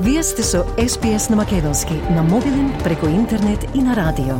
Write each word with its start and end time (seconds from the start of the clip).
Вие 0.00 0.22
сте 0.22 0.42
со 0.42 0.64
SPS 0.76 1.30
на 1.30 1.36
Македонски, 1.36 1.94
на 2.10 2.22
мобилен, 2.22 2.72
преку 2.84 3.06
интернет 3.06 3.64
и 3.74 3.78
на 3.78 3.96
радио. 3.96 4.34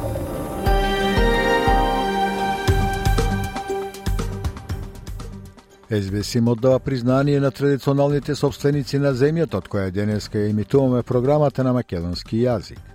СБС 5.90 6.34
им 6.34 6.48
оддава 6.48 6.78
признание 6.78 7.40
на 7.40 7.50
традиционалните 7.50 8.34
собственици 8.34 8.98
на 8.98 9.14
земјата, 9.14 9.54
од 9.62 9.68
која 9.70 9.90
денеска 9.90 10.38
ја 10.38 10.50
имитуваме 10.50 11.02
програмата 11.02 11.62
на 11.62 11.72
македонски 11.72 12.42
јазик. 12.42 12.93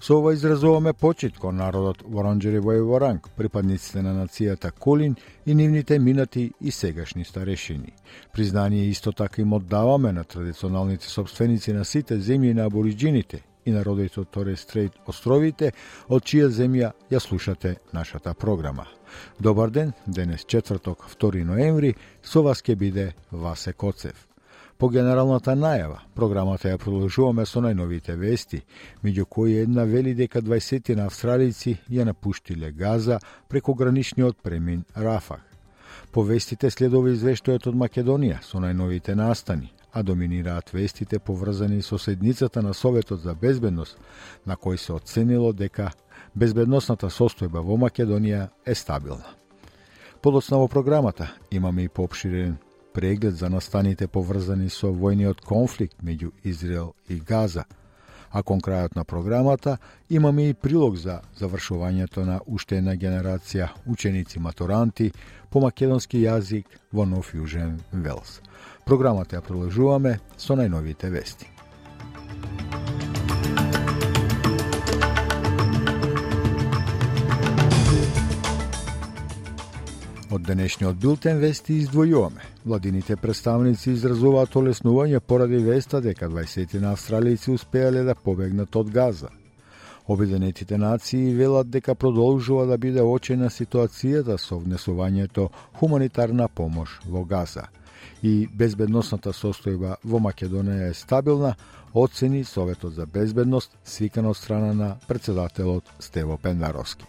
Со 0.00 0.16
ова 0.18 0.32
изразуваме 0.32 0.92
почит 0.92 1.38
кон 1.38 1.58
народот 1.60 2.00
Воронџери 2.02 2.60
Војворанг, 2.64 3.28
припадниците 3.36 4.00
на 4.02 4.14
нацијата 4.16 4.70
Кулин 4.72 5.16
и 5.46 5.54
нивните 5.54 5.98
минати 5.98 6.52
и 6.60 6.70
сегашни 6.70 7.24
старешини. 7.24 7.92
Признание 8.32 8.88
исто 8.88 9.12
така 9.12 9.42
им 9.42 9.52
оддаваме 9.52 10.12
на 10.12 10.24
традиционалните 10.24 11.06
собственици 11.06 11.72
на 11.72 11.84
сите 11.84 12.16
земји 12.16 12.54
на 12.54 12.64
абориджините 12.64 13.42
и 13.66 13.72
народите 13.72 14.20
од 14.20 14.30
Торе 14.30 14.56
Стрейт 14.56 14.96
островите, 15.06 15.72
од 16.08 16.24
чија 16.24 16.48
земја 16.48 16.92
ја 17.12 17.20
слушате 17.20 17.76
нашата 17.92 18.34
програма. 18.34 18.86
Добар 19.40 19.70
ден, 19.70 19.92
денес 20.06 20.44
четврток, 20.44 21.04
2 21.20 21.44
ноември, 21.44 21.94
со 22.22 22.42
вас 22.42 22.62
ќе 22.62 22.76
биде 22.76 23.12
Васе 23.32 23.72
Коцев. 23.72 24.29
По 24.80 24.88
генералната 24.88 25.52
најава, 25.52 25.98
програмата 26.16 26.70
ја 26.70 26.78
продолжуваме 26.80 27.44
со 27.44 27.60
најновите 27.60 28.14
вести, 28.16 28.62
меѓу 29.04 29.26
кои 29.28 29.58
една 29.60 29.82
вели 29.84 30.14
дека 30.16 30.40
20 30.40 30.94
на 30.96 31.04
австралици 31.04 31.74
ја 31.92 32.06
напуштиле 32.08 32.70
Газа 32.72 33.18
преку 33.48 33.74
граничниот 33.74 34.38
премин 34.42 34.84
Рафах. 34.96 35.42
По 36.12 36.24
вестите 36.24 36.70
следува 36.70 37.12
извештајот 37.12 37.68
од 37.68 37.76
Македонија 37.76 38.38
со 38.40 38.56
најновите 38.56 39.12
настани, 39.14 39.68
а 39.92 40.02
доминираат 40.02 40.72
вестите 40.72 41.18
поврзани 41.18 41.82
со 41.82 41.98
седницата 41.98 42.62
на 42.62 42.72
Советот 42.74 43.20
за 43.20 43.34
безбедност, 43.34 43.98
на 44.46 44.56
кој 44.56 44.76
се 44.76 44.92
оценило 44.92 45.52
дека 45.52 45.90
безбедносната 46.34 47.12
состојба 47.12 47.60
во 47.60 47.76
Македонија 47.76 48.48
е 48.64 48.74
стабилна. 48.74 49.28
Подоцна 50.22 50.56
во 50.56 50.68
програмата 50.68 51.28
имаме 51.50 51.82
и 51.82 51.88
поопширен 51.88 52.56
преглед 52.92 53.36
за 53.36 53.50
настаните 53.50 54.06
поврзани 54.08 54.70
со 54.70 54.90
војниот 54.92 55.44
конфликт 55.46 56.02
меѓу 56.02 56.32
Израел 56.44 56.94
и 57.08 57.20
Газа, 57.20 57.64
а 58.30 58.42
кон 58.42 58.60
крајот 58.60 58.96
на 58.96 59.04
програмата 59.04 59.78
имаме 60.10 60.48
и 60.48 60.54
прилог 60.54 60.96
за 60.96 61.20
завршувањето 61.38 62.24
на 62.24 62.40
уште 62.46 62.78
една 62.78 62.94
генерација 62.96 63.68
ученици 63.86 64.38
матуранти 64.38 65.12
по 65.50 65.60
македонски 65.60 66.22
јазик 66.22 66.66
во 66.92 67.04
Нов 67.04 67.34
Јужен 67.34 67.78
Велс. 67.92 68.40
Програмата 68.86 69.36
ја 69.36 69.42
продолжуваме 69.42 70.18
со 70.38 70.54
најновите 70.54 71.10
вести. 71.10 71.49
Од 80.30 80.44
денешниот 80.46 80.94
билтен 80.94 81.40
вести 81.42 81.80
издвојуваме. 81.80 82.44
Владините 82.64 83.16
представници 83.18 83.90
изразуваат 83.90 84.54
олеснување 84.54 85.18
поради 85.20 85.58
веста 85.58 85.98
дека 86.00 86.28
20 86.30 86.76
на 86.78 86.92
австралијци 86.94 87.50
успеале 87.50 88.04
да 88.06 88.14
побегнат 88.14 88.76
од 88.76 88.92
Газа. 88.94 89.30
Обединетите 90.06 90.78
нации 90.78 91.34
велат 91.34 91.70
дека 91.70 91.94
продолжува 91.94 92.66
да 92.66 92.78
биде 92.78 93.02
очена 93.02 93.50
ситуацијата 93.50 94.38
со 94.38 94.60
внесувањето 94.62 95.48
хуманитарна 95.80 96.48
помош 96.48 97.00
во 97.06 97.24
Газа 97.24 97.66
и 98.22 98.46
безбедносната 98.46 99.34
состојба 99.34 99.96
во 100.04 100.22
Македонија 100.22 100.90
е 100.90 100.94
стабилна, 100.94 101.54
оцени 101.94 102.44
Советот 102.44 102.94
за 102.94 103.06
безбедност 103.06 103.74
свикан 103.84 104.26
од 104.26 104.36
страна 104.36 104.72
на 104.74 104.96
председателот 105.08 105.90
Стево 105.98 106.38
Пендаровски. 106.38 107.04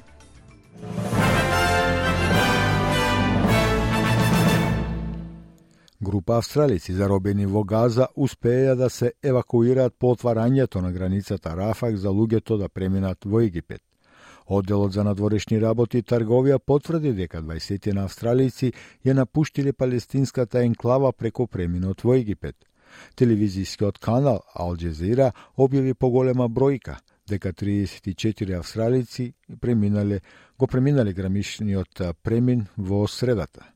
Група 6.03 6.37
австралици 6.37 6.93
заробени 6.93 7.45
во 7.45 7.63
Газа 7.63 8.07
успеа 8.15 8.75
да 8.75 8.89
се 8.89 9.11
евакуираат 9.23 9.93
по 9.99 10.15
отварањето 10.15 10.81
на 10.81 10.91
границата 10.91 11.53
Рафак 11.55 11.97
за 11.97 12.09
луѓето 12.09 12.57
да 12.57 12.69
преминат 12.69 13.25
во 13.25 13.41
Египет. 13.41 13.81
Одделот 14.47 14.93
за 14.93 15.03
надворешни 15.03 15.59
работи 15.61 15.99
и 15.99 16.03
трговија 16.03 16.57
потврди 16.57 17.11
дека 17.13 17.41
20 17.41 17.93
на 17.93 18.05
австралици 18.09 18.73
ја 19.05 19.13
напуштиле 19.13 19.73
палестинската 19.73 20.63
енклава 20.65 21.11
преку 21.11 21.45
преминот 21.47 22.01
во 22.01 22.15
Египет. 22.15 22.55
Телевизискиот 23.15 23.99
канал 23.99 24.41
Ал 24.55 24.75
Джезира 24.75 25.33
објави 25.55 25.93
поголема 25.93 26.49
бројка 26.49 26.97
дека 27.29 27.53
34 27.53 28.57
австралици 28.57 29.33
преминале 29.61 30.21
го 30.57 30.67
преминале 30.67 31.13
граничниот 31.13 32.01
премин 32.23 32.65
во 32.77 33.07
средата. 33.07 33.69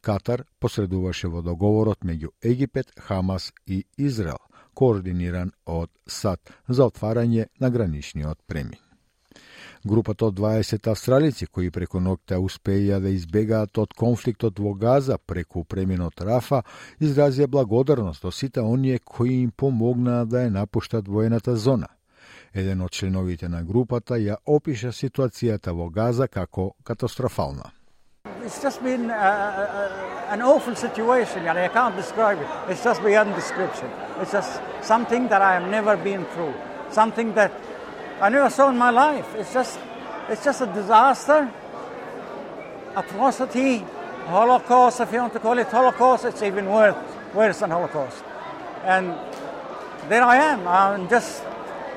Катар 0.00 0.44
посредуваше 0.58 1.28
во 1.28 1.42
договорот 1.42 2.04
меѓу 2.04 2.30
Египет, 2.42 2.92
Хамас 2.96 3.52
и 3.66 3.84
Израел, 3.98 4.38
координиран 4.74 5.52
од 5.66 5.90
САД 6.06 6.54
за 6.68 6.86
отварање 6.88 7.48
на 7.60 7.70
граничниот 7.70 8.38
премин. 8.46 8.78
Групата 9.84 10.26
од 10.26 10.34
20 10.34 10.88
австралици 10.90 11.46
кои 11.46 11.70
преку 11.70 12.00
ноќта 12.00 12.36
успеја 12.36 12.98
да 13.00 13.08
избегаат 13.08 13.78
од 13.78 13.94
конфликтот 13.96 14.58
во 14.58 14.74
Газа 14.74 15.16
преку 15.18 15.64
преминот 15.64 16.20
Рафа, 16.20 16.62
изразија 17.00 17.46
благодарност 17.46 18.22
до 18.22 18.30
сите 18.30 18.60
оние 18.60 18.98
кои 18.98 19.40
им 19.42 19.50
помогнаа 19.50 20.26
да 20.26 20.44
ја 20.44 20.52
напуштат 20.60 21.08
воената 21.08 21.56
зона. 21.56 21.88
Еден 22.52 22.82
од 22.82 22.92
членовите 22.92 23.48
на 23.48 23.62
групата 23.64 24.14
ја 24.20 24.36
опиша 24.46 24.92
ситуацијата 24.92 25.72
во 25.72 25.88
Газа 25.88 26.28
како 26.28 26.74
катастрофална. 26.84 27.70
It's 28.50 28.60
just 28.60 28.82
been 28.82 29.12
uh, 29.12 29.14
uh, 29.14 30.32
an 30.32 30.42
awful 30.42 30.74
situation, 30.74 31.46
I 31.46 31.68
can't 31.68 31.94
describe 31.94 32.40
it. 32.40 32.48
It's 32.68 32.82
just 32.82 33.00
beyond 33.00 33.36
description. 33.36 33.88
It's 34.18 34.32
just 34.32 34.60
something 34.82 35.28
that 35.28 35.40
I 35.40 35.60
have 35.60 35.70
never 35.70 35.96
been 35.96 36.24
through, 36.24 36.54
something 36.90 37.32
that 37.34 37.52
I 38.20 38.28
never 38.28 38.50
saw 38.50 38.70
in 38.70 38.76
my 38.76 38.90
life. 38.90 39.36
It's 39.36 39.54
just, 39.54 39.78
it's 40.28 40.42
just 40.42 40.62
a 40.62 40.66
disaster, 40.66 41.48
atrocity, 42.96 43.84
Holocaust, 44.26 44.98
if 44.98 45.12
you 45.12 45.20
want 45.20 45.32
to 45.34 45.38
call 45.38 45.56
it 45.56 45.68
Holocaust. 45.68 46.24
It's 46.24 46.42
even 46.42 46.66
worse, 46.66 46.96
worse 47.32 47.60
than 47.60 47.70
Holocaust. 47.70 48.24
And 48.82 49.14
there 50.08 50.24
I 50.24 50.36
am. 50.38 50.66
I'm 50.66 51.08
just 51.08 51.44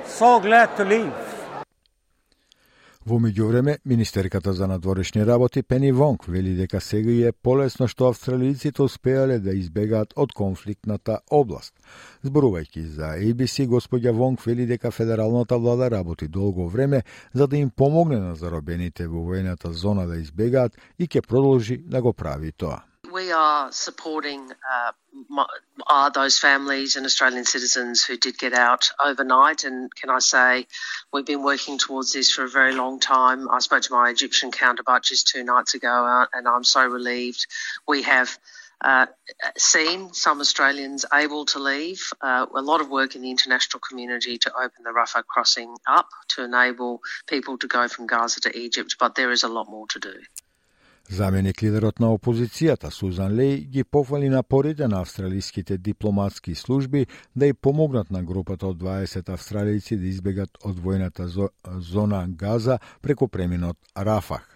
so 0.05 0.39
glad 0.39 0.77
to 0.77 0.85
leave. 0.85 1.32
Во 3.03 3.17
меѓувреме, 3.19 3.81
министерката 3.83 4.53
за 4.53 4.67
надворешни 4.67 5.25
работи 5.25 5.63
Пени 5.63 5.91
Вонг 5.91 6.23
вели 6.27 6.53
дека 6.55 6.79
сега 6.81 7.11
е 7.27 7.33
полесно 7.35 7.89
што 7.91 8.07
австралијците 8.07 8.79
успеале 8.79 9.41
да 9.43 9.51
избегаат 9.51 10.13
од 10.15 10.31
конфликтната 10.31 11.17
област. 11.27 11.73
Зборувајќи 12.23 12.85
за 12.95 13.09
ABC, 13.17 13.67
господја 13.67 14.15
Вонг 14.15 14.39
вели 14.47 14.63
дека 14.65 14.91
федералната 14.91 15.59
влада 15.59 15.91
работи 15.91 16.27
долго 16.27 16.69
време 16.69 17.03
за 17.33 17.47
да 17.47 17.57
им 17.57 17.69
помогне 17.69 18.21
на 18.23 18.35
заробените 18.35 19.07
во 19.07 19.27
воената 19.27 19.73
зона 19.73 20.07
да 20.07 20.15
избегаат 20.15 20.79
и 20.97 21.03
ќе 21.03 21.27
продолжи 21.27 21.83
да 21.83 22.01
го 22.01 22.13
прави 22.13 22.51
тоа. 22.51 22.85
We 23.13 23.31
are 23.31 23.71
supporting 23.71 24.51
uh, 24.51 24.91
my, 25.29 25.45
are 25.87 26.09
those 26.09 26.39
families 26.39 26.95
and 26.95 27.05
Australian 27.05 27.45
citizens 27.45 28.03
who 28.03 28.17
did 28.17 28.37
get 28.39 28.53
out 28.53 28.89
overnight. 29.03 29.63
And 29.63 29.93
can 29.95 30.09
I 30.09 30.19
say, 30.19 30.67
we've 31.13 31.25
been 31.25 31.43
working 31.43 31.77
towards 31.77 32.11
this 32.11 32.31
for 32.31 32.43
a 32.43 32.49
very 32.49 32.73
long 32.73 32.99
time. 32.99 33.47
I 33.49 33.59
spoke 33.59 33.83
to 33.83 33.93
my 33.93 34.09
Egyptian 34.09 34.51
counterpart 34.51 35.03
just 35.03 35.27
two 35.27 35.43
nights 35.43 35.75
ago, 35.75 36.05
uh, 36.05 36.25
and 36.33 36.47
I'm 36.47 36.63
so 36.63 36.85
relieved. 36.85 37.45
We 37.87 38.01
have. 38.03 38.37
Uh, 38.83 39.05
seen 39.55 40.11
some 40.11 40.41
Australians 40.41 41.05
able 41.13 41.45
to 41.45 41.57
leave. 41.57 42.11
Uh, 42.19 42.45
a 42.53 42.61
lot 42.61 42.81
of 42.81 42.89
work 42.89 43.15
in 43.15 43.21
the 43.21 43.31
international 43.31 43.79
community 43.79 44.37
to 44.37 44.51
open 44.53 44.83
the 44.83 44.89
Rafah 44.89 45.23
crossing 45.25 45.77
up 45.87 46.09
to 46.35 46.43
enable 46.43 46.99
people 47.25 47.57
to 47.59 47.67
go 47.67 47.87
from 47.87 48.07
Gaza 48.07 48.41
to 48.41 48.59
Egypt, 48.59 48.97
but 48.99 49.15
there 49.15 49.31
is 49.31 49.43
a 49.43 49.47
lot 49.47 49.69
more 49.69 49.87
to 49.87 49.99
do. 49.99 50.15
Заменик 51.09 51.61
лидерот 51.61 51.99
на 51.99 52.07
опозицијата 52.15 52.89
Сузан 52.89 53.33
Леј 53.35 53.67
ги 53.67 53.83
пофали 53.83 54.29
напорите 54.29 54.87
на 54.87 55.01
австралиските 55.01 55.77
дипломатски 55.77 56.55
служби 56.55 57.05
да 57.35 57.45
ја 57.45 57.53
помогнат 57.53 58.11
на 58.11 58.23
групата 58.23 58.67
од 58.67 58.77
20 58.77 59.29
австралици 59.29 59.97
да 59.97 60.07
избегат 60.07 60.57
од 60.63 60.79
војната 60.79 61.27
зона 61.79 62.25
Газа 62.27 62.79
преку 63.01 63.27
преминот 63.27 63.77
Рафах. 63.95 64.47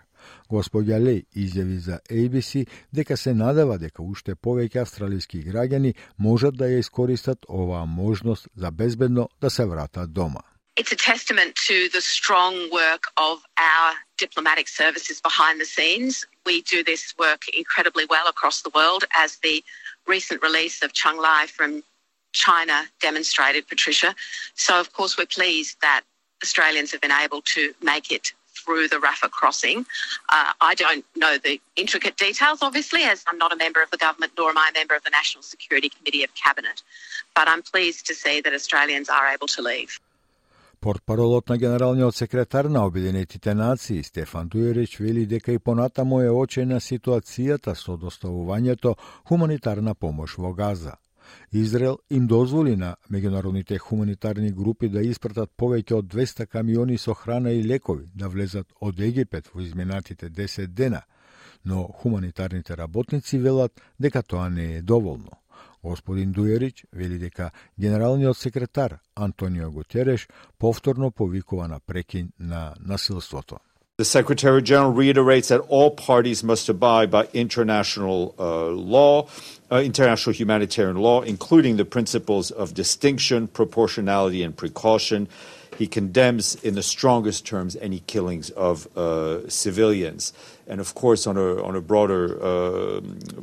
Господја 0.50 1.00
Леј 1.04 1.26
изјави 1.36 1.78
за 1.78 2.00
ABC 2.10 2.68
дека 2.94 3.18
се 3.18 3.34
надева 3.34 3.78
дека 3.78 4.02
уште 4.02 4.36
повеќе 4.36 4.82
австралиски 4.82 5.44
граѓани 5.44 5.96
можат 6.18 6.56
да 6.56 6.72
ја 6.72 6.80
искористат 6.80 7.46
оваа 7.50 7.86
можност 7.86 8.48
за 8.56 8.72
безбедно 8.72 9.30
да 9.42 9.50
се 9.50 9.66
вратат 9.66 10.14
дома. 10.14 10.42
It's 10.78 10.92
a 10.92 10.96
testament 10.96 11.56
to 11.66 11.90
the 11.90 12.02
strong 12.02 12.70
work 12.72 13.06
of 13.18 13.40
our 13.58 13.94
diplomatic 14.20 14.68
services 14.68 15.20
behind 15.20 15.60
the 15.60 15.66
scenes. 15.66 16.24
We 16.46 16.62
do 16.62 16.84
this 16.84 17.16
work 17.18 17.46
incredibly 17.52 18.06
well 18.06 18.28
across 18.28 18.62
the 18.62 18.70
world, 18.70 19.04
as 19.16 19.38
the 19.38 19.64
recent 20.06 20.44
release 20.44 20.84
of 20.84 20.94
Chung 20.94 21.18
Lai 21.18 21.48
from 21.48 21.84
China 22.32 22.84
demonstrated, 23.02 23.68
Patricia. 23.68 24.14
So, 24.54 24.80
of 24.80 24.94
course, 24.94 25.18
we're 25.18 25.26
pleased 25.26 25.78
that 25.82 26.02
Australians 26.44 26.92
have 26.92 27.02
been 27.02 27.12
able 27.12 27.42
to 27.42 27.74
make 27.82 28.12
it 28.12 28.34
through 28.56 28.88
the 28.88 28.98
Rafah 28.98 29.32
crossing. 29.32 29.84
Uh, 30.30 30.52
I 30.62 30.76
don't 30.76 31.04
know 31.16 31.40
the 31.40 31.60
intricate 31.76 32.18
details, 32.18 32.62
obviously, 32.62 33.02
as 33.02 33.24
I'm 33.26 33.40
not 33.40 33.52
a 33.52 33.56
member 33.56 33.82
of 33.82 33.90
the 33.90 33.98
government, 33.98 34.34
nor 34.38 34.52
am 34.52 34.60
I 34.60 34.70
a 34.70 34.78
member 34.78 34.94
of 34.94 35.04
the 35.04 35.10
National 35.10 35.42
Security 35.42 35.90
Committee 35.90 36.24
of 36.24 36.36
Cabinet. 36.36 36.84
But 37.36 37.48
I'm 37.48 37.64
pleased 37.64 38.06
to 38.08 38.14
see 38.14 38.42
that 38.42 38.54
Australians 38.54 39.10
are 39.10 39.28
able 39.28 39.48
to 39.48 39.62
leave. 39.64 40.00
Портпаролот 40.88 41.50
на 41.50 41.58
генералниот 41.58 42.16
секретар 42.16 42.66
на 42.66 42.86
Обединетите 42.86 43.54
нации 43.54 44.04
Стефан 44.04 44.48
Дујерич 44.48 45.00
вели 45.00 45.26
дека 45.26 45.52
и 45.52 45.60
понатамо 45.60 46.22
е 46.22 46.30
очена 46.32 46.78
ситуацијата 46.80 47.74
со 47.76 47.98
доставувањето 47.98 48.94
хуманитарна 49.28 49.96
помош 49.96 50.38
во 50.38 50.54
Газа. 50.54 50.94
Израел 51.52 51.98
им 52.10 52.28
дозволи 52.28 52.76
на 52.76 52.96
меѓународните 53.12 53.78
хуманитарни 53.78 54.52
групи 54.52 54.88
да 54.88 55.04
испратат 55.04 55.52
повеќе 55.58 55.94
од 55.94 56.06
200 56.06 56.48
камиони 56.48 56.98
со 56.98 57.14
храна 57.14 57.52
и 57.52 57.64
лекови 57.64 58.08
да 58.16 58.30
влезат 58.30 58.72
од 58.80 59.00
Египет 59.00 59.52
во 59.54 59.60
изминатите 59.62 60.30
10 60.30 60.68
дена, 60.68 61.02
но 61.66 61.84
хуманитарните 61.84 62.78
работници 62.78 63.40
велат 63.40 63.82
дека 64.00 64.24
тоа 64.24 64.50
не 64.50 64.78
е 64.78 64.82
доволно. 64.82 65.36
Господин 65.84 66.34
Дујерич 66.34 66.86
вели 66.94 67.18
дека 67.20 67.52
генералниот 67.80 68.38
секретар 68.38 69.00
Антонио 69.16 69.72
Гутереш 69.72 70.28
повторно 70.60 71.12
повикува 71.12 71.68
на 71.68 71.80
прекин 71.80 72.32
на 72.40 72.74
насилството. 72.80 73.58
The 74.00 74.06
Secretary 74.06 74.62
General 74.62 74.92
reiterates 74.92 75.48
that 75.48 75.62
all 75.70 75.90
parties 75.90 76.44
must 76.44 76.70
abide 76.70 77.10
by 77.10 77.28
international 77.34 78.36
uh, 78.38 78.68
law, 78.68 79.28
uh, 79.72 79.82
international 79.84 80.34
humanitarian 80.34 80.98
law, 80.98 81.24
including 81.24 81.78
the 81.78 81.86
principles 81.86 82.52
of 82.52 82.76
distinction, 82.76 83.48
proportionality, 83.48 84.44
and 84.44 84.56
precaution. 84.56 85.28
He 85.78 85.88
condemns 85.88 86.56
in 86.64 86.74
the 86.74 86.82
strongest 86.82 87.46
terms 87.46 87.76
any 87.80 88.00
killings 88.00 88.50
of 88.50 88.88
uh, 88.98 89.48
civilians. 89.48 90.34
And 90.68 90.82
of 90.82 90.96
course, 90.96 91.28
on 91.28 91.38
a, 91.38 91.64
on 91.64 91.76
a 91.76 91.82
broader, 91.82 92.24
uh, 92.42 93.02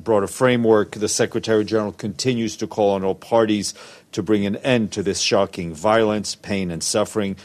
broader 0.08 0.26
framework, 0.26 0.90
the 0.92 1.08
Secretary 1.08 1.64
General 1.64 1.92
continues 1.92 2.56
to 2.56 2.66
call 2.66 2.90
on 2.96 3.04
all 3.04 3.14
parties 3.14 3.72
to 4.12 4.22
bring 4.22 4.44
an 4.46 4.56
end 4.56 4.90
to 4.92 5.02
this 5.02 5.20
shocking 5.20 5.72
violence, 5.74 6.34
pain, 6.34 6.70
and 6.70 6.82
suffering. 6.82 7.36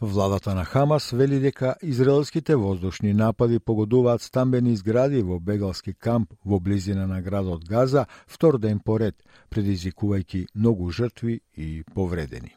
Владата 0.00 0.54
на 0.54 0.64
Хамас 0.64 1.10
вели 1.10 1.38
дека 1.38 1.74
израелските 1.82 2.56
воздушни 2.56 3.12
напади 3.12 3.58
погодуваат 3.58 4.22
стамбени 4.22 4.76
згради 4.76 5.22
во 5.22 5.40
бегалски 5.40 5.94
камп 5.94 6.32
во 6.44 6.60
близина 6.60 7.06
на 7.06 7.22
градот 7.22 7.64
Газа 7.64 8.06
втор 8.26 8.58
ден 8.58 8.78
поред, 8.78 9.16
предизвикувајќи 9.50 10.46
многу 10.54 10.90
жртви 10.90 11.40
и 11.56 11.82
повредени 11.94 12.54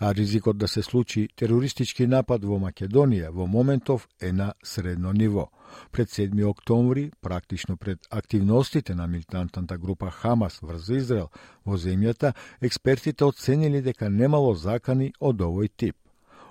а 0.00 0.14
ризикот 0.14 0.58
да 0.58 0.68
се 0.68 0.82
случи 0.82 1.28
терористички 1.36 2.06
напад 2.06 2.44
во 2.44 2.58
Македонија 2.60 3.30
во 3.32 3.46
моментов 3.46 4.08
е 4.20 4.32
на 4.32 4.52
средно 4.64 5.12
ниво. 5.12 5.48
Пред 5.92 6.08
7 6.08 6.44
октомври, 6.44 7.12
практично 7.22 7.76
пред 7.76 7.98
активностите 8.10 8.94
на 8.94 9.06
милитантната 9.06 9.78
група 9.78 10.10
Хамас 10.10 10.60
врз 10.62 10.88
Израел 10.88 11.28
во 11.66 11.76
земјата, 11.76 12.34
експертите 12.60 13.24
оценили 13.24 13.82
дека 13.82 14.10
немало 14.10 14.54
закани 14.54 15.12
од 15.20 15.40
овој 15.40 15.70
тип. 15.76 15.96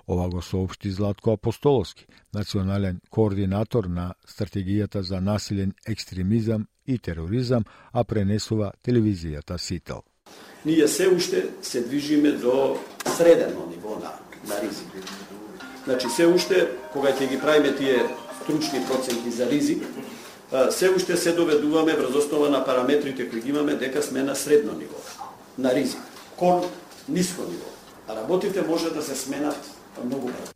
Ова 0.08 0.30
го 0.30 0.42
соопшти 0.42 0.92
Златко 0.92 1.32
Апостоловски, 1.32 2.06
национален 2.34 3.02
координатор 3.10 3.86
на 3.86 4.14
стратегијата 4.28 5.00
за 5.00 5.22
насилен 5.22 5.74
екстремизам 5.88 6.68
и 6.86 7.00
тероризам, 7.00 7.64
а 7.94 8.04
пренесува 8.04 8.72
телевизијата 8.86 9.58
Сител 9.58 10.04
ние 10.66 10.88
се 10.88 11.08
уште 11.10 11.46
се 11.62 11.82
движиме 11.82 12.32
до 12.32 12.78
средено 13.18 13.66
ниво 13.70 13.90
на, 13.90 14.12
на 14.48 14.62
ризик. 14.62 14.88
Значи, 15.86 16.10
се 16.10 16.28
уште, 16.28 16.68
кога 16.94 17.14
ќе 17.14 17.30
ги 17.30 17.40
правиме 17.40 17.76
тие 17.76 18.02
стручни 18.42 18.82
проценти 18.90 19.32
за 19.32 19.50
ризик, 19.50 19.84
се 20.70 20.90
уште 20.90 21.18
се 21.18 21.32
доведуваме 21.32 21.94
врз 21.94 22.16
основа 22.16 22.50
на 22.50 22.66
параметрите 22.66 23.30
кои 23.30 23.42
ги 23.42 23.50
имаме 23.50 23.74
дека 23.74 24.04
сме 24.04 24.24
на 24.24 24.36
средно 24.36 24.74
ниво 24.74 24.98
на 25.58 25.76
ризик, 25.76 26.02
кон 26.38 26.66
ниско 27.10 27.42
ниво. 27.42 27.70
А 28.08 28.16
работите 28.16 28.62
може 28.62 28.90
да 28.90 29.02
се 29.02 29.16
сменат 29.16 29.58
многу 30.04 30.28
брзо. 30.28 30.55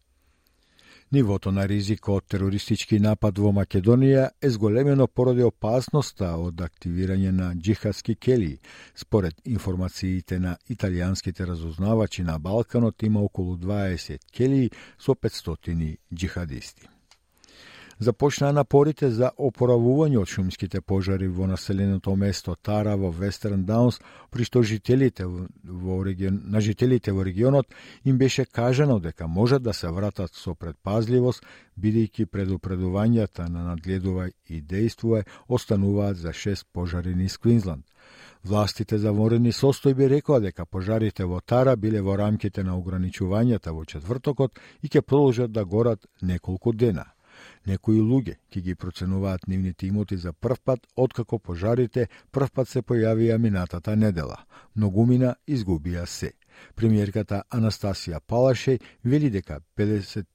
Нивото 1.12 1.52
на 1.52 1.64
ризик 1.68 2.08
од 2.14 2.26
терористички 2.30 3.00
напад 3.02 3.40
во 3.42 3.50
Македонија 3.58 4.28
е 4.42 4.50
зголемено 4.54 5.08
поради 5.08 5.42
опасноста 5.48 6.30
од 6.38 6.62
активирање 6.62 7.32
на 7.38 7.48
джихадски 7.56 8.16
кели. 8.16 8.52
Според 8.96 9.42
информациите 9.46 10.40
на 10.40 10.54
италијанските 10.70 11.50
разузнавачи 11.50 12.24
на 12.30 12.38
Балканот 12.38 13.04
има 13.04 13.26
околу 13.26 13.58
20 13.58 14.30
кели 14.38 14.70
со 15.00 15.18
500 15.18 15.98
джихадисти 16.14 16.99
започнаа 18.00 18.52
напорите 18.56 19.10
за 19.12 19.32
опоравување 19.38 20.18
од 20.22 20.32
шумските 20.32 20.82
пожари 20.82 21.28
во 21.28 21.48
населеното 21.48 22.16
место 22.16 22.56
Тара 22.56 22.96
во 22.98 23.12
Вестерн 23.12 23.66
Даунс, 23.66 24.00
при 24.32 24.44
што 24.48 24.64
жителите 24.64 25.26
во 25.28 26.00
регион, 26.04 26.40
на 26.46 26.62
жителите 26.62 27.12
во 27.12 27.24
регионот 27.24 27.68
им 28.06 28.18
беше 28.18 28.46
кажано 28.46 29.00
дека 29.00 29.28
можат 29.28 29.64
да 29.64 29.74
се 29.74 29.92
вратат 29.92 30.34
со 30.34 30.56
предпазливост, 30.56 31.44
бидејќи 31.80 32.26
предупредувањата 32.26 33.50
на 33.50 33.76
надледувај 33.76 34.32
и 34.48 34.62
действува 34.62 35.24
остануваат 35.48 36.18
за 36.18 36.34
шест 36.34 36.68
пожари 36.74 37.16
низ 37.16 37.38
Квинсленд. 37.38 37.86
Властите 38.44 38.98
за 38.98 39.12
ворени 39.12 39.52
состојби 39.52 40.08
рекоа 40.08 40.40
дека 40.40 40.66
пожарите 40.66 41.26
во 41.26 41.42
Тара 41.42 41.76
биле 41.76 42.02
во 42.02 42.16
рамките 42.16 42.64
на 42.64 42.78
ограничувањата 42.80 43.76
во 43.76 43.84
четвртокот 43.86 44.60
и 44.82 44.88
ќе 44.88 45.02
продолжат 45.02 45.52
да 45.52 45.66
горат 45.66 46.08
неколку 46.22 46.72
дена. 46.72 47.06
Некои 47.68 48.00
луѓе 48.00 48.36
ќе 48.52 48.62
ги 48.62 48.76
проценуваат 48.76 49.48
нивните 49.48 49.88
имоти 49.88 50.18
за 50.18 50.34
прв 50.34 50.60
пат 50.64 50.88
откако 50.96 51.40
пожарите 51.40 52.08
прв 52.32 52.52
пат 52.54 52.68
се 52.68 52.82
појавија 52.82 53.38
минатата 53.38 53.96
недела. 53.96 54.38
Многумина 54.76 55.36
изгубија 55.48 56.06
се. 56.06 56.32
Премиерката 56.76 57.44
Анастасија 57.52 58.20
Палашеј 58.20 58.80
вели 59.04 59.30
дека 59.30 59.60
50 59.78 60.26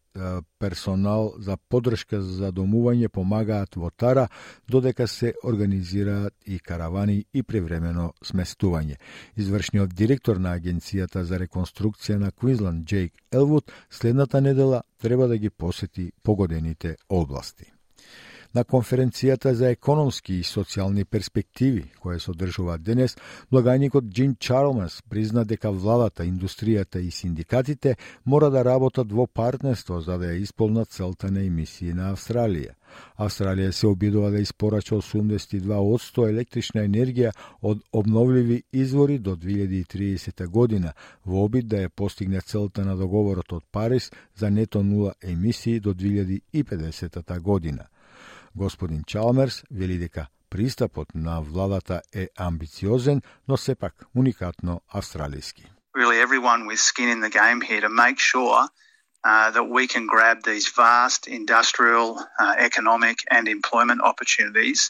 персонал 0.59 1.35
за 1.38 1.56
подршка 1.56 2.21
за 2.23 2.52
домување 2.52 3.09
помагаат 3.09 3.76
во 3.76 3.90
Тара, 3.90 4.28
додека 4.68 5.09
се 5.09 5.35
организираат 5.44 6.35
и 6.47 6.59
каравани 6.59 7.25
и 7.35 7.42
превремено 7.42 8.12
сместување. 8.25 8.97
Извршниот 9.37 9.94
директор 9.94 10.37
на 10.37 10.54
Агенцијата 10.59 11.23
за 11.23 11.38
реконструкција 11.42 12.18
на 12.18 12.30
Квинсленд, 12.30 12.87
Джейк 12.87 13.12
Елвуд, 13.33 13.73
следната 13.90 14.40
недела 14.40 14.83
треба 15.02 15.28
да 15.28 15.38
ги 15.38 15.50
посети 15.50 16.12
погодените 16.23 16.97
области 17.09 17.74
на 18.55 18.65
конференцијата 18.65 19.53
за 19.53 19.71
економски 19.75 20.39
и 20.39 20.47
социјални 20.47 21.05
перспективи, 21.05 21.85
која 22.03 22.19
се 22.23 22.31
одржува 22.31 22.79
денес, 22.79 23.17
благајникот 23.53 24.09
Джин 24.09 24.37
Чарлмас 24.39 25.01
призна 25.11 25.45
дека 25.45 25.71
владата, 25.71 26.25
индустријата 26.25 27.03
и 27.03 27.11
синдикатите 27.11 27.97
мора 28.25 28.51
да 28.51 28.65
работат 28.65 29.13
во 29.13 29.27
партнерство 29.27 30.01
за 30.01 30.19
да 30.19 30.31
ја 30.33 30.43
исполнат 30.43 30.89
целта 30.89 31.31
на 31.31 31.43
емисии 31.43 31.93
на 31.93 32.13
Австралија. 32.15 32.75
Австралија 33.19 33.71
се 33.71 33.87
обидува 33.87 34.31
да 34.31 34.39
испорача 34.39 34.95
82% 34.95 36.29
електрична 36.29 36.85
енергија 36.87 37.33
од 37.63 37.81
обновливи 37.93 38.63
извори 38.73 39.19
до 39.19 39.35
2030 39.37 40.47
година 40.47 40.93
во 41.27 41.45
обид 41.45 41.67
да 41.67 41.83
ја 41.83 41.89
постигне 41.89 42.41
целта 42.41 42.85
на 42.85 42.97
договорот 42.97 43.53
од 43.53 43.65
Париз 43.73 44.11
за 44.37 44.51
нето 44.51 44.83
нула 44.83 45.15
емисии 45.23 45.81
до 45.81 45.95
2050 45.95 47.41
година. 47.41 47.87
Господин 48.57 49.05
Чалмерс 49.05 49.65
вели 49.71 49.99
дека 49.99 50.27
пристапот 50.51 51.09
на 51.15 51.41
владата 51.41 52.03
е 52.15 52.29
амбициозен, 52.39 53.23
но 53.49 53.57
сепак 53.57 53.95
уникатно 54.17 54.81
австралиски. 54.89 55.71
Really 55.97 56.19
everyone 56.27 56.67
with 56.67 56.81
skin 56.81 57.09
in 57.15 57.21
the 57.21 57.31
game 57.41 57.61
here 57.61 57.81
to 57.81 57.93
make 58.05 58.19
sure 58.19 58.59
uh, 59.25 59.51
that 59.55 59.67
we 59.77 59.87
can 59.87 60.07
grab 60.15 60.37
these 60.43 60.67
vast 60.83 61.21
industrial, 61.41 62.07
uh, 62.43 62.55
economic, 62.69 63.17
and 63.31 63.49
employment 63.49 64.01
opportunities 64.11 64.81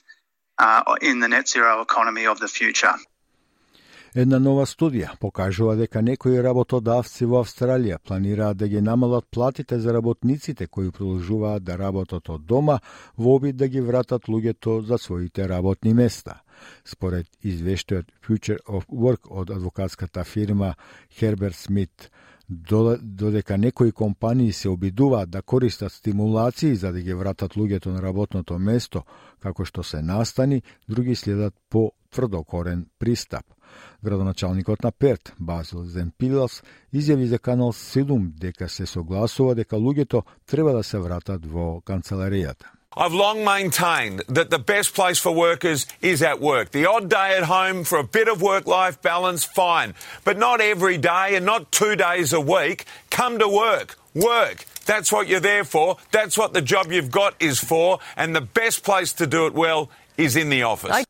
uh, 0.59 0.83
in 1.11 1.21
the 1.21 1.28
net 1.28 1.47
zero 1.49 1.80
economy 1.80 2.26
of 2.26 2.37
the 2.40 2.49
future. 2.59 2.97
Една 4.14 4.38
нова 4.38 4.62
студија 4.62 5.16
покажува 5.18 5.73
дека 5.75 5.99
некои 5.99 6.38
работодавци 6.42 7.26
во 7.26 7.40
Австралија 7.42 7.97
планираат 7.99 8.56
да 8.56 8.68
ги 8.71 8.80
намалат 8.80 9.25
платите 9.26 9.78
за 9.83 9.94
работниците 9.97 10.66
кои 10.66 10.92
продолжуваат 10.92 11.64
да 11.64 11.75
работат 11.78 12.28
од 12.30 12.44
дома 12.47 12.78
во 13.18 13.35
обид 13.35 13.56
да 13.56 13.66
ги 13.68 13.80
вратат 13.80 14.28
луѓето 14.30 14.85
за 14.87 14.99
своите 14.99 15.49
работни 15.49 15.94
места. 15.94 16.42
Според 16.85 17.26
извештајот 17.42 18.12
Future 18.23 18.61
of 18.68 18.87
Work 18.87 19.26
од 19.30 19.50
адвокатската 19.50 20.25
фирма 20.25 20.75
Herbert 21.18 21.59
Smith, 21.59 22.09
додека 23.02 23.59
некои 23.59 23.92
компании 23.92 24.52
се 24.52 24.68
обидуваат 24.68 25.30
да 25.30 25.42
користат 25.42 25.92
стимулации 25.92 26.76
за 26.76 26.92
да 26.92 27.00
ги 27.00 27.14
вратат 27.14 27.54
луѓето 27.54 27.87
на 27.87 28.02
работното 28.02 28.59
место, 28.59 29.02
како 29.40 29.64
што 29.64 29.83
се 29.83 30.02
настани, 30.02 30.62
други 30.88 31.14
следат 31.14 31.54
по 31.71 31.92
тврдокорен 32.11 32.87
пристап. 32.99 33.53
Градоначалникот 34.02 34.82
на 34.82 34.92
Перт, 34.92 35.32
Базил 35.38 35.84
Земпилас, 35.84 36.62
изјави 36.92 37.24
за 37.24 37.38
Канал 37.38 37.72
7 37.72 38.30
дека 38.38 38.68
се 38.68 38.86
согласува 38.86 39.54
дека 39.54 39.76
луѓето 39.76 40.22
треба 40.46 40.72
да 40.72 40.82
се 40.82 40.98
вратат 40.98 41.46
во 41.46 41.80
канцеларијата. 41.80 42.64
I've 42.96 43.12
long 43.12 43.42
maintained 43.44 44.22
that 44.28 44.50
the 44.50 44.58
best 44.58 44.94
place 44.94 45.18
for 45.18 45.32
workers 45.32 45.86
is 46.00 46.22
at 46.22 46.40
work. 46.40 46.70
The 46.70 46.86
odd 46.86 47.08
day 47.10 47.36
at 47.36 47.44
home 47.44 47.82
for 47.82 47.98
a 47.98 48.04
bit 48.04 48.28
of 48.28 48.40
work 48.40 48.66
life 48.68 49.02
balance, 49.02 49.42
fine. 49.44 49.94
But 50.24 50.38
not 50.38 50.60
every 50.60 50.96
day 50.96 51.34
and 51.34 51.44
not 51.44 51.72
two 51.72 51.96
days 51.96 52.32
a 52.32 52.40
week. 52.40 52.84
Come 53.10 53.40
to 53.40 53.48
work. 53.48 53.98
Work. 54.14 54.64
That's 54.86 55.10
what 55.10 55.26
you're 55.26 55.40
there 55.40 55.64
for. 55.64 55.96
That's 56.12 56.38
what 56.38 56.52
the 56.52 56.62
job 56.62 56.92
you've 56.92 57.10
got 57.10 57.34
is 57.40 57.58
for. 57.58 57.98
And 58.16 58.36
the 58.36 58.40
best 58.40 58.84
place 58.84 59.12
to 59.14 59.26
do 59.26 59.46
it 59.46 59.54
well 59.54 59.90
is 60.16 60.36
in 60.36 60.50
the 60.50 60.62
office. 60.62 61.04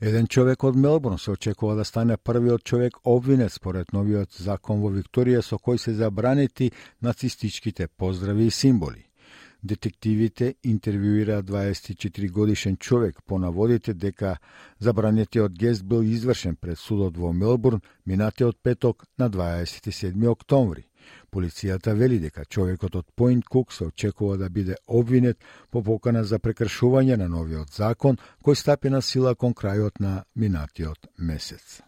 Еден 0.00 0.26
човек 0.26 0.64
од 0.64 0.76
Мелбурн 0.76 1.18
се 1.18 1.30
очекува 1.30 1.74
да 1.74 1.84
стане 1.84 2.16
првиот 2.16 2.64
човек 2.64 2.96
обвинет 3.04 3.52
според 3.52 3.92
новиот 3.92 4.30
закон 4.38 4.78
во 4.78 4.92
Викторија 4.94 5.42
со 5.42 5.58
кој 5.58 5.76
се 5.82 5.94
забранети 5.98 6.70
нацистичките 7.02 7.88
поздрави 7.88 8.46
и 8.46 8.50
символи. 8.50 9.02
Детективите 9.62 10.54
интервјуира 10.64 11.42
24 11.42 12.30
годишен 12.30 12.76
човек 12.76 13.18
по 13.26 13.38
наводите 13.38 13.94
дека 13.94 14.36
забранетиот 14.78 15.58
гест 15.58 15.84
бил 15.84 16.02
извршен 16.02 16.56
пред 16.56 16.78
судот 16.78 17.16
во 17.16 17.32
Мелбурн 17.32 17.80
минатиот 18.06 18.62
петок 18.62 19.04
на 19.18 19.30
27 19.30 20.30
октомври. 20.30 20.86
Полицијата 21.30 21.94
вели 21.94 22.18
дека 22.18 22.44
човекот 22.44 22.94
од 22.94 23.06
Пойнт 23.16 23.44
Кук 23.48 23.72
се 23.72 23.84
очекува 23.84 24.36
да 24.36 24.48
биде 24.50 24.76
обвинет 24.86 25.38
по 25.70 25.82
покана 25.82 26.24
за 26.24 26.38
прекршување 26.38 27.16
на 27.16 27.28
новиот 27.28 27.74
закон 27.74 28.16
кој 28.44 28.54
стапи 28.54 28.90
на 28.90 29.02
сила 29.02 29.34
кон 29.34 29.54
крајот 29.54 30.00
на 30.00 30.24
минатиот 30.34 31.12
месец. 31.18 31.87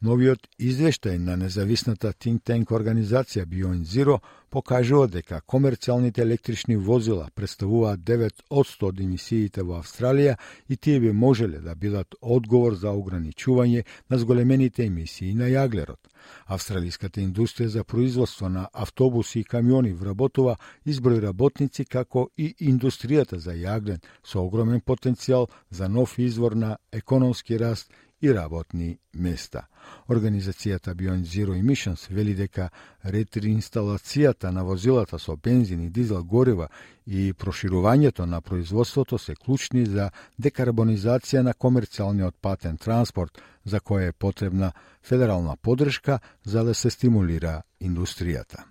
Новиот 0.00 0.46
извештај 0.56 1.18
на 1.20 1.34
независната 1.36 2.14
think 2.16 2.40
tank 2.48 2.70
организација 2.72 3.44
Beyond 3.44 3.84
Zero 3.84 4.14
покажува 4.48 5.10
дека 5.12 5.42
комерцијалните 5.46 6.22
електрични 6.22 6.76
возила 6.76 7.28
представуваат 7.34 8.00
9 8.00 8.40
од 8.48 8.70
100 8.70 8.88
од 8.88 9.02
емисиите 9.04 9.62
во 9.62 9.76
Австралија 9.82 10.38
и 10.68 10.76
тие 10.76 11.00
би 11.04 11.12
можеле 11.12 11.60
да 11.60 11.74
бидат 11.74 12.16
одговор 12.22 12.74
за 12.80 12.96
ограничување 12.96 13.84
на 14.08 14.18
зголемените 14.18 14.86
емисии 14.86 15.34
на 15.34 15.52
јаглерот. 15.52 16.00
Австралиската 16.46 17.20
индустрија 17.20 17.66
за 17.66 17.84
производство 17.84 18.48
на 18.48 18.68
автобуси 18.72 19.40
и 19.40 19.44
камиони 19.44 19.92
вработува 19.92 20.56
изброј 20.86 21.20
работници 21.28 21.84
како 21.84 22.30
и 22.38 22.54
индустријата 22.72 23.36
за 23.36 23.52
јаглен 23.52 24.00
со 24.24 24.40
огромен 24.40 24.80
потенцијал 24.80 25.50
за 25.70 25.88
нов 25.88 26.18
извор 26.18 26.56
на 26.56 26.78
економски 26.90 27.58
раст 27.58 27.92
и 28.22 28.34
работни 28.34 28.98
места. 29.14 29.66
Организацијата 30.08 30.94
Beyond 30.94 31.24
Zero 31.24 31.54
Emissions 31.56 32.08
вели 32.10 32.34
дека 32.34 32.68
ретриинсталацијата 33.04 34.50
на 34.50 34.64
возилата 34.64 35.18
со 35.18 35.36
бензин 35.36 35.82
и 35.82 35.90
дизел 35.90 36.24
горива 36.24 36.68
и 37.06 37.32
проширувањето 37.32 38.26
на 38.26 38.40
производството 38.40 39.18
се 39.18 39.34
клучни 39.34 39.86
за 39.86 40.10
декарбонизација 40.38 41.42
на 41.42 41.54
комерцијалниот 41.54 42.34
патен 42.40 42.76
транспорт, 42.76 43.40
за 43.64 43.80
која 43.80 44.08
е 44.08 44.12
потребна 44.12 44.72
федерална 45.02 45.56
подршка 45.56 46.20
за 46.44 46.64
да 46.64 46.74
се 46.74 46.90
стимулира 46.90 47.62
индустријата. 47.80 48.64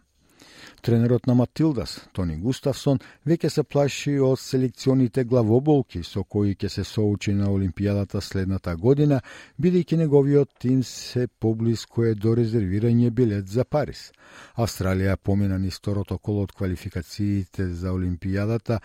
Тренерот 0.81 1.27
на 1.27 1.36
Матилдас, 1.36 2.00
Тони 2.13 2.38
Густавсон, 2.38 3.00
веќе 3.27 3.50
се 3.50 3.63
плаши 3.63 4.13
од 4.19 4.39
селекционите 4.39 5.24
главоболки 5.24 6.03
со 6.03 6.24
кои 6.24 6.55
ќе 6.55 6.69
се 6.69 6.83
соучи 6.83 7.33
на 7.33 7.50
Олимпијадата 7.51 8.21
следната 8.21 8.75
година, 8.75 9.21
бидејќи 9.59 9.98
неговиот 9.98 10.50
тим 10.59 10.83
се 10.83 11.27
поблиско 11.27 12.05
е 12.05 12.15
до 12.15 12.36
резервирање 12.36 13.09
билет 13.12 13.48
за 13.48 13.65
Париз. 13.65 14.12
Австралија 14.55 15.17
помина 15.17 15.57
низ 15.57 15.77
второто 15.79 16.17
коло 16.17 16.43
од 16.48 16.51
квалификациите 16.51 17.67
за 17.74 17.91
Олимпијадата, 17.91 18.79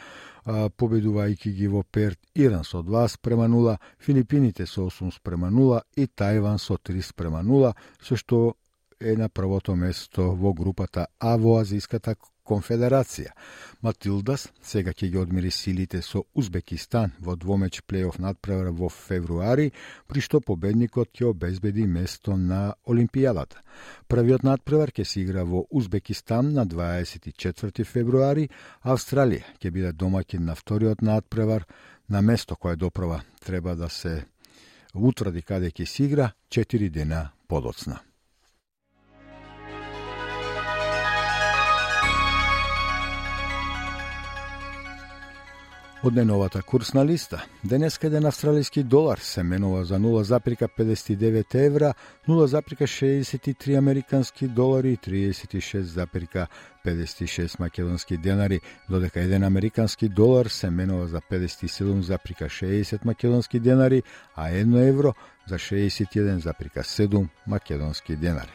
победувајќи 0.44 1.54
ги 1.56 1.68
во 1.68 1.82
Перт 1.82 2.18
Иран 2.34 2.64
со 2.64 2.82
2 2.82 3.06
спрема 3.08 3.48
0, 3.48 3.78
Филипините 3.98 4.66
со 4.66 4.90
8 4.90 5.14
спрема 5.14 5.50
0 5.50 5.80
и 5.96 6.06
Тајван 6.06 6.58
со 6.58 6.76
3 6.76 7.02
спрема 7.02 7.42
0, 7.42 7.72
со 8.02 8.16
што 8.16 8.54
е 9.04 9.16
на 9.16 9.28
првото 9.28 9.76
место 9.76 10.32
во 10.37 10.54
групата 10.54 11.06
А 11.20 11.37
во 11.37 11.58
Азиската 11.61 12.14
конфедерација. 12.44 13.32
Матилдас 13.82 14.49
сега 14.62 14.92
ќе 14.92 15.08
ги 15.12 15.18
одмери 15.18 15.50
силите 15.50 16.00
со 16.02 16.25
Узбекистан 16.34 17.12
во 17.20 17.37
двомеч 17.37 17.80
плейоф 17.88 18.18
надпревар 18.18 18.70
во 18.73 18.88
февруари, 18.88 19.73
при 20.06 20.20
што 20.20 20.40
победникот 20.40 21.12
ќе 21.12 21.30
обезбеди 21.30 21.87
место 21.87 22.37
на 22.37 22.75
Олимпијадата. 22.87 23.61
Првиот 24.08 24.44
надпревар 24.44 24.92
ќе 24.92 25.04
се 25.04 25.20
игра 25.20 25.44
во 25.44 25.64
Узбекистан 25.70 26.52
на 26.52 26.66
24 26.66 27.84
февруари, 27.84 28.49
Австралија 28.82 29.44
ќе 29.61 29.70
биде 29.70 29.92
домаќин 29.92 30.44
на 30.44 30.54
вториот 30.54 31.02
надпревар 31.02 31.64
на 32.08 32.23
место 32.23 32.56
кое 32.56 32.76
допрва 32.76 33.23
треба 33.40 33.76
да 33.76 33.88
се 33.88 34.25
утврди 34.94 35.42
каде 35.42 35.70
ќе 35.70 35.84
се 35.84 36.04
игра 36.04 36.32
4 36.49 36.88
дена 36.90 37.30
подоцна. 37.49 38.00
Од 46.04 46.14
неновата 46.14 46.62
курсна 46.62 47.04
листа, 47.04 47.44
денеска 47.64 48.06
еден 48.06 48.26
австралиски 48.26 48.82
долар 48.82 49.18
се 49.18 49.42
менува 49.42 49.84
за 49.84 49.99
0,59 49.99 51.66
евра, 51.66 51.94
0,63 52.28 53.78
американски 53.78 54.49
долари 54.49 54.92
и 54.92 54.99
36,56 54.99 57.61
македонски 57.61 58.16
денари, 58.16 58.61
додека 58.90 59.20
еден 59.20 59.44
американски 59.44 60.08
долар 60.08 60.46
се 60.46 60.70
менува 60.70 61.06
за 61.06 61.20
57,60 61.20 63.04
македонски 63.04 63.61
денари, 63.61 64.02
а 64.37 64.50
едно 64.50 64.78
евро 64.78 65.14
за 65.49 65.54
61,7 65.54 67.26
македонски 67.46 68.16
денари. 68.16 68.52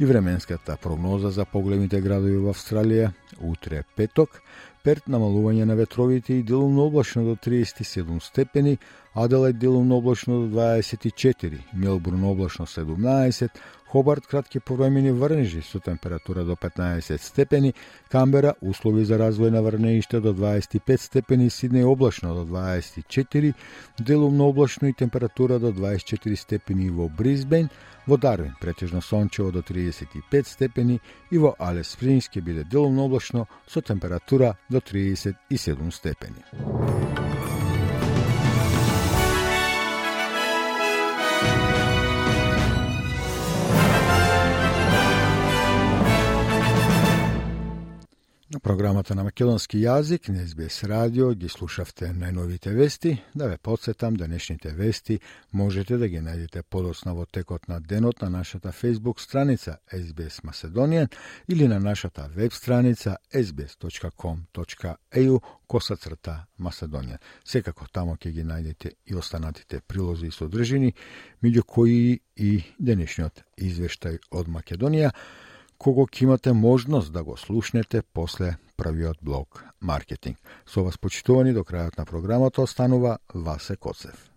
И 0.00 0.04
временската 0.04 0.76
прогноза 0.82 1.30
за 1.30 1.44
поголемите 1.44 2.00
градови 2.00 2.36
во 2.40 2.50
Австралија. 2.50 3.12
Утре 3.38 3.84
петок. 3.96 4.42
Перт 4.82 5.06
намалување 5.06 5.64
на 5.68 5.76
ветровите 5.78 6.34
и 6.34 6.42
делумно 6.42 6.88
облачно 6.88 7.22
до 7.24 7.36
37 7.36 8.20
степени, 8.20 8.78
Аделајд 9.14 9.58
делумно 9.58 9.96
облачно 9.96 10.48
до 10.48 10.56
24, 10.56 11.58
Мелбурн 11.74 12.24
облачно 12.24 12.66
17, 12.66 13.50
Хобарт 13.92 14.26
кратки 14.26 14.58
повремени 14.58 15.10
врнежи 15.10 15.62
со 15.62 15.80
температура 15.80 16.44
до 16.44 16.56
15 16.56 17.20
степени, 17.20 17.74
Камбера 18.10 18.54
услови 18.62 19.04
за 19.04 19.18
развој 19.18 19.50
на 19.50 19.60
врнеиште 19.62 20.20
до 20.20 20.32
25 20.32 21.00
степени, 21.00 21.50
Сиднеј 21.50 21.84
облачно 21.84 22.34
до 22.34 22.44
24, 22.46 23.54
делумно 23.98 24.44
облачно 24.44 24.86
и 24.86 24.94
температура 24.94 25.58
до 25.58 25.72
24 25.72 26.36
степени 26.36 26.88
во 26.88 27.10
Бризбен, 27.10 27.68
во 28.06 28.16
Дарвин 28.16 28.56
претежно 28.60 29.02
сончево 29.02 29.52
до 29.52 29.60
35 29.60 30.46
степени 30.46 31.02
и 31.30 31.36
во 31.36 31.54
Алес 31.58 31.88
Спрингс 31.88 32.30
ќе 32.32 32.40
биде 32.40 32.64
делумно 32.64 33.02
облачно 33.02 33.46
со 33.68 33.82
температура 33.82 34.56
до 34.70 34.80
37 34.80 35.90
степени. 35.90 36.42
Програмата 48.60 49.14
на 49.14 49.24
македонски 49.24 49.78
јазик 49.78 50.28
на 50.28 50.46
СБС 50.46 50.84
радио 50.84 51.30
ги 51.34 51.48
слушавте 51.48 52.12
најновите 52.12 52.74
вести. 52.74 53.22
Да 53.34 53.46
ве 53.48 53.56
подсетам, 53.56 54.16
денешните 54.16 54.70
вести 54.74 55.20
можете 55.52 55.96
да 55.96 56.08
ги 56.08 56.20
најдете 56.20 56.62
подоцна 56.62 57.14
во 57.14 57.26
текот 57.26 57.68
на 57.68 57.80
денот 57.80 58.22
на 58.22 58.30
нашата 58.30 58.68
Facebook 58.72 59.20
страница 59.20 59.78
SBS 59.92 60.42
Macedonian 60.44 61.08
или 61.48 61.68
на 61.68 61.80
нашата 61.80 62.28
веб 62.34 62.52
страница 62.52 63.16
sbs.com.eu 63.34 63.72
коса 65.66 65.96
црта 65.96 66.46
Macedonian. 66.60 67.18
Секако 67.44 67.86
тамо 67.92 68.16
ќе 68.16 68.30
ги 68.30 68.42
најдете 68.44 68.90
и 69.06 69.14
останатите 69.14 69.80
прилози 69.80 70.26
и 70.26 70.30
содржини, 70.30 70.94
меѓу 71.42 71.62
кои 71.62 72.20
и 72.36 72.64
денешниот 72.78 73.42
извештај 73.56 74.18
од 74.30 74.48
Македонија, 74.48 75.10
кого 75.82 76.06
ќе 76.06 76.22
имате 76.22 76.52
можност 76.52 77.12
да 77.12 77.24
го 77.24 77.36
слушнете 77.36 78.02
после 78.02 78.54
првиот 78.76 79.18
блок 79.22 79.64
маркетинг. 79.80 80.38
Со 80.66 80.84
вас 80.86 80.98
почитувани 80.98 81.52
до 81.52 81.64
крајот 81.66 81.98
на 81.98 82.04
програмата 82.06 82.62
останува 82.62 83.18
Васе 83.34 83.76
Коцев. 83.76 84.30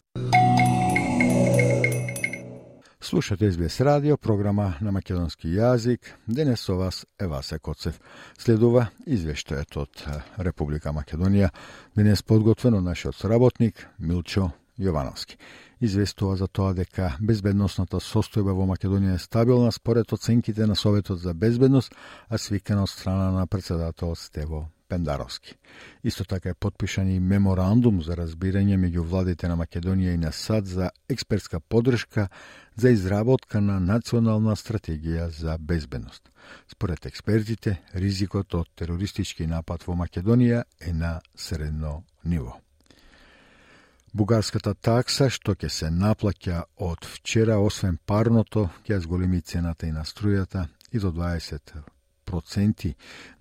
Слушате 3.01 3.51
СБС 3.51 3.81
радио, 3.81 4.17
програма 4.17 4.73
на 4.81 4.91
македонски 4.91 5.47
јазик. 5.47 6.01
Денес 6.27 6.65
со 6.65 6.75
вас 6.75 7.05
е 7.19 7.27
Васе 7.27 7.59
Коцев. 7.59 8.01
Следува 8.37 8.87
извештајот 9.05 9.77
од 9.77 10.05
Република 10.41 10.89
Македонија, 10.89 11.51
денес 11.95 12.23
подготвено 12.23 12.81
нашиот 12.81 13.15
сработник 13.15 13.85
Милчо 13.99 14.49
Јовановски 14.79 15.37
известува 15.85 16.35
за 16.35 16.47
тоа 16.47 16.73
дека 16.73 17.15
безбедносната 17.21 18.01
состојба 18.03 18.53
во 18.57 18.67
Македонија 18.69 19.15
е 19.15 19.23
стабилна 19.23 19.71
според 19.71 20.11
оценките 20.11 20.67
на 20.67 20.75
Советот 20.75 21.19
за 21.19 21.33
безбедност, 21.33 21.95
а 22.29 22.37
свикана 22.37 22.83
од 22.83 22.89
страна 22.89 23.31
на 23.31 23.47
председателот 23.47 24.19
Стево 24.19 24.67
Пендаровски. 24.89 25.55
Исто 26.03 26.25
така 26.25 26.49
е 26.49 26.53
подпишан 26.53 27.09
и 27.09 27.19
меморандум 27.19 28.01
за 28.01 28.15
разбирање 28.15 28.77
меѓу 28.77 29.01
владите 29.01 29.47
на 29.47 29.57
Македонија 29.57 30.13
и 30.13 30.17
на 30.17 30.31
САД 30.31 30.67
за 30.67 30.89
експертска 31.09 31.59
подршка 31.59 32.27
за 32.75 32.89
изработка 32.89 33.61
на 33.61 33.79
национална 33.79 34.55
стратегија 34.55 35.27
за 35.29 35.57
безбедност. 35.59 36.29
Според 36.71 37.05
експертите, 37.05 37.81
ризикот 37.95 38.53
од 38.53 38.69
терористички 38.75 39.47
напад 39.47 39.83
во 39.87 39.97
Македонија 39.97 40.63
е 40.79 40.93
на 40.93 41.19
средно 41.35 42.03
ниво. 42.25 42.64
Бугарската 44.15 44.71
такса 44.79 45.25
што 45.27 45.57
ќе 45.59 45.67
се 45.67 45.89
наплаќа 45.91 46.61
од 46.79 47.03
вчера, 47.03 47.57
освен 47.59 47.97
парното, 48.07 48.69
ќе 48.87 49.01
зголеми 49.03 49.41
цената 49.41 49.89
и 49.89 49.91
на 49.91 50.05
струјата 50.07 50.69
и 50.91 51.01
до 51.03 51.11
20% 51.11 52.93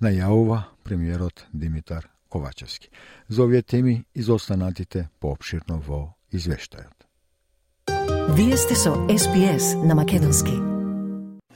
најавува 0.02 0.58
премиерот 0.82 1.46
Димитар 1.52 2.10
Ковачевски. 2.28 2.90
За 3.28 3.44
овие 3.46 3.62
теми 3.62 4.04
и 4.14 4.22
за 4.22 4.34
останатите 4.34 5.08
пообширно 5.20 5.78
во 5.78 6.18
извештајот. 6.32 7.06
Вие 8.34 8.56
сте 8.56 8.74
со 8.74 8.98
СПС 9.06 9.76
на 9.78 9.94
Македонски 9.94 10.73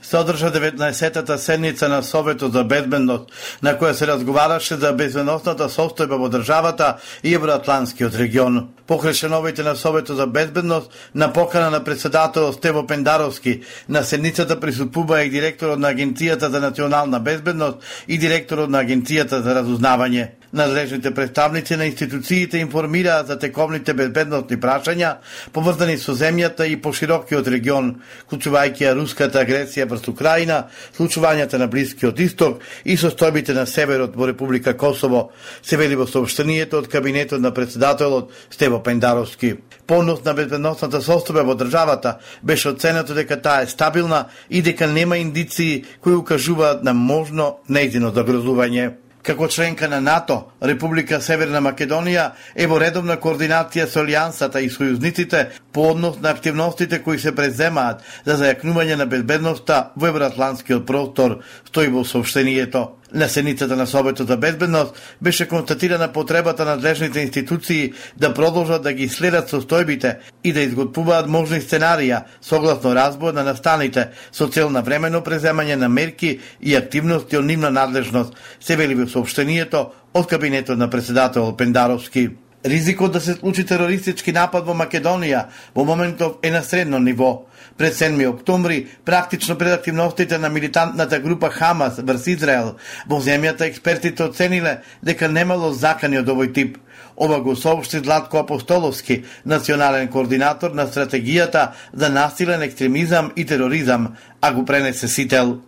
се 0.01 0.17
одржа 0.17 0.51
19-тата 0.51 1.35
седница 1.35 1.89
на 1.89 2.03
Советот 2.03 2.53
за 2.53 2.63
безбедност, 2.63 3.31
на 3.63 3.75
која 3.79 3.91
се 3.91 4.07
разговараше 4.07 4.75
за 4.75 4.93
безбедностната 4.93 5.69
состојба 5.69 6.17
во 6.17 6.29
државата 6.29 6.97
и 7.23 7.35
Евроатланскиот 7.35 8.15
регион. 8.15 8.69
Покрај 8.87 9.13
членовите 9.13 9.63
на 9.63 9.75
Советот 9.75 10.17
за 10.17 10.27
безбедност, 10.27 10.91
на 11.15 11.33
покана 11.33 11.69
на 11.69 11.83
председателот 11.83 12.55
Стево 12.55 12.87
Пендаровски, 12.87 13.61
на 13.89 14.03
седницата 14.03 14.59
присутствува 14.59 15.23
и 15.23 15.29
директорот 15.29 15.79
на 15.79 15.93
Агенцијата 15.93 16.47
за 16.49 16.59
национална 16.59 17.19
безбедност 17.19 17.77
и 18.07 18.17
директорот 18.17 18.69
на 18.69 18.83
Агенцијата 18.83 19.43
за 19.43 19.55
разузнавање. 19.61 20.38
Надлежните 20.53 21.13
представници 21.13 21.75
на 21.75 21.85
институциите 21.85 22.57
информираат 22.57 23.27
за 23.27 23.35
тековните 23.39 23.93
безбедносни 23.93 24.57
прашања 24.57 25.11
поврзани 25.53 25.97
со 26.01 26.15
земјата 26.17 26.65
и 26.65 26.77
поширокиот 26.81 27.47
регион, 27.53 27.91
вклучувајќи 28.25 28.87
ја 28.87 28.95
руската 28.97 29.43
агресија 29.43 29.85
врз 29.85 30.07
Украина, 30.09 30.63
случувањата 30.97 31.59
на 31.61 31.67
Блискиот 31.69 32.19
исток 32.19 32.63
и 32.83 32.97
состојбите 32.97 33.53
на 33.53 33.67
северот 33.69 34.15
во 34.17 34.25
Република 34.25 34.73
Косово, 34.73 35.29
се 35.61 35.77
вели 35.77 35.95
во 35.95 36.07
сообштенијето 36.09 36.81
од 36.81 36.87
кабинетот 36.89 37.41
на 37.41 37.51
председателот 37.53 38.31
Стево 38.49 38.79
Пендаровски. 38.83 39.53
Понос 39.85 40.23
на 40.25 40.33
безбедносната 40.33 40.97
состојба 40.97 41.43
во 41.45 41.53
државата 41.53 42.17
беше 42.41 42.69
оценето 42.73 43.13
дека 43.13 43.37
таа 43.37 43.61
е 43.61 43.69
стабилна 43.69 44.25
и 44.49 44.63
дека 44.65 44.87
нема 44.87 45.17
индиции 45.17 45.85
кои 46.01 46.15
укажуваат 46.15 46.83
на 46.83 46.93
можно 46.93 47.59
нејзино 47.69 48.09
загрозување. 48.17 49.08
Како 49.23 49.47
членка 49.47 49.89
на 49.89 49.99
НАТО, 50.01 50.51
Република 50.61 51.19
Северна 51.21 51.59
Македонија 51.61 52.29
е 52.55 52.67
во 52.71 52.77
редовна 52.79 53.17
координација 53.19 53.87
со 53.91 53.99
Алијансата 54.03 54.61
и 54.63 54.69
сојузниците 54.71 55.45
по 55.75 55.89
однос 55.91 56.21
на 56.23 56.31
активностите 56.31 57.01
кои 57.03 57.19
се 57.19 57.35
преземаат 57.35 58.05
за 58.25 58.37
зајакнување 58.39 58.95
на 58.95 59.09
безбедноста 59.11 59.89
во 59.95 60.07
евроатланскиот 60.07 60.85
простор, 60.87 61.41
стои 61.67 61.91
во 61.91 62.05
сообщението. 62.05 62.98
На 63.13 63.29
сеницата 63.29 63.75
на 63.75 63.87
Советот 63.87 64.27
за 64.27 64.37
безбедност 64.37 65.17
беше 65.21 65.47
констатирана 65.47 66.13
потребата 66.13 66.65
на 66.65 66.71
надлежните 66.71 67.19
институции 67.19 67.93
да 68.17 68.33
продолжат 68.33 68.83
да 68.83 68.93
ги 68.93 69.09
следат 69.09 69.49
состојбите 69.51 70.15
и 70.43 70.53
да 70.53 70.61
изготвуваат 70.61 71.27
можни 71.27 71.57
сценарија 71.57 72.23
согласно 72.41 72.93
разбор 72.95 73.33
на 73.33 73.43
настаните 73.43 74.09
со 74.31 74.47
цел 74.47 74.69
на 74.69 74.81
времено 74.81 75.23
преземање 75.25 75.75
на 75.75 75.89
мерки 75.89 76.39
и 76.61 76.75
активности 76.75 77.37
од 77.37 77.45
нивна 77.45 77.71
надлежност, 77.71 78.37
се 78.59 78.75
вели 78.75 78.95
во 78.95 79.09
сообщението 79.09 79.89
од 80.13 80.29
кабинетот 80.29 80.77
на 80.77 80.89
председател 80.89 81.55
Пендаровски. 81.57 82.29
Ризикот 82.65 83.11
да 83.11 83.21
се 83.21 83.33
случи 83.33 83.65
терористички 83.65 84.31
напад 84.35 84.65
во 84.67 84.77
Македонија 84.77 85.45
во 85.75 85.85
моментов 85.85 86.37
е 86.43 86.51
на 86.51 86.61
средно 86.63 86.99
ниво. 86.99 87.45
Пред 87.79 87.93
7 87.93 88.27
октомври, 88.27 88.87
практично 89.05 89.57
пред 89.57 89.73
активностите 89.73 90.37
на 90.37 90.49
милитантната 90.49 91.19
група 91.19 91.49
Хамас 91.49 91.99
врз 92.03 92.27
Израел, 92.27 92.73
во 93.07 93.21
земјата 93.23 93.69
експертите 93.71 94.25
оцениле 94.27 94.81
дека 94.99 95.29
немало 95.31 95.71
закани 95.71 96.19
од 96.19 96.27
овој 96.27 96.51
тип. 96.51 96.75
Ова 97.15 97.39
го 97.39 97.55
соопшти 97.55 98.01
Златко 98.03 98.43
Апостоловски, 98.43 99.23
национален 99.45 100.11
координатор 100.11 100.75
на 100.75 100.89
стратегијата 100.91 101.71
за 101.93 102.09
насилен 102.09 102.61
екстремизам 102.67 103.31
и 103.35 103.45
тероризам, 103.45 104.11
а 104.41 104.53
го 104.53 104.65
пренесе 104.65 105.07
Сител. 105.07 105.61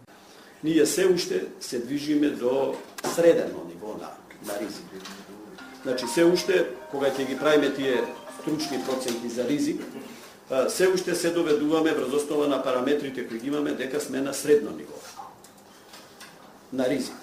Ние 0.64 0.86
се 0.86 1.08
уште 1.08 1.48
се 1.60 1.80
движиме 1.80 2.28
до 2.28 2.76
средено 3.16 3.64
ниво 3.72 3.96
на, 4.04 4.12
на 4.52 4.60
ризик. 4.60 5.08
Значи, 5.84 6.06
се 6.14 6.26
уште, 6.26 6.66
кога 6.92 7.08
ќе 7.08 7.28
ги 7.28 7.40
правиме 7.40 7.72
тие 7.72 8.04
стручни 8.42 8.84
проценти 8.84 9.30
за 9.30 9.48
ризик, 9.48 9.80
се 10.70 10.88
уште 10.88 11.16
се 11.16 11.30
доведуваме 11.30 11.92
врз 11.92 12.14
основа 12.14 12.48
на 12.48 12.64
параметрите 12.64 13.28
кои 13.28 13.40
ги 13.40 13.48
имаме 13.48 13.72
дека 13.72 14.02
сме 14.02 14.22
на 14.22 14.34
средно 14.34 14.72
ниво 14.72 14.94
на 16.74 16.90
ризик 16.90 17.16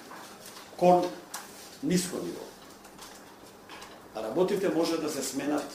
кон 0.77 1.05
ниско 1.83 2.17
ниво. 2.25 2.41
А 4.15 4.23
работите 4.23 4.69
може 4.75 4.97
да 4.97 5.09
се 5.09 5.23
сменат 5.23 5.65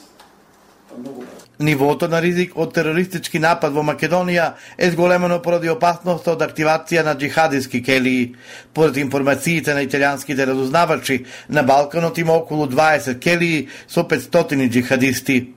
многу 0.97 1.23
Нивото 1.59 2.07
на 2.07 2.21
ризик 2.21 2.53
од 2.55 2.73
терористички 2.75 3.39
напад 3.39 3.73
во 3.73 3.83
Македонија 3.83 4.53
е 4.77 4.89
зголемено 4.91 5.41
поради 5.41 5.69
опасноста 5.71 6.35
од 6.35 6.43
активација 6.45 7.03
на 7.03 7.15
джихадиски 7.17 7.81
келии. 7.83 8.35
Поред 8.73 8.97
информациите 9.01 9.73
на 9.73 9.83
италијанските 9.83 10.45
разузнавачи, 10.45 11.25
на 11.49 11.63
Балканот 11.63 12.17
има 12.17 12.33
околу 12.33 12.67
20 12.67 13.19
келии 13.19 13.67
со 13.87 14.03
500 14.03 14.69
джихадисти. 14.69 15.55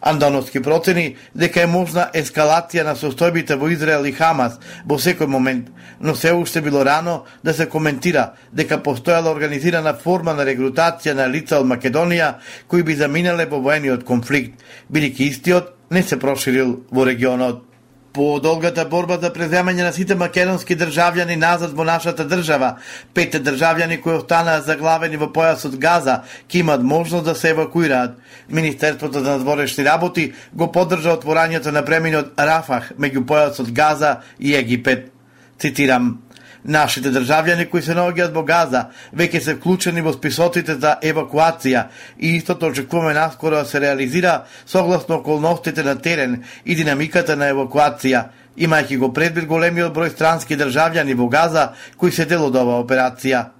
Андоновски 0.00 0.62
процени 0.62 1.16
дека 1.34 1.62
е 1.62 1.70
можна 1.70 2.08
ескалација 2.14 2.84
на 2.84 2.96
состојбите 2.96 3.56
во 3.56 3.68
Израел 3.72 4.06
и 4.06 4.12
Хамас 4.12 4.58
во 4.84 4.98
секој 4.98 5.26
момент, 5.26 5.70
но 6.00 6.14
се 6.14 6.32
уште 6.32 6.60
било 6.60 6.84
рано 6.84 7.24
да 7.44 7.54
се 7.54 7.66
коментира 7.66 8.32
дека 8.52 8.78
постојала 8.78 9.32
организирана 9.32 9.94
форма 9.94 10.34
на 10.34 10.44
регрутација 10.44 11.14
на 11.14 11.26
лица 11.26 11.60
од 11.60 11.66
Македонија 11.66 12.34
кои 12.68 12.82
би 12.82 12.94
заминале 12.94 13.46
во 13.46 13.60
воениот 13.60 14.04
конфликт, 14.04 14.60
бидејќи 14.92 15.30
истиот 15.30 15.72
не 15.90 16.02
се 16.02 16.18
проширил 16.18 16.82
во 16.90 17.04
регионот. 17.04 17.75
По 18.16 18.38
долгата 18.40 18.86
борба 18.88 19.18
за 19.20 19.28
преземање 19.28 19.84
на 19.84 19.90
сите 19.92 20.14
македонски 20.16 20.72
државјани 20.80 21.34
назад 21.36 21.74
во 21.76 21.84
нашата 21.84 22.24
држава, 22.24 22.70
петте 23.12 23.42
државјани 23.44 23.98
кои 24.00 24.14
останаа 24.16 24.62
заглавени 24.64 25.20
во 25.20 25.28
појасот 25.34 25.76
Газа, 25.76 26.22
ќе 26.48 26.62
имат 26.62 26.80
можност 26.80 27.28
да 27.28 27.34
се 27.36 27.50
евакуираат. 27.52 28.16
Министерството 28.48 29.20
за 29.20 29.36
надворешни 29.36 29.84
работи 29.84 30.32
го 30.54 30.70
поддржа 30.72 31.12
отворањето 31.18 31.76
на 31.76 31.84
преминот 31.84 32.32
Рафах 32.40 32.94
меѓу 32.96 33.26
појасот 33.28 33.68
Газа 33.76 34.22
и 34.40 34.56
Египет. 34.56 35.12
Цитирам: 35.60 36.22
Нашите 36.66 37.12
државјани 37.14 37.68
кои 37.70 37.82
се 37.82 37.94
наоѓаат 37.94 38.32
во 38.34 38.42
Газа 38.42 38.88
веќе 39.14 39.40
се 39.40 39.54
вклучени 39.54 40.02
во 40.02 40.12
списоците 40.16 40.74
за 40.82 40.96
евакуација 40.98 41.84
и 42.18 42.34
истото 42.36 42.72
очекуваме 42.72 43.14
наскоро 43.14 43.62
да 43.62 43.64
се 43.64 43.80
реализира 43.80 44.44
согласно 44.66 45.20
околностите 45.22 45.84
на 45.86 45.94
терен 45.98 46.42
и 46.64 46.74
динамиката 46.74 47.36
на 47.36 47.52
евакуација, 47.54 48.24
имајќи 48.58 48.98
го 48.98 49.12
предвид 49.12 49.46
големиот 49.46 49.94
број 49.94 50.10
странски 50.10 50.58
државјани 50.58 51.14
во 51.14 51.28
Газа 51.28 51.68
кои 51.96 52.10
се 52.10 52.26
дел 52.26 52.48
од 52.50 52.56
оваа 52.56 52.82
операција. 52.82 53.55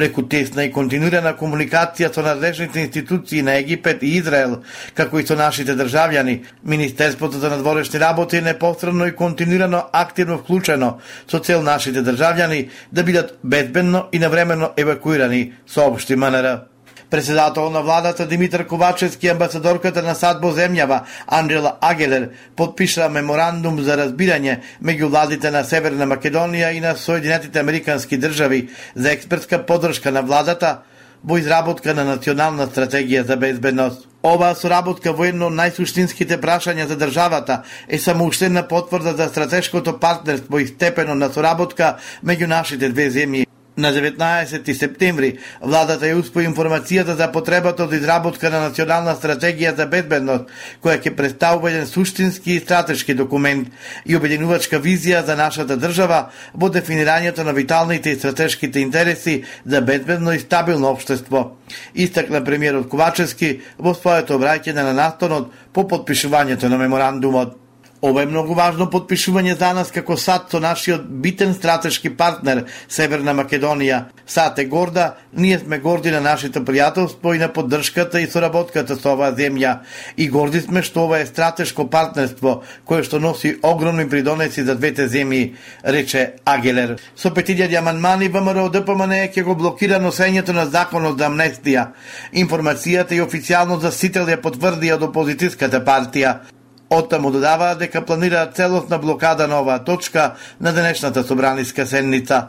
Преку 0.00 0.22
тесна 0.24 0.64
и 0.64 0.70
континуирана 0.72 1.34
комуникација 1.36 2.08
со 2.14 2.22
надлежните 2.24 2.80
институции 2.80 3.42
на 3.44 3.58
Египет 3.60 4.00
и 4.00 4.14
Израел, 4.16 4.54
како 4.96 5.20
и 5.20 5.26
со 5.28 5.36
нашите 5.36 5.74
државјани, 5.76 6.38
Министерството 6.64 7.36
за 7.36 7.50
надворешни 7.52 8.00
работи 8.00 8.38
е 8.40 8.46
непосредно 8.46 9.04
и 9.06 9.12
континуирано 9.12 9.82
активно 9.92 10.38
вклучено 10.38 10.94
со 11.28 11.38
цел 11.44 11.60
нашите 11.60 12.00
државјани 12.00 12.70
да 12.92 13.04
бидат 13.04 13.36
безбедно 13.44 14.06
и 14.12 14.18
навремено 14.18 14.72
евакуирани, 14.76 15.52
соопшти 15.66 16.16
МНР. 16.16 16.64
Председател 17.10 17.70
на 17.70 17.82
владата 17.82 18.26
Димитар 18.26 18.66
Ковачевски 18.66 19.26
и 19.26 19.30
амбасадорката 19.30 20.02
на 20.02 20.14
Садбо 20.14 20.52
земјава 20.54 21.00
Анджела 21.26 21.72
Агелер 21.80 22.28
подпиша 22.56 23.08
меморандум 23.10 23.80
за 23.82 23.96
разбирање 23.98 24.60
меѓу 24.78 25.08
владите 25.10 25.50
на 25.50 25.64
Северна 25.66 26.06
Македонија 26.06 26.70
и 26.70 26.80
на 26.80 26.94
Соединетите 26.94 27.58
Американски 27.58 28.18
држави 28.18 28.68
за 28.94 29.10
експертска 29.10 29.66
поддршка 29.66 30.12
на 30.12 30.22
владата 30.22 30.78
во 31.24 31.38
изработка 31.42 31.94
на 31.94 32.04
национална 32.04 32.70
стратегија 32.70 33.26
за 33.26 33.36
безбедност. 33.36 34.06
Оваа 34.22 34.54
соработка 34.54 35.10
во 35.12 35.26
едно 35.26 35.50
од 35.50 35.58
најсуштинските 35.58 36.38
прашања 36.38 36.86
за 36.86 36.96
државата 36.96 37.62
е 37.88 37.98
само 37.98 38.30
уште 38.30 38.46
една 38.46 38.68
потврда 38.68 39.16
за 39.16 39.28
стратешкото 39.28 39.98
партнерство 39.98 40.58
и 40.58 40.66
степено 40.66 41.14
на 41.14 41.32
соработка 41.32 41.96
меѓу 42.24 42.46
нашите 42.46 42.88
две 42.88 43.10
земји. 43.10 43.50
На 43.80 43.92
19 43.92 44.74
септември, 44.76 45.38
владата 45.62 46.04
ја 46.04 46.18
успои 46.20 46.44
информацијата 46.44 47.14
за 47.16 47.30
потребата 47.32 47.86
од 47.86 47.94
изработка 47.96 48.50
на 48.52 48.58
национална 48.66 49.14
стратегија 49.16 49.72
за 49.78 49.86
безбедност, 49.88 50.50
која 50.84 50.98
ќе 51.00 51.14
представува 51.16 51.70
еден 51.70 51.86
суштински 51.88 52.58
и 52.58 52.60
стратешки 52.60 53.16
документ 53.16 53.70
и 54.04 54.18
обединувачка 54.18 54.82
визија 54.84 55.22
за 55.24 55.36
нашата 55.36 55.78
држава 55.80 56.18
во 56.52 56.68
дефинирањето 56.68 57.46
на 57.48 57.56
виталните 57.56 58.12
и 58.12 58.18
стратешките 58.20 58.84
интереси 58.84 59.44
за 59.64 59.80
безбедно 59.80 60.36
и 60.36 60.44
стабилно 60.44 60.92
општество. 60.92 61.56
Истакна 61.94 62.44
премиерот 62.44 62.90
Ковачевски 62.92 63.62
во 63.78 63.96
своето 63.96 64.36
обраќање 64.36 64.84
на 64.84 64.92
настанот 64.92 65.56
по 65.72 65.88
подпишувањето 65.88 66.68
на 66.68 66.76
меморандумот. 66.76 67.56
Ова 68.02 68.22
е 68.22 68.26
многу 68.26 68.54
важно 68.56 68.86
подпишување 68.88 69.58
за 69.60 69.74
нас 69.76 69.90
како 69.92 70.14
САД 70.16 70.46
со 70.48 70.58
нашиот 70.64 71.02
битен 71.20 71.50
стратешки 71.52 72.08
партнер 72.16 72.62
Северна 72.88 73.34
Македонија. 73.36 73.98
САД 74.26 74.58
е 74.58 74.64
горда, 74.64 75.16
ние 75.36 75.58
сме 75.58 75.78
горди 75.78 76.10
на 76.10 76.20
нашето 76.20 76.62
пријателство 76.64 77.34
и 77.34 77.38
на 77.38 77.50
поддршката 77.52 78.20
и 78.20 78.26
соработката 78.26 78.96
со 78.96 79.12
оваа 79.12 79.34
земја. 79.36 79.74
И 80.16 80.28
горди 80.28 80.62
сме 80.64 80.80
што 80.82 81.04
ова 81.04 81.18
е 81.20 81.26
стратешко 81.26 81.84
партнерство 81.90 82.62
кое 82.88 83.04
што 83.04 83.20
носи 83.20 83.58
огромни 83.62 84.08
придонеси 84.08 84.64
за 84.64 84.78
двете 84.80 85.04
земји, 85.04 85.52
рече 85.84 86.40
Агелер. 86.44 86.96
Со 87.16 87.28
5000 87.28 87.76
аманмани 87.78 88.28
ВМРО 88.28 88.70
ДПМН 88.70 89.28
ќе 89.28 89.44
го 89.44 89.54
блокира 89.54 90.00
носењето 90.00 90.56
на 90.56 90.64
законот 90.64 91.18
за 91.18 91.28
амнестија. 91.28 91.84
Информацијата 92.32 93.12
и 93.12 93.20
официјално 93.20 93.76
за 93.76 93.92
сител 93.92 94.24
ја 94.24 94.40
потврдија 94.40 94.96
од 94.96 95.06
опозитиската 95.10 95.84
партија. 95.84 96.59
Оттаму 96.90 97.30
додаваат 97.30 97.78
дека 97.78 98.02
планираат 98.02 98.56
целосна 98.56 98.98
блокада 98.98 99.46
на 99.48 99.60
оваа 99.60 99.84
точка 99.84 100.34
на 100.60 100.72
денешната 100.72 101.22
собраниска 101.22 101.86
седница. 101.86 102.48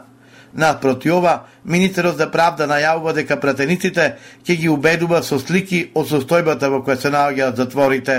Надпроти 0.54 1.10
ова, 1.10 1.42
министерот 1.64 2.16
за 2.16 2.26
правда 2.30 2.66
најавува 2.66 3.14
дека 3.14 3.38
пратениците 3.40 4.16
ќе 4.44 4.56
ги 4.58 4.68
убедува 4.68 5.22
со 5.22 5.38
слики 5.38 5.86
од 5.94 6.10
состојбата 6.10 6.68
во 6.68 6.82
која 6.82 6.98
се 6.98 7.14
наоѓаат 7.14 7.56
затворите. 7.56 8.16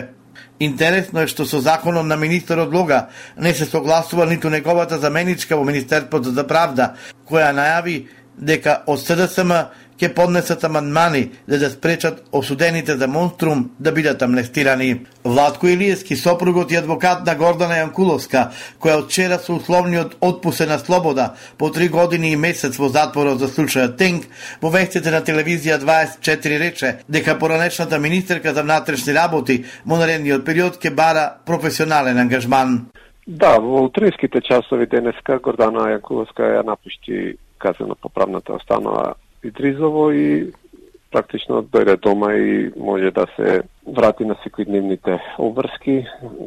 Интересно 0.60 1.22
е 1.22 1.28
што 1.28 1.46
со 1.46 1.60
законот 1.62 2.08
на 2.08 2.16
министерот 2.18 2.74
Лога 2.74 3.10
не 3.38 3.54
се 3.54 3.66
согласува 3.66 4.26
ниту 4.26 4.50
неговата 4.50 4.98
заменичка 4.98 5.58
во 5.58 5.64
Министерството 5.64 6.32
за 6.32 6.48
правда, 6.48 6.96
која 7.30 7.52
најави 7.52 8.08
дека 8.38 8.82
од 8.88 9.00
СДСМ 9.00 9.52
ќе 10.04 10.12
поднесат 10.16 10.64
амандмани 10.68 11.30
за 11.48 11.60
да 11.60 11.70
спречат 11.70 12.24
осудените 12.32 12.98
за 12.98 13.08
монструм 13.08 13.70
да 13.80 13.92
бидат 13.92 14.22
амнестирани. 14.22 15.06
Владко 15.24 15.68
Илиевски, 15.68 16.16
сопругот 16.16 16.72
и 16.72 16.76
адвокат 16.76 17.26
на 17.26 17.36
Гордана 17.36 17.80
Јанкуловска, 17.80 18.50
која 18.84 19.00
од 19.00 19.08
вчера 19.08 19.40
со 19.40 19.56
условниот 19.56 20.18
отпусе 20.22 20.68
на 20.68 20.80
слобода 20.80 21.34
по 21.58 21.72
три 21.72 21.88
години 21.88 22.34
и 22.34 22.36
месец 22.36 22.78
во 22.78 22.90
затворот 22.90 23.40
за 23.40 23.48
случајот 23.48 23.96
Тенг, 23.98 24.28
во 24.62 24.70
вестите 24.70 25.12
на 25.12 25.22
телевизија 25.24 25.80
24 25.80 26.60
рече 26.60 26.98
дека 27.08 27.40
поранешната 27.40 28.00
министерка 28.00 28.54
за 28.54 28.64
внатрешни 28.64 29.14
работи 29.14 29.64
во 29.86 29.98
наредниот 29.98 30.46
период 30.46 30.84
ќе 30.84 30.92
бара 30.92 31.38
професионален 31.46 32.18
ангажман. 32.20 32.90
Да, 33.28 33.56
во 33.60 33.86
утринските 33.88 34.42
часови 34.42 34.86
денеска 34.92 35.40
Гордана 35.40 35.88
Јанкуловска 35.96 36.44
ја 36.60 36.66
напушти 36.68 37.38
казано 37.58 37.96
поправната 37.96 38.54
останала 38.54 39.16
Идризово 39.44 40.12
и 40.12 40.54
практично 41.14 41.62
дојде 41.64 41.98
дома 42.02 42.34
и 42.34 42.72
може 42.78 43.12
да 43.12 43.26
се 43.36 43.62
врати 43.86 44.26
на 44.26 44.36
секојдневните 44.42 45.20
обврски, 45.38 45.96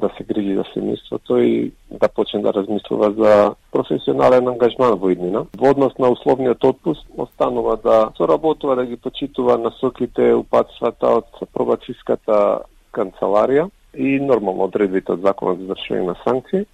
да 0.03 0.11
се 0.17 0.25
грижи 0.25 0.57
за 0.59 0.65
семејството 0.73 1.39
и 1.39 1.73
да 1.91 2.09
почне 2.09 2.43
да 2.43 2.53
размислува 2.53 3.13
за 3.19 3.55
професионален 3.73 4.49
ангажман 4.49 4.99
во 4.99 5.11
иднина. 5.15 5.45
Во 5.57 5.71
однос 5.71 5.95
на 5.99 6.11
условниот 6.11 6.65
отпуст, 6.65 7.07
останува 7.17 7.77
да 7.85 8.11
соработува, 8.17 8.77
да 8.77 8.87
ги 8.87 8.97
почитува 8.97 9.59
насоките, 9.59 10.33
упатствата 10.35 11.15
од 11.21 11.47
пробациската 11.55 12.67
канцеларија 12.93 13.71
и 13.95 14.19
нормално 14.21 14.67
одредбите 14.67 15.15
од 15.15 15.23
законот 15.23 15.61
за 15.61 15.69
извршување 15.69 16.11
на 16.11 16.17
санкции 16.25 16.67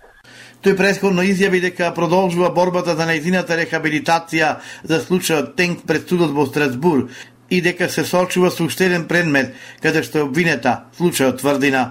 Тој 0.62 0.76
предходно 0.78 1.24
изјави 1.26 1.58
дека 1.58 1.88
продолжува 1.94 2.52
борбата 2.54 2.94
за 2.94 3.02
нејзината 3.08 3.56
рехабилитација 3.58 4.50
за 4.86 5.00
случајот 5.02 5.56
Тенк 5.58 5.80
пред 5.90 6.06
судот 6.06 6.30
во 6.30 6.44
Страсбур 6.46 7.08
и 7.50 7.58
дека 7.60 7.88
се 7.90 8.04
сочува 8.06 8.50
со 8.50 8.68
уште 8.70 8.86
еден 8.86 9.08
предмет 9.10 9.56
каде 9.82 10.04
што 10.06 10.20
е 10.20 10.28
обвинета 10.28 10.84
случајот 10.98 11.40
Тврдина. 11.42 11.82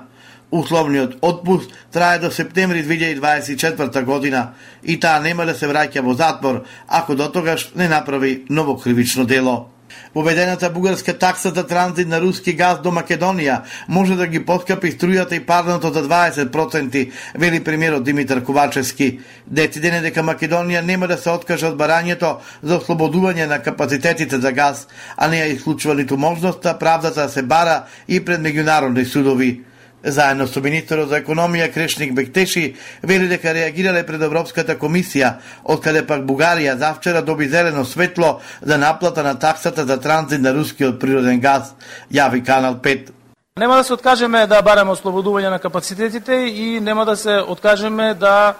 Условниот 0.52 1.18
отпуст 1.22 1.76
трае 1.92 2.20
до 2.20 2.32
септември 2.32 2.84
2024 2.88 4.04
година 4.04 4.54
и 4.84 5.00
таа 5.00 5.20
нема 5.20 5.46
да 5.46 5.56
се 5.56 5.68
враќа 5.68 6.00
во 6.08 6.16
затвор 6.16 6.64
ако 6.88 7.16
до 7.16 7.28
тогаш 7.28 7.72
не 7.76 7.90
направи 7.92 8.46
ново 8.50 8.78
кривично 8.80 9.26
дело. 9.26 9.68
Воведената 10.16 10.70
бугарска 10.70 11.18
такса 11.18 11.50
за 11.56 11.68
транзит 11.68 12.08
на 12.08 12.22
руски 12.22 12.54
газ 12.54 12.82
до 12.84 12.92
Македонија 12.92 13.62
може 13.88 14.16
да 14.16 14.28
ги 14.28 14.44
подкапи 14.46 14.92
струјата 14.92 15.34
и 15.34 15.46
парното 15.46 15.94
за 15.94 16.04
20%, 16.04 17.12
вели 17.36 17.64
премиерот 17.64 18.04
Димитар 18.04 18.44
Ковачевски. 18.44 19.20
Дециден 19.48 19.96
е 19.96 20.02
дека 20.02 20.24
Македонија 20.24 20.82
нема 20.82 21.08
да 21.08 21.18
се 21.18 21.30
откаже 21.30 21.72
од 21.72 21.80
барањето 21.80 22.38
за 22.64 22.80
ослободување 22.80 23.48
на 23.48 23.60
капацитетите 23.60 24.40
за 24.40 24.52
газ, 24.52 24.88
а 25.18 25.28
не 25.28 25.42
ја 25.42 25.56
исклучува 25.56 25.96
ниту 25.96 26.18
можноста 26.18 26.78
правдата 26.80 27.22
да 27.22 27.30
се 27.30 27.44
бара 27.44 27.84
и 28.08 28.26
пред 28.26 28.42
меѓународни 28.42 29.06
судови. 29.06 29.71
Заедно 30.04 30.48
со 30.48 30.62
министерот 30.62 31.10
за 31.10 31.20
економија 31.22 31.68
Крешник 31.74 32.16
Бектеши 32.18 32.76
вели 33.04 33.28
дека 33.30 33.54
реагирале 33.54 34.02
пред 34.06 34.22
Европската 34.26 34.74
комисија, 34.74 35.36
од 35.64 35.84
каде 35.84 36.02
пак 36.08 36.26
Бугарија 36.26 36.74
завчера 36.78 37.22
доби 37.22 37.48
зелено 37.48 37.86
светло 37.86 38.40
за 38.62 38.78
наплата 38.78 39.24
на 39.24 39.38
таксата 39.40 39.86
за 39.86 40.00
транзит 40.02 40.42
на 40.42 40.54
рускиот 40.54 41.00
природен 41.00 41.40
газ, 41.40 41.76
јави 42.12 42.46
Канал 42.46 42.76
5. 42.82 43.12
Нема 43.60 43.76
да 43.76 43.84
се 43.84 43.94
откажеме 43.94 44.48
да 44.48 44.62
бараме 44.62 44.92
ослободување 44.92 45.50
на 45.50 45.60
капацитетите 45.60 46.34
и 46.50 46.80
нема 46.80 47.06
да 47.06 47.18
се 47.18 47.38
откажеме 47.48 48.14
да 48.14 48.56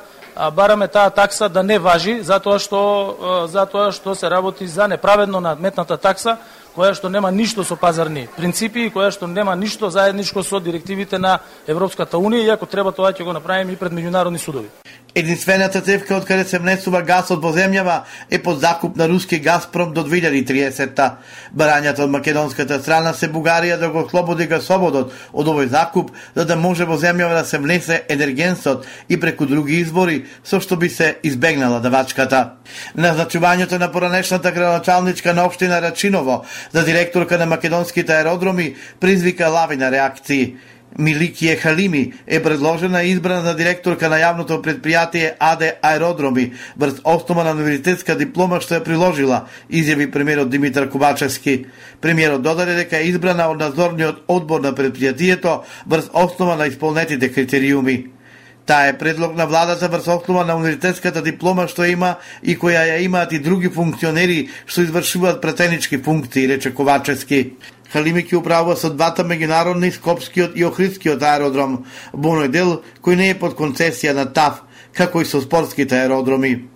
бараме 0.54 0.88
таа 0.88 1.10
такса 1.10 1.50
да 1.50 1.64
не 1.64 1.80
важи 1.80 2.22
затоа 2.22 2.60
што 2.60 3.48
затоа 3.50 3.92
што 3.92 4.16
се 4.16 4.30
работи 4.30 4.68
за 4.68 4.88
неправедно 4.88 5.42
надметната 5.42 5.98
такса 5.98 6.38
која 6.76 6.94
што 6.96 7.10
нема 7.10 7.32
ништо 7.32 7.64
со 7.64 7.76
пазарни 7.76 8.28
принципи 8.38 8.88
и 8.88 8.92
која 8.92 9.12
што 9.12 9.28
нема 9.28 9.56
ништо 9.56 9.90
заедничко 9.90 10.44
со 10.44 10.60
директивите 10.60 11.20
на 11.20 11.40
Европската 11.68 12.18
Унија, 12.18 12.46
иако 12.54 12.66
треба 12.66 12.92
тоа 12.92 13.12
ќе 13.12 13.24
го 13.24 13.34
направиме 13.34 13.74
и 13.74 13.76
пред 13.76 13.92
меѓународни 13.92 14.38
судови. 14.38 14.70
Единствената 15.16 15.82
цевка 15.82 16.16
од 16.16 16.24
каде 16.24 16.46
се 16.48 16.60
внесува 16.62 17.02
газот 17.04 17.42
во 17.44 17.50
земјава 17.52 17.98
е 18.32 18.38
под 18.40 18.62
закуп 18.62 18.96
на 18.96 19.10
руски 19.12 19.42
Газпром 19.44 19.92
до 19.92 20.06
2030-та. 20.08 21.18
Барањата 21.52 22.06
од 22.06 22.14
македонската 22.14 22.78
страна 22.80 23.12
се 23.14 23.28
Бугарија 23.28 23.76
да 23.80 23.90
го 23.92 24.06
слободи 24.08 24.48
гасоводот 24.48 25.12
од 25.34 25.52
овој 25.52 25.68
закуп, 25.68 26.14
за 26.36 26.46
да 26.48 26.56
може 26.56 26.88
во 26.88 26.96
земјава 26.96 27.42
да 27.42 27.44
се 27.46 27.60
внесе 27.60 28.02
енергенсот 28.08 28.88
и 29.10 29.20
преку 29.20 29.46
други 29.46 29.82
избори, 29.84 30.24
со 30.48 30.62
што 30.64 30.80
би 30.80 30.88
се 30.90 31.18
избегнала 31.28 31.84
давачката. 31.84 32.56
Назначувањето 32.96 33.84
на 33.84 33.92
поранешната 33.92 34.52
градоначалничка 34.52 35.34
на 35.34 35.44
општина 35.44 35.82
Рачиново 35.82 36.46
за 36.72 36.86
директорка 36.86 37.38
на 37.38 37.46
македонските 37.46 38.14
аеродроми 38.14 38.76
призвика 39.00 39.50
лавина 39.50 39.92
реакции. 39.92 40.56
Миликије 41.00 41.56
Халими 41.56 42.14
е 42.28 42.44
предложена 42.44 43.04
и 43.04 43.12
избрана 43.12 43.42
за 43.42 43.56
директорка 43.56 44.10
на 44.10 44.20
јавното 44.20 44.60
предпријатие 44.62 45.34
АД 45.40 45.80
Аеродроми 45.82 46.52
врз 46.78 47.00
основа 47.04 47.44
на 47.44 47.56
универзитетска 47.56 48.16
диплома 48.20 48.60
што 48.60 48.76
ја 48.76 48.84
приложила, 48.84 49.46
изјави 49.70 50.12
премиерот 50.12 50.50
Димитар 50.50 50.90
Кубачевски. 50.90 51.66
Премиерот 52.02 52.42
додаде 52.42 52.76
дека 52.76 53.00
е 53.00 53.08
избрана 53.08 53.48
од 53.48 53.60
надзорниот 53.64 54.26
одбор 54.28 54.62
на 54.62 54.74
предпријатието 54.76 55.62
врз 55.88 56.12
основа 56.14 56.56
на 56.56 56.68
исполнетите 56.68 57.32
критериуми. 57.32 58.21
Таа 58.66 58.88
е 58.88 58.98
предлог 58.98 59.36
на 59.36 59.46
владата 59.46 59.88
врз 59.90 60.08
основа 60.08 60.46
на 60.46 60.56
универзитетската 60.56 61.22
диплома 61.22 61.68
што 61.68 61.86
има 61.86 62.16
и 62.44 62.58
која 62.58 62.86
ја 62.88 63.02
имаат 63.02 63.34
и 63.34 63.40
други 63.40 63.70
функционери 63.70 64.50
што 64.66 64.82
извршуваат 64.82 65.42
претенички 65.42 65.98
функции, 65.98 66.48
рече 66.48 66.74
Ковачевски. 66.74 67.54
Халимик 67.92 68.32
ја 68.32 68.40
управува 68.40 68.76
со 68.76 68.90
двата 68.90 69.24
меѓународни 69.24 69.92
Скопскиот 69.92 70.56
и 70.56 70.64
Охридскиот 70.64 71.24
аеродром 71.24 71.86
во 72.14 72.38
оној 72.38 72.48
дел 72.48 72.82
кој 73.02 73.16
не 73.16 73.30
е 73.34 73.40
под 73.40 73.58
концесија 73.58 74.14
на 74.14 74.26
ТАФ, 74.32 74.64
како 74.94 75.22
и 75.22 75.26
со 75.26 75.42
спортските 75.42 76.06
аеродроми. 76.06 76.70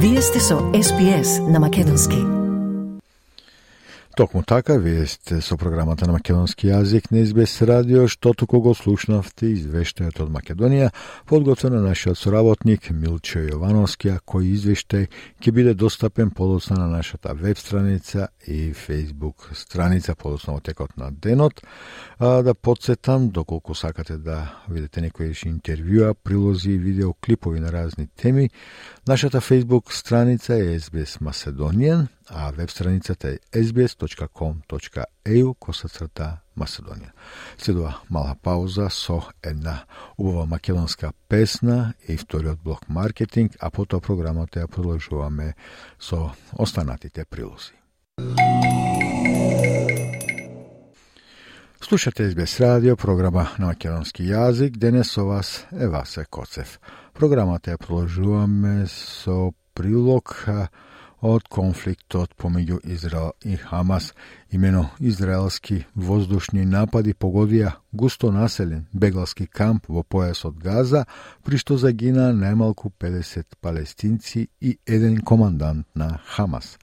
Вие 0.00 0.22
сте 0.22 0.40
со 0.40 0.60
СПС 0.72 1.40
на 1.48 1.60
Македонски. 1.60 2.45
Токму 4.16 4.42
така, 4.42 4.78
вие 4.78 5.06
сте 5.06 5.42
со 5.44 5.58
програмата 5.60 6.06
на 6.08 6.14
македонски 6.16 6.70
јазик 6.70 7.10
на 7.12 7.20
Избес 7.20 7.58
радио, 7.60 8.06
што 8.08 8.30
туку 8.32 8.62
го 8.64 8.72
слушнавте 8.72 9.50
извештајот 9.50 10.22
од 10.24 10.30
Македонија, 10.32 10.88
подготвен 11.28 11.76
на 11.76 11.82
нашиот 11.84 12.16
соработник 12.16 12.88
Милчо 12.88 13.42
Јовановски, 13.44 14.14
кој 14.24 14.48
извештај 14.54 15.04
ќе 15.36 15.52
биде 15.52 15.76
достапен 15.76 16.32
подоцна 16.32 16.78
на 16.80 16.88
нашата 16.88 17.34
веб 17.36 17.60
страница 17.60 18.30
и 18.46 18.72
Facebook 18.72 19.52
страница 19.52 20.16
подоцна 20.16 20.56
во 20.56 20.64
текот 20.64 20.96
на 20.96 21.12
денот. 21.12 21.60
А, 22.18 22.40
да 22.40 22.54
подсетам, 22.54 23.28
доколку 23.28 23.74
сакате 23.74 24.16
да 24.16 24.64
видите 24.68 25.04
некои 25.04 25.36
интервјуа, 25.44 26.14
прилози 26.14 26.70
и 26.70 26.78
видеоклипови 26.78 27.60
на 27.60 27.68
разни 27.68 28.08
теми, 28.16 28.48
нашата 29.06 29.40
Facebook 29.40 29.92
страница 29.92 30.54
е 30.54 30.80
SBS 30.80 31.20
Macedonian, 31.20 32.06
а 32.28 32.50
веб 32.50 32.70
страницата 32.70 33.28
е 33.28 33.38
sbs.com.eu 33.52 35.54
косацрта 35.58 36.38
Macedonија. 36.56 37.12
Следува 37.58 37.94
мала 38.10 38.34
пауза 38.42 38.88
со 38.90 39.22
една 39.42 39.84
убава 40.18 40.46
македонска 40.46 41.12
песна 41.28 41.94
и 42.08 42.16
вториот 42.16 42.58
блок 42.64 42.88
маркетинг, 42.88 43.56
а 43.60 43.70
потоа 43.70 44.00
програмата 44.00 44.60
ја 44.60 44.66
продолжуваме 44.66 45.54
со 46.00 46.32
останатите 46.52 47.24
прилози. 47.24 47.72
Слушате 51.80 52.30
СБС 52.30 52.60
радио, 52.60 52.96
програма 52.96 53.48
на 53.58 53.66
македонски 53.66 54.24
јазик. 54.24 54.76
Денес 54.76 55.12
со 55.12 55.26
вас 55.26 55.66
е 55.72 55.86
Васе 55.86 56.24
Коцев. 56.24 56.80
Програмата 57.14 57.70
ја 57.70 57.78
продолжуваме 57.78 58.86
со 58.88 59.52
прилог 59.74 60.48
од 61.20 61.48
конфликтот 61.48 62.34
помеѓу 62.36 62.80
Израел 62.84 63.32
и 63.44 63.56
Хамас. 63.56 64.14
Имено 64.50 64.88
израелски 65.00 65.84
воздушни 65.94 66.64
напади 66.64 67.14
погодија 67.14 67.72
густо 67.92 68.30
населен 68.32 68.86
бегалски 68.92 69.46
камп 69.46 69.88
во 69.88 70.02
појасот 70.02 70.58
Газа, 70.58 71.06
при 71.42 71.58
што 71.58 71.76
загина 71.76 72.32
најмалку 72.32 72.90
50 73.00 73.56
палестинци 73.60 74.48
и 74.60 74.78
еден 74.86 75.20
командант 75.20 75.86
на 75.94 76.18
Хамас. 76.26 76.78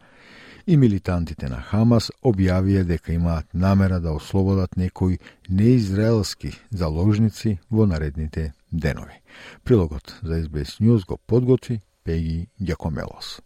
И 0.65 0.77
милитантите 0.77 1.49
на 1.49 1.59
Хамас 1.61 2.09
објавија 2.23 2.83
дека 2.83 3.13
имаат 3.13 3.45
намера 3.53 3.99
да 3.99 4.13
ослободат 4.13 4.77
некои 4.77 5.19
неизраелски 5.49 6.53
заложници 6.71 7.59
во 7.69 7.85
наредните 7.85 8.53
денови. 8.71 9.21
Прилогот 9.63 10.19
за 10.23 10.41
SBS 10.41 10.79
News 10.81 11.05
го 11.05 11.17
подготви 11.17 11.81
Пеги 12.03 12.47
Јакомелос 12.61 13.41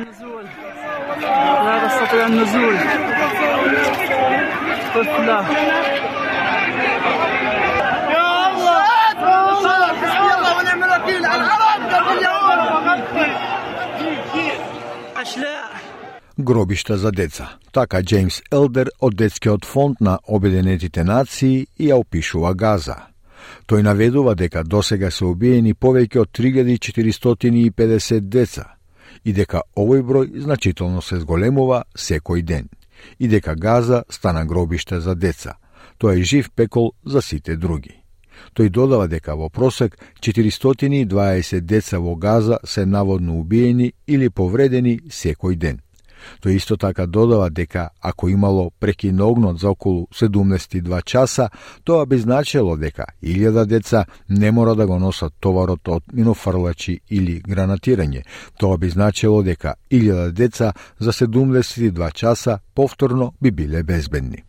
النزول 0.00 0.44
لا 1.64 1.88
تستطيع 1.88 2.26
النزول 2.26 2.76
طفلة 4.94 5.40
يا 8.10 8.50
الله 8.50 8.84
يا 9.22 10.36
الله 10.38 10.58
ونعم 10.58 10.84
الوكيل 10.84 11.24
العرب 11.26 11.82
قبل 11.92 12.18
اليهود 12.18 13.00
Гробишта 16.38 16.96
за 16.96 17.10
деца. 17.12 17.48
Така 17.72 18.02
Джеймс 18.02 18.42
Елдер 18.50 18.88
од 18.98 19.14
Детскиот 19.14 19.64
фонд 19.64 20.00
на 20.00 20.18
Обединетите 20.26 21.04
нации 21.04 21.66
ја 21.78 21.94
опишува 22.00 22.54
Газа. 22.54 22.96
Тој 23.68 23.82
наведува 23.82 24.34
дека 24.34 24.64
досега 24.64 25.10
се 25.10 25.24
убиени 25.24 25.74
повеќе 25.74 26.18
од 26.18 26.28
3450 26.32 28.20
деца, 28.20 28.64
и 29.23 29.33
дека 29.33 29.61
овој 29.77 30.01
број 30.01 30.41
значително 30.41 31.01
се 31.01 31.19
зголемува 31.19 31.83
секој 31.95 32.41
ден 32.41 32.69
и 33.19 33.27
дека 33.27 33.55
Газа 33.55 34.03
стана 34.09 34.45
гробиште 34.45 34.99
за 34.99 35.15
деца. 35.15 35.57
Тоа 35.97 36.15
е 36.15 36.23
жив 36.23 36.51
пекол 36.51 36.91
за 37.05 37.21
сите 37.21 37.55
други. 37.55 38.01
Тој 38.55 38.69
додава 38.69 39.07
дека 39.07 39.35
во 39.35 39.49
просек 39.49 39.97
420 40.19 41.59
деца 41.61 41.99
во 41.99 42.15
Газа 42.15 42.57
се 42.63 42.85
наводно 42.85 43.39
убиени 43.39 43.93
или 44.07 44.29
повредени 44.29 44.99
секој 45.09 45.55
ден. 45.55 45.84
Тој 46.41 46.55
исто 46.55 46.77
така 46.77 47.05
додава 47.05 47.49
дека 47.49 47.89
ако 48.01 48.29
имало 48.29 48.71
прекин 48.79 49.21
огнот 49.21 49.59
за 49.59 49.69
околу 49.69 50.07
72 50.13 51.03
часа, 51.03 51.49
тоа 51.83 52.05
би 52.05 52.17
значело 52.17 52.77
дека 52.77 53.05
илјада 53.23 53.65
деца 53.65 54.05
не 54.29 54.51
мора 54.51 54.75
да 54.75 54.87
го 54.87 54.99
носат 54.99 55.33
товарот 55.39 55.87
од 55.87 56.03
минофрлачи 56.13 56.99
или 57.09 57.41
гранатирање. 57.41 58.23
Тоа 58.59 58.77
би 58.77 58.89
значело 58.89 59.43
дека 59.43 59.73
илјада 59.91 60.31
деца 60.31 60.73
за 60.99 61.11
72 61.11 62.13
часа 62.13 62.59
повторно 62.75 63.33
би 63.41 63.51
биле 63.51 63.83
безбедни. 63.83 64.43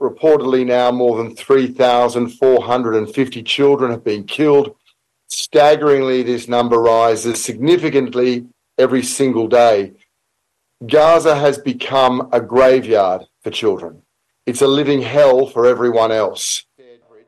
Reportedly 0.00 0.64
now 0.64 0.90
more 0.90 1.22
than 1.22 1.36
3,450 1.36 3.42
children 3.44 3.90
have 3.92 4.02
been 4.02 4.24
killed. 4.24 4.74
Staggeringly, 5.28 6.24
this 6.24 6.48
number 6.48 6.78
rises 6.78 7.42
significantly 7.42 8.44
every 8.78 9.02
single 9.02 9.46
day. 9.46 9.92
Gaza 10.86 11.36
has 11.36 11.58
become 11.58 12.28
a 12.32 12.40
graveyard 12.40 13.22
for 13.42 13.50
children. 13.50 14.02
It's 14.46 14.62
a 14.62 14.66
living 14.66 15.02
hell 15.02 15.46
for 15.46 15.66
everyone 15.66 16.10
else. 16.10 16.64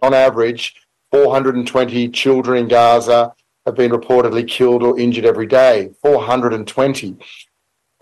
On 0.02 0.12
average, 0.12 0.74
420 1.12 2.08
children 2.08 2.58
in 2.58 2.68
Gaza 2.68 3.32
have 3.64 3.76
been 3.76 3.92
reportedly 3.92 4.46
killed 4.46 4.82
or 4.82 4.98
injured 4.98 5.24
every 5.24 5.46
day. 5.46 5.90
420. 6.02 7.16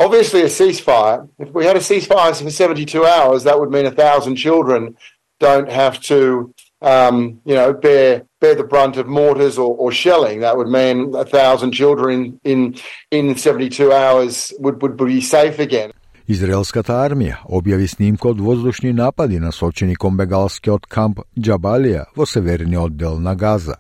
Obviously, 0.00 0.40
a 0.40 0.46
ceasefire, 0.46 1.28
if 1.38 1.50
we 1.50 1.64
had 1.64 1.76
a 1.76 1.80
ceasefire 1.80 2.40
for 2.42 2.50
72 2.50 3.04
hours, 3.04 3.44
that 3.44 3.60
would 3.60 3.70
mean 3.70 3.86
a 3.86 3.90
thousand 3.90 4.36
children 4.36 4.96
don't 5.38 5.70
have 5.70 6.00
to 6.00 6.54
um, 6.82 7.40
you 7.44 7.54
know, 7.54 7.72
bear 7.72 8.22
bear 8.40 8.54
the 8.54 8.64
brunt 8.64 8.96
of 8.96 9.06
mortars 9.06 9.56
or, 9.58 9.74
or 9.76 9.92
shelling. 9.92 10.40
That 10.40 10.56
would 10.56 10.68
mean 10.68 11.14
a 11.14 11.24
thousand 11.24 11.72
children 11.72 12.40
in 12.44 12.74
in 13.10 13.36
72 13.36 13.92
hours 13.92 14.52
would, 14.58 14.82
would 14.82 14.96
be 14.96 15.20
safe 15.20 15.58
again. 15.58 15.92
Израелската 16.26 16.92
армија 17.02 17.42
објави 17.50 17.86
снимка 17.90 18.28
од 18.30 18.40
воздушни 18.40 18.92
напади 18.92 19.40
насочени 19.42 19.96
кон 19.96 20.16
бегалскиот 20.16 20.86
камп 20.86 21.24
Джабалија 21.38 22.04
во 22.16 22.26
северниот 22.26 22.96
дел 22.96 23.18
на 23.18 23.34
Газа. 23.34 23.76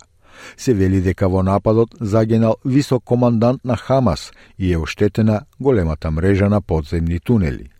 Се 0.56 0.74
вели 0.74 1.00
дека 1.00 1.28
во 1.28 1.42
нападот 1.42 1.94
загинал 2.00 2.56
висок 2.64 3.04
командант 3.04 3.64
на 3.64 3.76
Хамас 3.76 4.32
и 4.58 4.72
е 4.72 4.78
оштетена 4.78 5.42
големата 5.60 6.10
мрежа 6.10 6.48
на 6.48 6.60
подземни 6.60 7.20
тунели. 7.20 7.71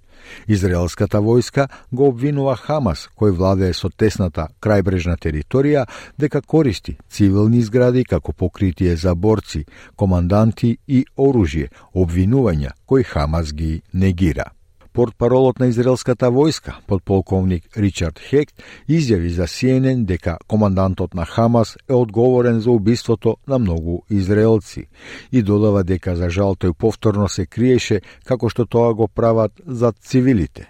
Израелската 0.46 1.18
војска 1.18 1.68
го 1.90 2.08
обвинува 2.08 2.56
Хамас, 2.56 3.08
кој 3.16 3.34
владее 3.36 3.72
со 3.74 3.90
тесната 3.90 4.48
крајбрежна 4.60 5.18
територија, 5.18 5.86
дека 6.18 6.40
користи 6.40 6.96
цивилни 7.10 7.62
згради 7.62 8.04
како 8.04 8.32
покритие 8.32 8.96
за 8.96 9.14
борци, 9.14 9.64
команданти 9.96 10.76
и 10.86 11.04
оружје, 11.16 11.68
обвинувања 11.94 12.72
кои 12.86 13.02
Хамас 13.02 13.52
ги 13.52 13.82
негира. 13.92 14.50
Портпаролот 14.92 15.58
на 15.58 15.66
израелската 15.72 16.28
војска, 16.28 16.74
подполковник 16.86 17.64
Ричард 17.76 18.18
Хект, 18.20 18.60
изјави 18.88 19.30
за 19.32 19.46
CNN 19.48 20.04
дека 20.04 20.36
командантот 20.46 21.14
на 21.14 21.24
Хамас 21.24 21.76
е 21.88 21.94
одговорен 21.94 22.60
за 22.60 22.70
убиството 22.70 23.36
на 23.48 23.58
многу 23.58 24.02
израелци 24.10 24.86
и 25.32 25.42
додава 25.42 25.84
дека 25.84 26.16
за 26.16 26.28
жал 26.30 26.54
тој 26.54 26.74
повторно 26.74 27.28
се 27.28 27.46
криеше 27.46 28.02
како 28.24 28.52
што 28.52 28.66
тоа 28.66 28.92
го 28.94 29.08
прават 29.08 29.52
за 29.66 29.92
цивилите. 29.92 30.68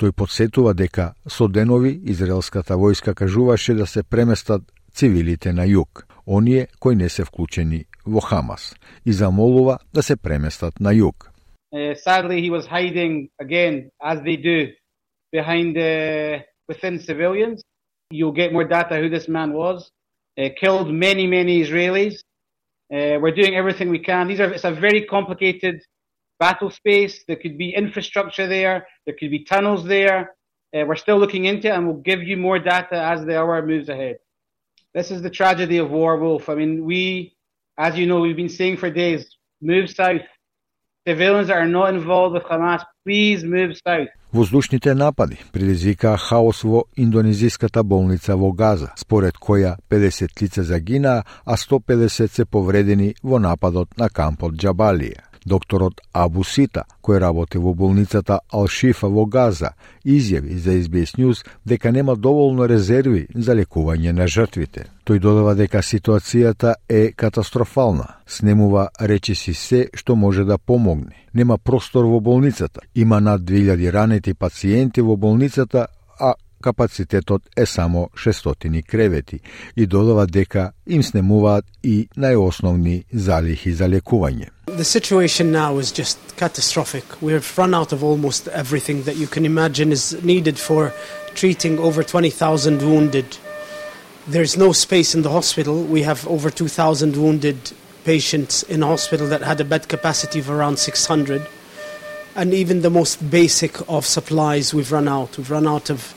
Тој 0.00 0.12
подсетува 0.12 0.72
дека 0.74 1.12
со 1.28 1.48
денови 1.48 2.00
израелската 2.04 2.74
војска 2.74 3.14
кажуваше 3.14 3.74
да 3.74 3.86
се 3.86 4.02
преместат 4.02 4.62
цивилите 4.94 5.52
на 5.52 5.66
југ, 5.68 6.08
оние 6.26 6.68
кои 6.78 6.96
не 6.96 7.08
се 7.08 7.24
вклучени 7.24 7.84
во 8.06 8.20
Хамас, 8.20 8.74
и 9.04 9.12
замолува 9.12 9.78
да 9.92 10.02
се 10.02 10.16
преместат 10.16 10.80
на 10.80 10.94
југ. 10.96 11.27
Uh, 11.74 11.94
sadly, 11.94 12.40
he 12.40 12.50
was 12.50 12.66
hiding 12.66 13.28
again, 13.40 13.90
as 14.02 14.20
they 14.22 14.36
do, 14.36 14.72
behind 15.32 15.76
uh, 15.76 16.38
within 16.66 16.98
civilians. 16.98 17.62
You'll 18.10 18.32
get 18.32 18.52
more 18.52 18.64
data 18.64 18.96
who 18.96 19.10
this 19.10 19.28
man 19.28 19.52
was. 19.52 19.90
Uh, 20.38 20.48
killed 20.58 20.90
many, 20.90 21.26
many 21.26 21.62
Israelis. 21.62 22.14
Uh, 22.90 23.20
we're 23.20 23.34
doing 23.34 23.54
everything 23.54 23.90
we 23.90 23.98
can. 23.98 24.28
These 24.28 24.40
are 24.40 24.50
it's 24.50 24.64
a 24.64 24.72
very 24.72 25.04
complicated 25.04 25.82
battle 26.38 26.70
space. 26.70 27.24
There 27.26 27.36
could 27.36 27.58
be 27.58 27.74
infrastructure 27.74 28.46
there. 28.46 28.86
There 29.04 29.14
could 29.18 29.30
be 29.30 29.44
tunnels 29.44 29.84
there. 29.84 30.34
Uh, 30.74 30.84
we're 30.86 30.96
still 30.96 31.18
looking 31.18 31.44
into 31.46 31.68
it, 31.68 31.72
and 31.72 31.86
we'll 31.86 31.96
give 31.96 32.22
you 32.22 32.36
more 32.36 32.58
data 32.58 32.96
as 32.96 33.24
the 33.26 33.38
hour 33.38 33.64
moves 33.66 33.88
ahead. 33.88 34.18
This 34.94 35.10
is 35.10 35.20
the 35.20 35.30
tragedy 35.30 35.78
of 35.78 35.90
war, 35.90 36.16
Wolf. 36.16 36.48
I 36.48 36.54
mean, 36.54 36.84
we, 36.84 37.36
as 37.76 37.96
you 37.98 38.06
know, 38.06 38.20
we've 38.20 38.36
been 38.36 38.48
saying 38.48 38.78
for 38.78 38.90
days, 38.90 39.36
move 39.60 39.90
south. 39.90 40.22
Civilians 41.08 41.48
are 41.48 41.66
not 41.66 41.94
involved 41.94 42.34
with 42.34 42.44
Hamas, 42.50 42.82
please 43.06 43.42
move 43.42 43.72
south. 43.86 44.08
Воздушните 44.32 44.94
напади 44.94 45.38
предизвикаа 45.52 46.16
хаос 46.16 46.62
во 46.62 46.84
индонезиската 46.96 47.82
болница 47.82 48.36
во 48.36 48.52
Газа, 48.52 48.92
според 48.96 49.38
која 49.40 49.76
50 49.90 50.42
лица 50.42 50.62
загинаа, 50.62 51.24
а 51.46 51.56
150 51.56 52.26
се 52.26 52.44
повредени 52.44 53.14
во 53.22 53.38
нападот 53.38 53.88
на 53.96 54.10
кампот 54.10 54.52
Джабалија. 54.52 55.27
Докторот 55.48 56.00
Абу 56.12 56.44
Сита, 56.44 56.84
кој 57.02 57.18
работи 57.24 57.58
во 57.58 57.72
болницата 57.74 58.40
Алшифа 58.52 59.08
во 59.08 59.24
Газа, 59.26 59.72
изјави 60.04 60.58
за 60.60 60.76
SBS 60.76 61.16
News 61.18 61.44
дека 61.64 61.92
нема 61.92 62.16
доволно 62.16 62.68
резерви 62.68 63.26
за 63.34 63.56
лекување 63.56 64.12
на 64.12 64.28
жртвите. 64.28 64.86
Тој 65.08 65.18
додава 65.24 65.54
дека 65.56 65.82
ситуацијата 65.82 66.74
е 66.88 67.12
катастрофална. 67.12 68.06
Снемува 68.26 68.88
речиси 69.00 69.54
се 69.54 69.88
што 69.94 70.16
може 70.16 70.44
да 70.44 70.58
помогне. 70.58 71.24
Нема 71.34 71.58
простор 71.58 72.04
во 72.04 72.20
болницата. 72.20 72.80
Има 72.94 73.20
над 73.20 73.42
2000 73.42 73.92
ранети 73.92 74.34
пациенти 74.34 75.00
во 75.00 75.16
болницата, 75.16 75.86
а 76.20 76.34
капацитетот 76.62 77.42
е 77.56 77.66
само 77.66 78.10
600 78.16 78.86
кревети 78.86 79.40
и 79.76 79.86
додава 79.86 80.26
дека 80.26 80.72
им 80.86 81.02
снемуваат 81.02 81.64
и 81.84 82.08
најосновни 82.16 83.04
залихи 83.12 83.72
за 83.72 83.88
лекување. 83.88 84.48
The 84.66 84.84
situation 84.84 85.50
now 85.52 85.78
is 85.78 85.92
just 85.92 86.18
catastrophic. 86.36 87.04
We 87.22 87.32
have 87.32 87.46
run 87.58 87.74
out 87.74 87.92
of 87.92 88.02
almost 88.04 88.48
everything 88.48 89.02
that 89.04 89.16
you 89.16 89.26
can 89.26 89.44
imagine 89.44 89.92
is 89.92 90.16
needed 90.22 90.58
for 90.58 90.92
treating 91.34 91.78
over 91.78 92.02
20,000 92.02 92.82
wounded. 92.82 93.38
There's 94.26 94.56
no 94.56 94.72
space 94.72 95.14
in 95.14 95.22
the 95.22 95.30
hospital. 95.30 95.82
We 95.84 96.02
have 96.02 96.26
over 96.28 96.50
2,000 96.50 97.16
wounded 97.16 97.56
patients 98.04 98.62
in 98.64 98.82
hospital 98.82 99.26
that 99.28 99.42
had 99.42 99.60
a 99.60 99.64
bed 99.64 99.88
capacity 99.88 100.38
of 100.40 100.50
around 100.50 100.78
600. 100.78 101.46
And 102.36 102.54
even 102.54 102.82
the 102.82 102.90
most 102.90 103.30
basic 103.30 103.80
of 103.88 104.06
supplies 104.06 104.74
we've 104.74 104.92
run 104.92 105.08
out. 105.08 105.38
We've 105.38 105.50
run 105.50 105.66
out 105.66 105.90
of 105.90 106.14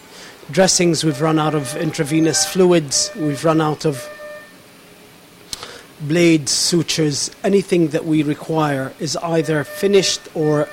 dressings, 0.51 1.05
we've 1.05 1.21
run 1.21 1.39
out 1.39 1.55
of 1.55 1.77
intravenous 1.77 2.47
fluids, 2.47 3.11
we've 3.17 3.45
run 3.45 3.61
out 3.61 3.85
of 3.85 4.09
blades, 6.01 6.53
sutures, 6.53 7.31
anything 7.43 7.89
that 7.89 8.05
we 8.05 8.23
require 8.23 8.93
is 9.01 9.17
either 9.17 9.65
finished 9.65 10.21
or 10.35 10.69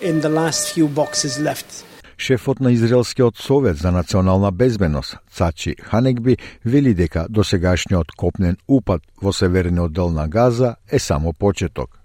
in 0.00 0.20
the 0.20 0.28
last 0.28 0.74
few 0.74 0.88
boxes 0.88 1.38
left. 1.38 1.84
Шефот 2.16 2.60
на 2.60 2.74
Израелскиот 2.74 3.36
совет 3.36 3.76
за 3.76 3.90
национална 3.90 4.52
безбедност, 4.52 5.16
Цачи 5.32 5.76
Ханекби, 5.82 6.36
вели 6.64 6.94
дека 6.94 7.26
досегашниот 7.28 8.12
копнен 8.16 8.56
упад 8.68 9.02
во 9.22 9.32
северниот 9.32 9.92
дел 9.92 10.10
на 10.10 10.28
Газа 10.28 10.76
е 10.88 10.98
само 10.98 11.32
почеток. 11.32 11.98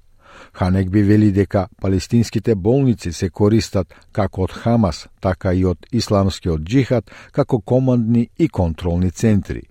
Ханекби 0.52 1.02
вели 1.02 1.32
дека 1.32 1.66
палестинските 1.80 2.54
болници 2.54 3.12
се 3.12 3.30
користат 3.30 3.94
како 4.12 4.44
од 4.44 4.52
Хамас, 4.52 5.06
така 5.20 5.54
и 5.54 5.64
од 5.64 5.86
исламскиот 5.92 6.60
джихад 6.60 7.10
како 7.32 7.60
командни 7.60 8.28
и 8.38 8.48
контролни 8.48 9.10
центри. 9.10 9.62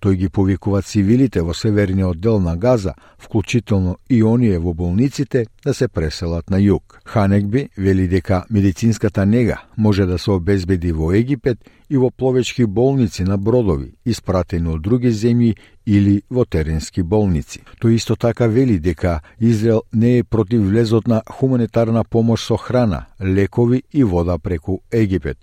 Тој 0.00 0.14
ги 0.16 0.28
повикува 0.28 0.82
цивилите 0.82 1.42
во 1.44 1.54
северниот 1.54 2.20
дел 2.20 2.40
на 2.40 2.56
Газа, 2.56 2.94
вклучително 3.18 3.96
и 4.08 4.22
оние 4.24 4.58
во 4.58 4.72
болниците, 4.74 5.46
да 5.64 5.74
се 5.74 5.88
преселат 5.88 6.50
на 6.50 6.58
југ. 6.58 7.00
Ханекби 7.04 7.68
вели 7.76 8.08
дека 8.08 8.44
медицинската 8.50 9.26
нега 9.26 9.62
може 9.76 10.06
да 10.06 10.18
се 10.18 10.30
обезбеди 10.30 10.92
во 10.92 11.12
Египет 11.12 11.58
и 11.88 11.96
во 11.96 12.10
пловечки 12.10 12.64
болници 12.64 13.24
на 13.24 13.36
бродови, 13.36 13.94
испратени 14.04 14.68
од 14.74 14.82
други 14.82 15.10
земји 15.10 15.54
или 15.86 16.22
во 16.30 16.44
теренски 16.44 17.02
болници. 17.02 17.62
Тој 17.80 17.96
исто 17.96 18.16
така 18.16 18.46
вели 18.46 18.78
дека 18.78 19.20
Израел 19.38 19.82
не 19.92 20.18
е 20.18 20.24
против 20.24 20.66
влезот 20.66 21.06
на 21.06 21.22
хуманитарна 21.26 22.04
помош 22.04 22.46
со 22.46 22.56
храна, 22.56 23.06
лекови 23.20 23.82
и 23.92 24.04
вода 24.04 24.38
преку 24.38 24.80
Египет, 24.90 25.38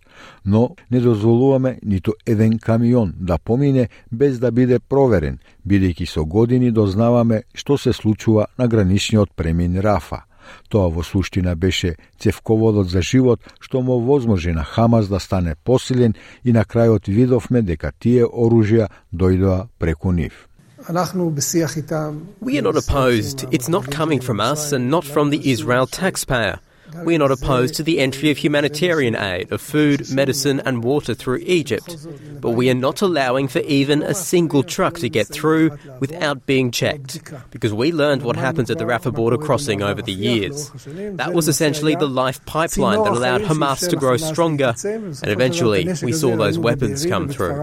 но 0.45 0.75
не 0.91 0.99
дозволуваме 0.99 1.79
ниту 1.83 2.13
еден 2.25 2.59
камион 2.59 3.13
да 3.17 3.37
помине 3.37 3.89
без 4.11 4.39
да 4.39 4.51
биде 4.51 4.79
проверен, 4.79 5.39
бидејќи 5.67 6.05
со 6.05 6.25
години 6.25 6.71
дознаваме 6.71 7.43
што 7.53 7.77
се 7.77 7.93
случува 7.93 8.47
на 8.57 8.67
граничниот 8.67 9.31
премин 9.35 9.79
Рафа– 9.79 10.23
Тоа 10.69 10.89
во 10.89 11.03
суштина 11.03 11.55
беше 11.55 11.95
цевководот 12.19 12.89
за 12.89 13.01
живот 13.01 13.41
што 13.59 13.81
му 13.81 13.99
возможи 13.99 14.51
на 14.51 14.63
Хамас 14.63 15.07
да 15.07 15.19
стане 15.19 15.55
посилен 15.63 16.13
и 16.43 16.51
на 16.51 16.65
крајот 16.65 17.07
видовме 17.07 17.61
дека 17.61 17.91
тие 17.99 18.25
оружја 18.25 18.89
дојдоа 19.13 19.67
преку 19.79 20.11
нив. 20.11 20.47
We 20.83 22.57
are 22.57 22.61
not 22.61 22.75
opposed. 22.75 23.37
It's 23.55 23.69
not 23.69 23.89
coming 23.89 24.19
from 24.19 24.41
us 24.41 24.73
and 24.73 24.89
not 24.89 25.05
from 25.05 25.29
the 25.29 25.39
Israel 25.49 25.87
taxpayer. 25.87 26.59
We 27.03 27.15
are 27.15 27.19
not 27.19 27.31
opposed 27.31 27.75
to 27.75 27.83
the 27.83 27.99
entry 27.99 28.29
of 28.29 28.37
humanitarian 28.37 29.15
aid, 29.15 29.51
of 29.51 29.61
food, 29.61 30.09
medicine, 30.11 30.59
and 30.61 30.83
water 30.83 31.13
through 31.13 31.37
Egypt, 31.37 31.97
but 32.39 32.51
we 32.51 32.69
are 32.69 32.75
not 32.75 33.01
allowing 33.01 33.47
for 33.47 33.59
even 33.59 34.03
a 34.03 34.13
single 34.13 34.63
truck 34.63 34.99
to 34.99 35.09
get 35.09 35.27
through 35.27 35.77
without 35.99 36.45
being 36.45 36.71
checked, 36.71 37.33
because 37.51 37.73
we 37.73 37.91
learned 37.91 38.21
what 38.21 38.35
happens 38.35 38.69
at 38.69 38.77
the 38.77 38.85
Rafah 38.85 39.13
border 39.13 39.37
crossing 39.37 39.81
over 39.81 40.01
the 40.01 40.13
years. 40.13 40.69
That 41.15 41.33
was 41.33 41.47
essentially 41.47 41.95
the 41.95 42.07
life 42.07 42.45
pipeline 42.45 43.03
that 43.03 43.13
allowed 43.13 43.41
Hamas 43.41 43.89
to 43.89 43.95
grow 43.95 44.17
stronger, 44.17 44.75
and 44.83 45.31
eventually 45.31 45.87
we 46.03 46.11
saw 46.11 46.35
those 46.35 46.59
weapons 46.59 47.05
come 47.05 47.27
through. 47.27 47.53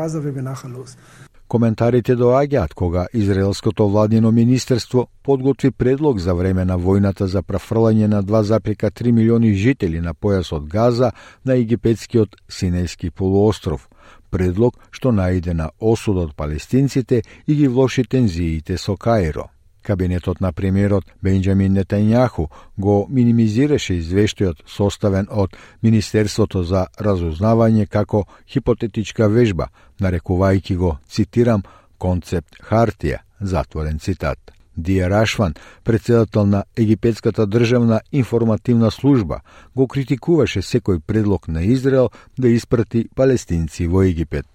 Коментарите 1.51 2.15
доаѓаат 2.15 2.75
кога 2.79 3.07
Израелското 3.13 3.89
владино 3.89 4.31
министерство 4.33 5.09
подготви 5.23 5.71
предлог 5.71 6.19
за 6.19 6.35
време 6.35 6.65
на 6.65 6.77
војната 6.79 7.27
за 7.27 7.43
префрлање 7.43 8.07
на 8.07 8.23
2,3 8.23 9.11
милиони 9.11 9.51
жители 9.55 9.99
на 10.01 10.15
појасот 10.15 10.69
Газа 10.71 11.11
на 11.45 11.59
египетскиот 11.59 12.37
Синејски 12.47 13.11
полуостров, 13.11 13.89
предлог 14.31 14.79
што 14.91 15.11
наиде 15.11 15.55
на 15.55 15.73
осудот 15.81 16.37
палестинците 16.37 17.23
и 17.47 17.55
ги 17.55 17.67
влоши 17.69 18.05
тензиите 18.05 18.79
со 18.79 18.97
Каиро. 18.97 19.51
Кабинетот 19.91 20.41
на 20.41 20.53
премиерот 20.53 21.05
Бенџамин 21.19 21.73
Нетањаху 21.75 22.45
го 22.79 22.93
минимизираше 23.11 23.97
извештајот 23.99 24.61
составен 24.71 25.27
од 25.31 25.57
Министерството 25.83 26.63
за 26.63 26.85
разузнавање 27.07 27.89
како 27.91 28.21
хипотетичка 28.47 29.27
вежба, 29.27 29.67
нарекувајќи 29.99 30.77
го, 30.77 30.93
цитирам, 31.11 31.67
концепт 31.99 32.63
хартија, 32.71 33.19
затворен 33.41 33.99
цитат. 33.99 34.39
Дија 34.79 35.11
Рашван, 35.11 35.59
председател 35.83 36.47
на 36.47 36.63
Египетската 36.77 37.47
државна 37.47 38.01
информативна 38.13 38.91
служба, 38.91 39.41
го 39.75 39.89
критикуваше 39.89 40.63
секој 40.63 41.03
предлог 41.03 41.49
на 41.49 41.67
Израел 41.67 42.11
да 42.39 42.49
испрати 42.49 43.09
палестинци 43.17 43.91
во 43.91 44.07
Египет. 44.07 44.47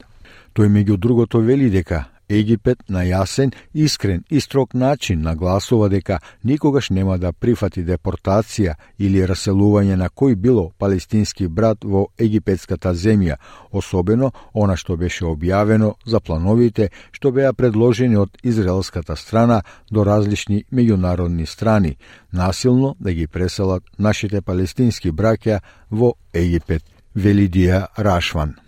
Тој 0.56 0.72
меѓу 0.72 0.96
другото 0.98 1.44
вели 1.44 1.70
дека 1.70 2.06
Египет 2.30 2.84
на 2.90 3.04
јасен, 3.06 3.54
искрен 3.74 4.24
и 4.30 4.42
строг 4.42 4.74
начин 4.74 5.22
нагласува 5.22 5.90
дека 5.90 6.20
никогаш 6.44 6.90
нема 6.90 7.18
да 7.18 7.32
прифати 7.32 7.84
депортација 7.86 8.74
или 9.00 9.22
раселување 9.22 9.96
на 9.96 10.10
кој 10.10 10.36
било 10.36 10.72
палестински 10.78 11.48
брат 11.48 11.84
во 11.84 12.08
египетската 12.18 12.94
земја, 12.94 13.38
особено 13.72 14.32
она 14.54 14.76
што 14.76 14.98
беше 14.98 15.26
објавено 15.26 15.94
за 16.06 16.20
плановите 16.20 16.90
што 17.12 17.32
беа 17.32 17.54
предложени 17.54 18.18
од 18.18 18.38
израелската 18.44 19.16
страна 19.16 19.62
до 19.92 20.04
различни 20.04 20.64
меѓународни 20.74 21.46
страни, 21.46 21.98
насилно 22.32 22.96
да 23.00 23.14
ги 23.14 23.28
преселат 23.28 23.84
нашите 23.98 24.42
палестински 24.42 25.12
браќа 25.12 25.62
во 25.92 26.14
Египет, 26.34 26.84
Велидија 27.16 27.88
Рашван. 27.98 28.65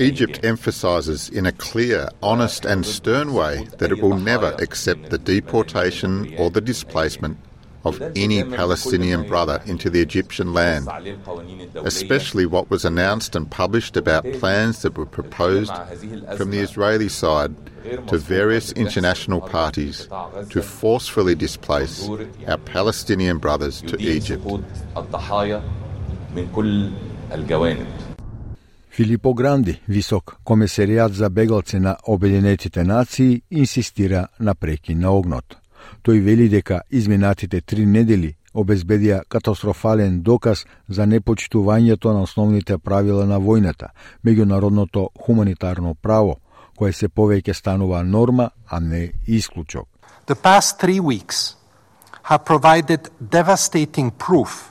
Egypt 0.00 0.40
emphasises 0.42 1.28
in 1.28 1.46
a 1.46 1.52
clear, 1.52 2.08
honest, 2.22 2.64
and 2.64 2.84
stern 2.84 3.32
way 3.32 3.68
that 3.78 3.92
it 3.92 4.02
will 4.02 4.16
never 4.16 4.56
accept 4.58 5.10
the 5.10 5.18
deportation 5.18 6.34
or 6.36 6.50
the 6.50 6.60
displacement 6.60 7.38
of 7.84 8.00
any 8.16 8.42
Palestinian 8.42 9.28
brother 9.28 9.62
into 9.66 9.90
the 9.90 10.00
Egyptian 10.00 10.52
land, 10.54 10.88
especially 11.76 12.46
what 12.46 12.70
was 12.70 12.84
announced 12.84 13.36
and 13.36 13.50
published 13.50 13.96
about 13.96 14.24
plans 14.34 14.82
that 14.82 14.96
were 14.96 15.06
proposed 15.06 15.72
from 16.36 16.50
the 16.50 16.58
Israeli 16.58 17.08
side 17.08 17.54
to 18.08 18.18
various 18.18 18.72
international 18.72 19.40
parties 19.40 20.08
to 20.50 20.62
forcefully 20.62 21.34
displace 21.34 22.08
our 22.48 22.58
Palestinian 22.58 23.38
brothers 23.38 23.82
to 23.82 24.00
Egypt. 24.00 24.44
من 26.35 26.47
كل 26.55 26.89
الجوانب 27.31 27.87
Филипо 28.91 29.33
Гранди, 29.33 29.81
висок 29.87 30.37
комесаријат 30.45 31.11
за 31.11 31.29
бегалци 31.29 31.79
на 31.79 31.97
Обединетите 32.03 32.83
нации, 32.83 33.41
инсистира 33.51 34.27
на 34.39 34.55
прекин 34.55 34.99
на 34.99 35.11
огнот. 35.11 35.57
Тој 36.03 36.19
вели 36.19 36.49
дека 36.49 36.81
изминатите 36.91 37.61
три 37.61 37.85
недели 37.85 38.35
обезбедија 38.53 39.21
катастрофален 39.29 40.21
доказ 40.21 40.65
за 40.87 41.05
непочитувањето 41.05 42.13
на 42.13 42.21
основните 42.21 42.77
правила 42.77 43.25
на 43.25 43.39
војната, 43.39 43.87
меѓународното 44.25 45.07
хуманитарно 45.21 45.95
право, 45.95 46.39
кое 46.75 46.93
се 46.93 47.07
повеќе 47.07 47.53
станува 47.53 48.03
норма, 48.03 48.49
а 48.67 48.79
не 48.79 49.11
исклучок. 49.27 49.87
The 50.27 50.35
past 50.35 50.79
three 50.81 50.99
weeks 50.99 51.55
have 52.23 52.43
provided 52.45 53.09
devastating 53.21 54.11
proof 54.11 54.69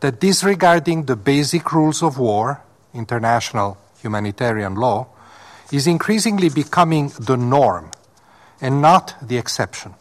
that 0.00 0.20
disregarding 0.20 1.04
the 1.04 1.16
basic 1.16 1.72
rules 1.72 2.02
of 2.02 2.18
war, 2.18 2.62
international 2.94 3.78
humanitarian 4.02 4.74
law, 4.74 5.06
is 5.72 5.86
increasingly 5.86 6.48
becoming 6.48 7.12
the 7.20 7.36
norm 7.36 7.90
and 8.60 8.82
not 8.82 9.14
the 9.22 9.36
exception, 9.36 9.94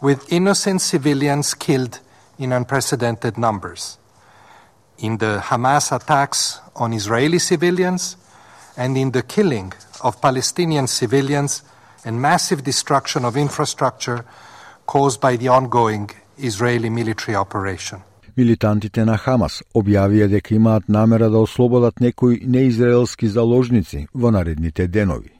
with 0.00 0.32
innocent 0.32 0.80
civilians 0.80 1.54
killed 1.54 2.00
in 2.38 2.52
unprecedented 2.52 3.38
numbers. 3.38 3.98
In 4.98 5.18
the 5.18 5.40
Hamas 5.44 5.94
attacks 5.94 6.60
on 6.74 6.92
Israeli 6.92 7.38
civilians 7.38 8.16
and 8.76 8.96
in 8.96 9.12
the 9.12 9.22
killing 9.22 9.72
of 10.02 10.20
Palestinian 10.20 10.86
civilians 10.86 11.62
and 12.04 12.20
massive 12.20 12.64
destruction 12.64 13.24
of 13.24 13.36
infrastructure 13.36 14.24
caused 14.86 15.20
by 15.20 15.36
the 15.36 15.48
ongoing 15.48 16.10
Israeli 16.38 16.90
military 16.90 17.36
operation. 17.36 18.02
Милитантите 18.38 19.02
на 19.02 19.16
Хамас 19.18 19.54
објавија 19.74 20.28
дека 20.30 20.52
имаат 20.54 20.84
намера 20.94 21.26
да 21.30 21.40
ослободат 21.42 21.98
некои 22.00 22.36
неизраелски 22.46 23.28
заложници 23.28 24.04
во 24.14 24.30
наредните 24.30 24.86
денови. 24.86 25.32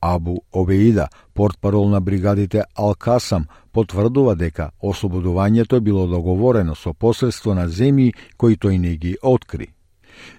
Абу 0.00 0.34
Обеида, 0.52 1.06
портпарол 1.34 1.88
на 1.88 2.00
бригадите 2.00 2.64
Ал-Касам, 2.74 3.46
потврдува 3.72 4.34
дека 4.34 4.70
ослободувањето 4.82 5.80
било 5.80 6.06
договорено 6.06 6.74
со 6.74 6.92
посредство 6.92 7.54
на 7.54 7.68
земји 7.68 8.10
кои 8.36 8.58
тој 8.58 8.78
не 8.78 8.96
ги 8.96 9.16
откри. 9.22 9.73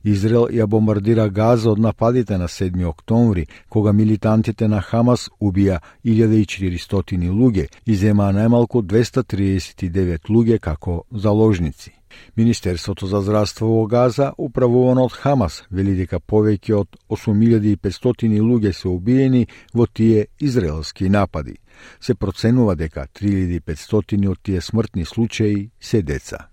Израел 0.04 0.48
ја 0.52 0.66
бомбардира 0.66 1.30
Газа 1.30 1.72
од 1.72 1.80
нападите 1.80 2.38
на 2.38 2.48
7 2.48 2.86
октомври, 2.86 3.48
кога 3.70 3.94
милитантите 3.94 4.68
на 4.68 4.82
Хамас 4.82 5.30
убија 5.42 5.80
1400 6.06 7.30
луѓе 7.32 7.68
и 7.86 7.96
земаа 7.96 8.32
најмалку 8.34 8.82
239 8.82 10.30
луѓе 10.30 10.60
како 10.60 11.04
заложници. 11.12 11.92
Министерството 12.38 13.08
за 13.08 13.22
здравство 13.22 13.68
во 13.68 13.86
Газа, 13.88 14.34
управувано 14.38 15.06
од 15.06 15.14
Хамас, 15.14 15.64
вели 15.72 15.96
дека 15.96 16.20
повеќе 16.20 16.74
од 16.74 16.98
8500 17.10 18.42
луѓе 18.42 18.72
се 18.74 18.88
убиени 18.88 19.48
во 19.74 19.88
тие 19.88 20.28
израелски 20.40 21.10
напади. 21.10 21.58
Се 22.00 22.16
проценува 22.16 22.76
дека 22.76 23.08
3500 23.08 24.30
од 24.30 24.40
тие 24.44 24.62
смртни 24.62 25.06
случаи 25.06 25.70
се 25.80 26.02
деца. 26.02 26.48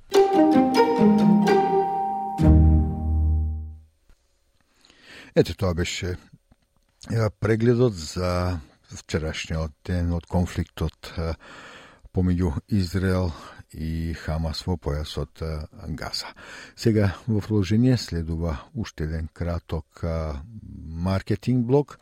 Ете, 5.35 5.55
тоа 5.55 5.73
беше 5.75 6.17
прегледот 7.41 7.95
за 7.97 8.61
вчерашниот 8.93 9.73
ден 9.89 10.11
од 10.13 10.27
конфликтот 10.29 11.09
помеѓу 12.13 12.51
Израел 12.69 13.33
и 13.73 14.13
Хамас 14.13 14.61
во 14.69 14.77
појасот 14.77 15.41
Газа. 15.97 16.29
Сега 16.77 17.15
во 17.25 17.41
продолжение 17.41 17.97
следува 17.97 18.59
уште 18.77 19.09
еден 19.09 19.31
краток 19.33 20.05
маркетинг 21.09 21.65
блок, 21.65 21.99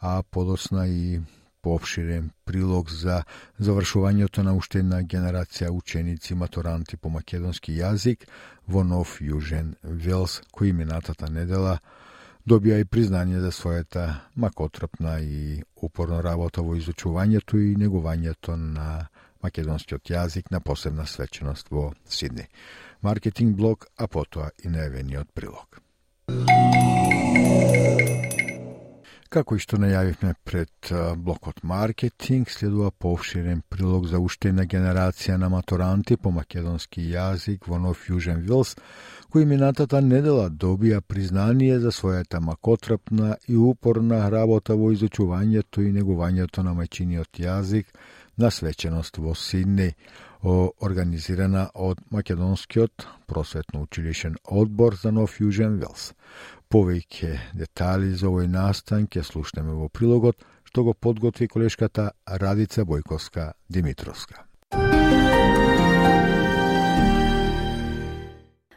а 0.00 0.22
подосна 0.22 0.88
и 0.88 1.20
поопширен 1.60 2.30
прилог 2.48 2.88
за 2.88 3.24
завршувањето 3.60 4.40
на 4.40 4.56
уште 4.56 4.80
една 4.80 5.02
генерација 5.04 5.68
ученици 5.68 6.34
матуранти 6.34 6.96
по 6.96 7.12
македонски 7.12 7.76
јазик 7.76 8.24
во 8.66 8.84
Нов 8.84 9.20
Јужен 9.20 9.76
Велс, 9.84 10.40
кои 10.50 10.72
минатата 10.72 11.28
недела 11.28 11.80
добија 12.46 12.80
и 12.80 12.84
признание 12.84 13.40
за 13.40 13.50
својата 13.52 14.04
макотрпна 14.36 15.20
и 15.20 15.62
упорна 15.82 16.22
работа 16.22 16.62
во 16.62 16.76
изучувањето 16.76 17.58
и 17.58 17.76
негувањето 17.76 18.56
на 18.56 19.08
македонскиот 19.42 20.10
јазик 20.10 20.50
на 20.50 20.60
посебна 20.60 21.06
свеченост 21.06 21.68
во 21.70 21.92
Сидни. 22.08 22.46
Маркетинг 23.02 23.56
блог, 23.56 23.86
а 23.96 24.06
потоа 24.06 24.50
и 24.64 24.68
најавениот 24.68 25.32
прилог. 25.34 25.80
Како 29.30 29.54
и 29.54 29.60
што 29.62 29.78
најавивме 29.78 30.32
пред 30.42 30.88
блокот 31.22 31.60
маркетинг, 31.62 32.48
следува 32.50 32.88
повширен 32.90 33.60
прилог 33.70 34.08
за 34.10 34.18
уште 34.18 34.50
една 34.50 34.64
генерација 34.66 35.36
на 35.38 35.46
матуранти 35.52 36.16
по 36.16 36.32
македонски 36.34 37.04
јазик 37.12 37.68
во 37.70 37.78
Нов 37.78 38.08
Јужен 38.10 38.40
Вилс, 38.48 38.74
кои 39.30 39.46
минатата 39.46 40.00
недела 40.02 40.48
добија 40.50 40.98
признание 41.00 41.78
за 41.78 41.94
својата 41.94 42.40
макотрпна 42.42 43.36
и 43.46 43.54
упорна 43.54 44.24
работа 44.34 44.74
во 44.74 44.90
изучувањето 44.96 45.86
и 45.86 45.94
негувањето 45.94 46.66
на 46.66 46.74
мајчиниот 46.74 47.38
јазик 47.46 47.86
на 48.36 48.50
свеченост 48.50 49.22
во 49.22 49.38
Сиднеј, 49.38 49.94
организирана 50.80 51.68
од 51.74 51.98
Македонскиот 52.10 53.06
просветно 53.28 53.82
училишен 53.82 54.36
одбор 54.44 54.96
за 54.96 55.12
Нов 55.12 55.38
Јужен 55.38 55.78
Велс. 55.78 56.14
Повеќе 56.70 57.32
детали 57.58 58.12
за 58.14 58.28
овој 58.28 58.46
настан 58.46 59.08
ќе 59.10 59.24
слушнеме 59.26 59.72
во 59.74 59.88
прилогот 59.90 60.44
што 60.70 60.84
го 60.86 60.94
подготви 60.94 61.48
колешката 61.50 62.10
Радица 62.44 62.84
Бојковска 62.86 63.48
Димитровска. 63.66 64.49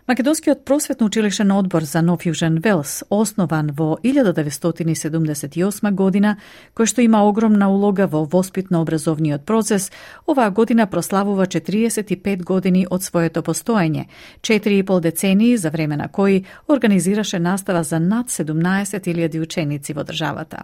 Македонскиот 0.07 0.65
просветно 0.65 1.05
училишен 1.05 1.51
одбор 1.51 1.83
за 1.83 2.01
Нов 2.01 2.25
Јужен 2.27 2.59
Велс, 2.59 3.03
основан 3.09 3.71
во 3.71 3.95
1978 4.03 5.91
година, 5.95 6.37
кој 6.75 6.85
што 6.85 7.01
има 7.01 7.23
огромна 7.23 7.69
улога 7.71 8.07
во 8.07 8.25
воспитно-образовниот 8.27 9.45
процес, 9.45 9.91
оваа 10.27 10.51
година 10.51 10.87
прославува 10.91 11.47
45 11.47 12.43
години 12.43 12.87
од 12.89 13.03
своето 13.03 13.41
постоење, 13.41 14.07
4,5 14.41 14.99
децении 14.99 15.57
за 15.57 15.69
време 15.69 15.95
на 15.95 16.07
кои 16.09 16.43
организираше 16.67 17.39
настава 17.39 17.83
за 17.83 17.99
над 17.99 18.27
17.000 18.27 19.39
ученици 19.39 19.93
во 19.93 20.03
државата. 20.03 20.63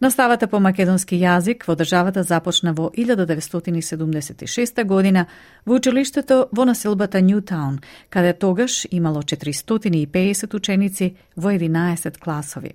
Наставата 0.00 0.46
по 0.46 0.60
македонски 0.60 1.16
јазик 1.16 1.64
во 1.66 1.76
државата 1.76 2.22
започна 2.22 2.72
во 2.72 2.90
1976 2.90 4.84
година 4.84 5.26
во 5.66 5.74
училиштето 5.74 6.48
во 6.52 6.64
населбата 6.64 7.20
Ньютаун, 7.22 7.80
каде 8.10 8.32
тогаш 8.32 8.86
имало 8.90 9.22
450 9.22 10.54
ученици 10.54 11.14
во 11.36 11.50
11 11.50 12.18
класови. 12.18 12.74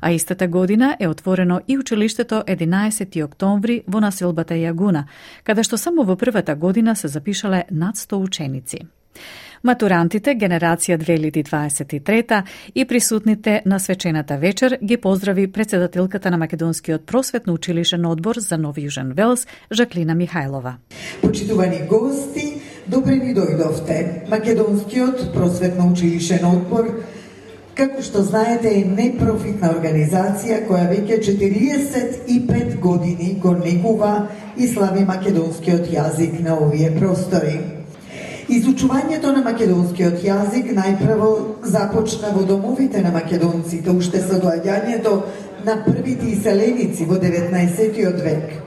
А 0.00 0.10
истата 0.10 0.48
година 0.48 0.96
е 1.00 1.08
отворено 1.08 1.60
и 1.68 1.78
училиштето 1.78 2.42
11 2.46 3.24
октомври 3.24 3.82
во 3.86 4.00
населбата 4.00 4.54
Јагуна, 4.54 5.04
каде 5.44 5.62
што 5.62 5.78
само 5.78 6.02
во 6.02 6.16
првата 6.16 6.54
година 6.54 6.96
се 6.96 7.08
запишале 7.08 7.64
над 7.70 7.96
100 7.96 8.16
ученици. 8.16 8.86
Матурантите 9.62 10.32
генерација 10.40 10.96
2023 10.96 12.42
и 12.74 12.84
присутните 12.84 13.62
на 13.66 13.78
свечената 13.78 14.38
вечер 14.38 14.78
ги 14.84 14.96
поздрави 14.96 15.52
председателката 15.52 16.30
на 16.30 16.38
Македонскиот 16.38 17.06
просветно 17.06 17.52
училишен 17.52 18.06
одбор 18.06 18.38
за 18.38 18.56
Нов 18.58 18.76
Јужен 18.76 19.12
Велс, 19.12 19.46
Жаклина 19.70 20.16
Михајлова. 20.16 20.72
Почитувани 21.20 21.82
гости, 21.88 22.62
добре 22.88 23.16
ни 23.16 23.34
дојдовте. 23.36 24.28
Македонскиот 24.30 25.34
просветно 25.34 25.92
училишен 25.92 26.44
одбор 26.44 26.88
Како 27.74 28.02
што 28.02 28.22
знаете 28.22 28.68
е 28.76 28.84
непрофитна 28.84 29.70
организација 29.72 30.66
која 30.68 30.88
веќе 30.90 31.20
45 31.24 32.80
години 32.80 33.36
го 33.40 33.54
негува 33.56 34.28
и 34.56 34.68
слави 34.68 35.04
македонскиот 35.04 35.88
јазик 35.88 36.40
на 36.44 36.58
овие 36.60 36.90
простори. 36.98 37.79
Изучувањето 38.50 39.30
на 39.30 39.44
македонскиот 39.46 40.24
јазик 40.26 40.72
најпрво 40.74 41.26
започна 41.70 42.32
во 42.34 42.42
домовите 42.48 42.98
на 43.04 43.12
македонците 43.14 43.92
уште 43.92 44.18
со 44.24 44.40
доаѓањето 44.42 45.12
на 45.68 45.76
првите 45.84 46.32
иселеници 46.32 47.06
во 47.06 47.20
19. 47.22 48.24
век. 48.24 48.58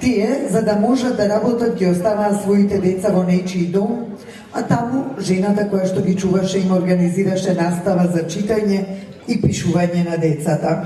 Тие, 0.00 0.48
за 0.50 0.62
да 0.62 0.74
можат 0.80 1.16
да 1.16 1.28
работат, 1.28 1.78
ги 1.78 1.86
оставаа 1.86 2.34
своите 2.42 2.78
деца 2.78 3.14
во 3.14 3.22
нечи 3.22 3.66
дом, 3.70 4.16
а 4.52 4.66
таму 4.66 5.04
жената 5.20 5.70
која 5.70 5.86
што 5.86 6.02
ги 6.02 6.18
чуваше 6.18 6.58
им 6.66 6.74
организираше 6.74 7.54
настава 7.54 8.10
за 8.10 8.26
читање 8.26 8.84
и 9.28 9.38
пишување 9.38 10.02
на 10.10 10.18
децата. 10.18 10.80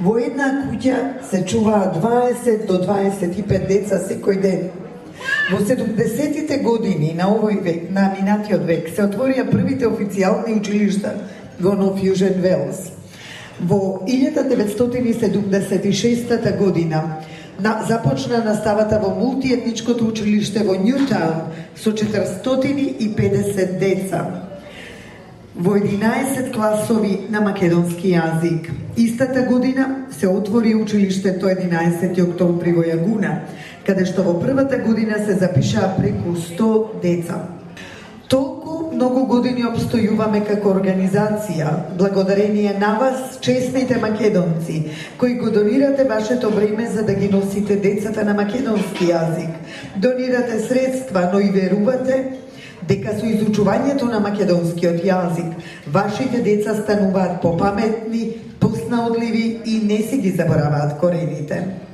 Во 0.00 0.14
една 0.22 0.52
куќа 0.62 1.26
се 1.30 1.42
чуваа 1.42 1.90
20 2.02 2.68
до 2.70 2.84
25 2.86 3.66
деца 3.66 3.98
секој 3.98 4.42
ден. 4.42 4.70
Во 5.50 5.58
70-тите 5.58 6.58
години 6.62 7.14
на 7.16 7.24
овој 7.32 7.62
век, 7.62 7.90
на 7.90 8.12
минатиот 8.12 8.66
век, 8.68 8.88
се 8.94 9.02
отворија 9.08 9.50
првите 9.50 9.86
официјални 9.88 10.54
училишта 10.60 11.14
во 11.60 11.74
Нов 11.74 12.02
Јужен 12.02 12.40
Велс. 12.42 12.90
Во 13.60 14.02
1976 14.06 16.58
година 16.58 17.16
на, 17.58 17.84
започна 17.88 18.44
наставата 18.44 19.00
во 19.02 19.14
мултиетничкото 19.14 20.04
училиште 20.06 20.64
во 20.64 20.74
Ньютаун 20.76 21.42
со 21.74 21.90
450 21.90 23.78
деца 23.78 24.48
во 25.58 25.76
11 25.76 26.54
класови 26.54 27.26
на 27.30 27.40
македонски 27.40 28.14
јазик. 28.14 28.70
Истата 28.96 29.42
година 29.42 30.06
се 30.20 30.28
отвори 30.28 30.74
училиштето 30.74 31.46
11 31.46 32.22
октомври 32.22 32.72
во 32.72 32.84
Јагуна, 32.86 33.32
каде 33.88 34.04
што 34.04 34.20
во 34.26 34.34
првата 34.36 34.76
година 34.84 35.16
се 35.24 35.38
запишаа 35.40 35.94
преку 35.96 36.34
100 36.36 37.00
деца. 37.02 37.38
Толку 38.28 38.90
многу 38.92 39.22
години 39.30 39.64
обстојуваме 39.64 40.42
како 40.44 40.74
организација, 40.74 41.70
благодарение 41.96 42.74
на 42.76 42.90
вас, 43.00 43.38
честните 43.40 43.96
македонци, 44.02 44.82
кои 45.16 45.38
го 45.40 45.48
донирате 45.50 46.04
вашето 46.04 46.50
време 46.50 46.90
за 46.92 47.02
да 47.02 47.14
ги 47.14 47.30
носите 47.32 47.76
децата 47.76 48.24
на 48.28 48.34
македонски 48.34 49.08
јазик. 49.08 49.56
Донирате 49.96 50.60
средства, 50.68 51.30
но 51.32 51.40
и 51.40 51.48
верувате 51.48 52.20
дека 52.88 53.16
со 53.16 53.24
изучувањето 53.24 54.12
на 54.12 54.20
македонскиот 54.20 55.00
јазик, 55.00 55.56
вашите 55.86 56.44
деца 56.44 56.76
стануваат 56.76 57.40
попаметни, 57.40 58.32
поснаодливи 58.60 59.60
и 59.64 59.80
не 59.88 60.02
си 60.02 60.18
ги 60.18 60.36
забораваат 60.36 60.98
корените. 61.00 61.87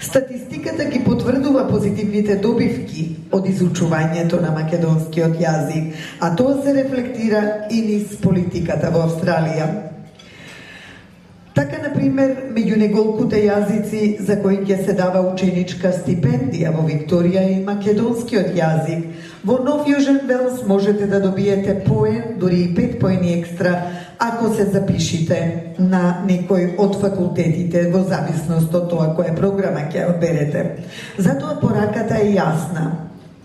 Статистиката 0.00 0.84
ги 0.84 1.04
потврдува 1.04 1.68
позитивните 1.68 2.36
добивки 2.36 3.16
од 3.32 3.46
изучувањето 3.50 4.40
на 4.40 4.52
македонскиот 4.54 5.40
јазик, 5.42 5.92
а 6.20 6.30
тоа 6.36 6.62
се 6.62 6.74
рефлектира 6.74 7.42
и 7.70 7.82
низ 7.82 8.16
политиката 8.22 8.92
во 8.94 9.08
Австралија. 9.08 9.66
Така, 11.58 11.80
например, 11.82 12.36
меѓу 12.54 12.76
неголкуте 12.78 13.40
јазици 13.42 14.20
за 14.22 14.36
кои 14.38 14.60
ќе 14.62 14.76
се 14.86 14.92
дава 14.94 15.24
ученичка 15.32 15.90
стипендија 15.96 16.70
во 16.76 16.84
Викторија 16.86 17.42
и 17.50 17.56
македонскиот 17.66 18.52
јазик, 18.54 19.08
во 19.42 19.58
Нов 19.64 19.88
Јужен 19.90 20.20
Велс 20.28 20.62
можете 20.66 21.08
да 21.10 21.18
добиете 21.20 21.74
поен, 21.86 22.38
дури 22.38 22.60
и 22.62 22.74
пет 22.76 23.00
поени 23.00 23.34
екстра, 23.40 23.74
ако 24.18 24.54
се 24.54 24.64
запишите 24.64 25.74
на 25.78 26.24
некој 26.26 26.72
од 26.78 26.96
факултетите 27.00 27.84
во 27.92 28.02
зависност 28.02 28.74
од 28.74 28.88
тоа 28.90 29.12
која 29.14 29.34
програма 29.36 29.86
ќе 29.92 30.08
одберете. 30.10 30.64
Затоа 31.18 31.58
пораката 31.60 32.18
е 32.18 32.34
јасна. 32.34 32.86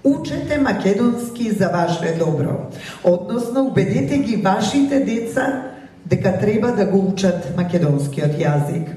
Учете 0.03 0.57
македонски 0.57 1.51
за 1.51 1.69
ваше 1.69 2.15
добро. 2.19 2.71
Односно, 3.03 3.67
убедете 3.67 4.17
ги 4.17 4.35
вашите 4.35 4.99
деца 4.99 5.71
дека 6.05 6.39
треба 6.39 6.71
да 6.71 6.85
го 6.85 7.07
учат 7.13 7.53
македонскиот 7.57 8.35
јазик. 8.39 8.89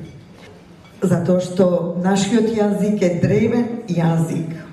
Затоа 1.02 1.40
што 1.44 1.96
нашиот 2.02 2.48
јазик 2.56 3.02
е 3.04 3.18
древен 3.20 3.68
јазик. 3.88 4.65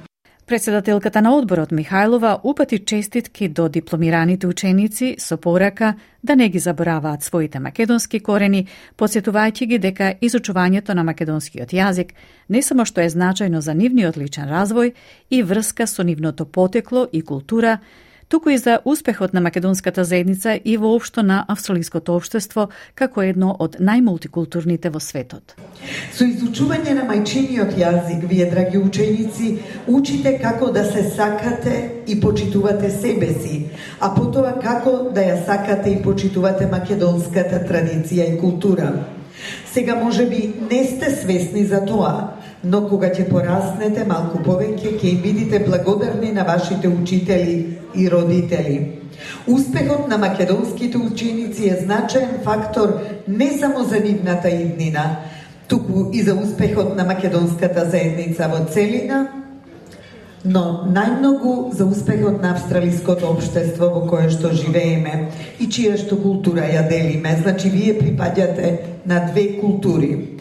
Председателката 0.54 1.22
на 1.22 1.32
одборот 1.34 1.72
Михајлова 1.74 2.40
упати 2.44 2.78
честитки 2.86 3.48
до 3.50 3.70
дипломираните 3.70 4.48
ученици 4.48 5.16
со 5.20 5.38
порака 5.38 5.96
да 6.24 6.36
не 6.36 6.50
ги 6.50 6.60
забораваат 6.60 7.24
своите 7.24 7.60
македонски 7.60 8.20
корени, 8.20 8.68
подсетувајќи 8.98 9.66
ги 9.66 9.80
дека 9.80 10.14
изучувањето 10.22 10.94
на 10.94 11.04
македонскиот 11.04 11.74
јазик 11.74 12.14
не 12.50 12.62
само 12.62 12.86
што 12.86 13.02
е 13.02 13.10
значајно 13.10 13.66
за 13.66 13.74
нивниот 13.74 14.18
личен 14.18 14.46
развој 14.46 14.94
и 15.32 15.42
врска 15.42 15.88
со 15.88 16.04
нивното 16.04 16.46
потекло 16.46 17.08
и 17.12 17.22
култура, 17.22 17.80
туку 18.34 18.50
и 18.50 18.58
за 18.58 18.80
успехот 18.86 19.34
на 19.34 19.42
македонската 19.42 20.04
заедница 20.04 20.60
и 20.66 20.78
воопшто 20.78 21.24
на 21.24 21.46
австралиското 21.48 22.16
општество 22.16 22.70
како 22.96 23.22
едно 23.22 23.52
од 23.60 23.76
најмултикултурните 23.78 24.90
во 24.90 24.98
светот. 24.98 25.54
Со 26.18 26.26
изучување 26.26 26.96
на 26.98 27.06
мајчиниот 27.12 27.78
јазик, 27.78 28.26
вие, 28.26 28.48
драги 28.50 28.82
ученици, 28.82 29.52
учите 29.86 30.34
како 30.42 30.72
да 30.74 30.82
се 30.82 31.04
сакате 31.14 32.02
и 32.08 32.18
почитувате 32.22 32.90
себе 32.90 33.30
си, 33.38 33.68
а 34.00 34.10
потоа 34.18 34.56
како 34.64 35.14
да 35.14 35.22
ја 35.22 35.38
сакате 35.46 35.94
и 35.94 36.02
почитувате 36.02 36.66
македонската 36.74 37.62
традиција 37.70 38.34
и 38.34 38.40
култура. 38.42 38.96
Сега 39.74 39.96
може 39.96 40.26
би 40.26 40.54
не 40.72 40.86
сте 40.90 41.12
свесни 41.22 41.66
за 41.66 41.86
тоа, 41.86 42.34
но 42.64 42.88
кога 42.88 43.10
ќе 43.12 43.28
пораснете 43.30 44.06
малку 44.08 44.40
повеќе, 44.44 44.96
ќе 45.00 45.22
бидите 45.22 45.60
благодарни 45.68 46.32
на 46.32 46.44
вашите 46.48 46.88
учители 46.88 47.78
и 47.96 48.10
родители. 48.10 49.00
Успехот 49.48 50.08
на 50.08 50.18
македонските 50.18 50.98
ученици 50.98 51.70
е 51.70 51.80
значаен 51.84 52.40
фактор 52.44 53.00
не 53.28 53.58
само 53.60 53.84
за 53.84 54.00
нивната 54.00 54.50
иднина, 54.50 55.18
туку 55.68 56.10
и 56.14 56.22
за 56.22 56.36
успехот 56.36 56.96
на 56.96 57.04
македонската 57.04 57.90
заедница 57.90 58.48
во 58.48 58.66
целина, 58.66 59.28
но 60.46 60.84
најмногу 60.92 61.72
за 61.72 61.86
успехот 61.86 62.42
на 62.42 62.52
австралиското 62.52 63.30
општество 63.32 63.88
во 63.94 64.02
кое 64.08 64.28
што 64.30 64.52
живееме 64.52 65.30
и 65.60 65.70
чија 65.72 65.96
што 66.00 66.20
култура 66.20 66.68
ја 66.68 66.84
делиме. 66.90 67.38
Значи, 67.42 67.70
вие 67.70 67.96
припаѓате 67.96 68.78
на 69.06 69.24
две 69.32 69.60
култури. 69.62 70.33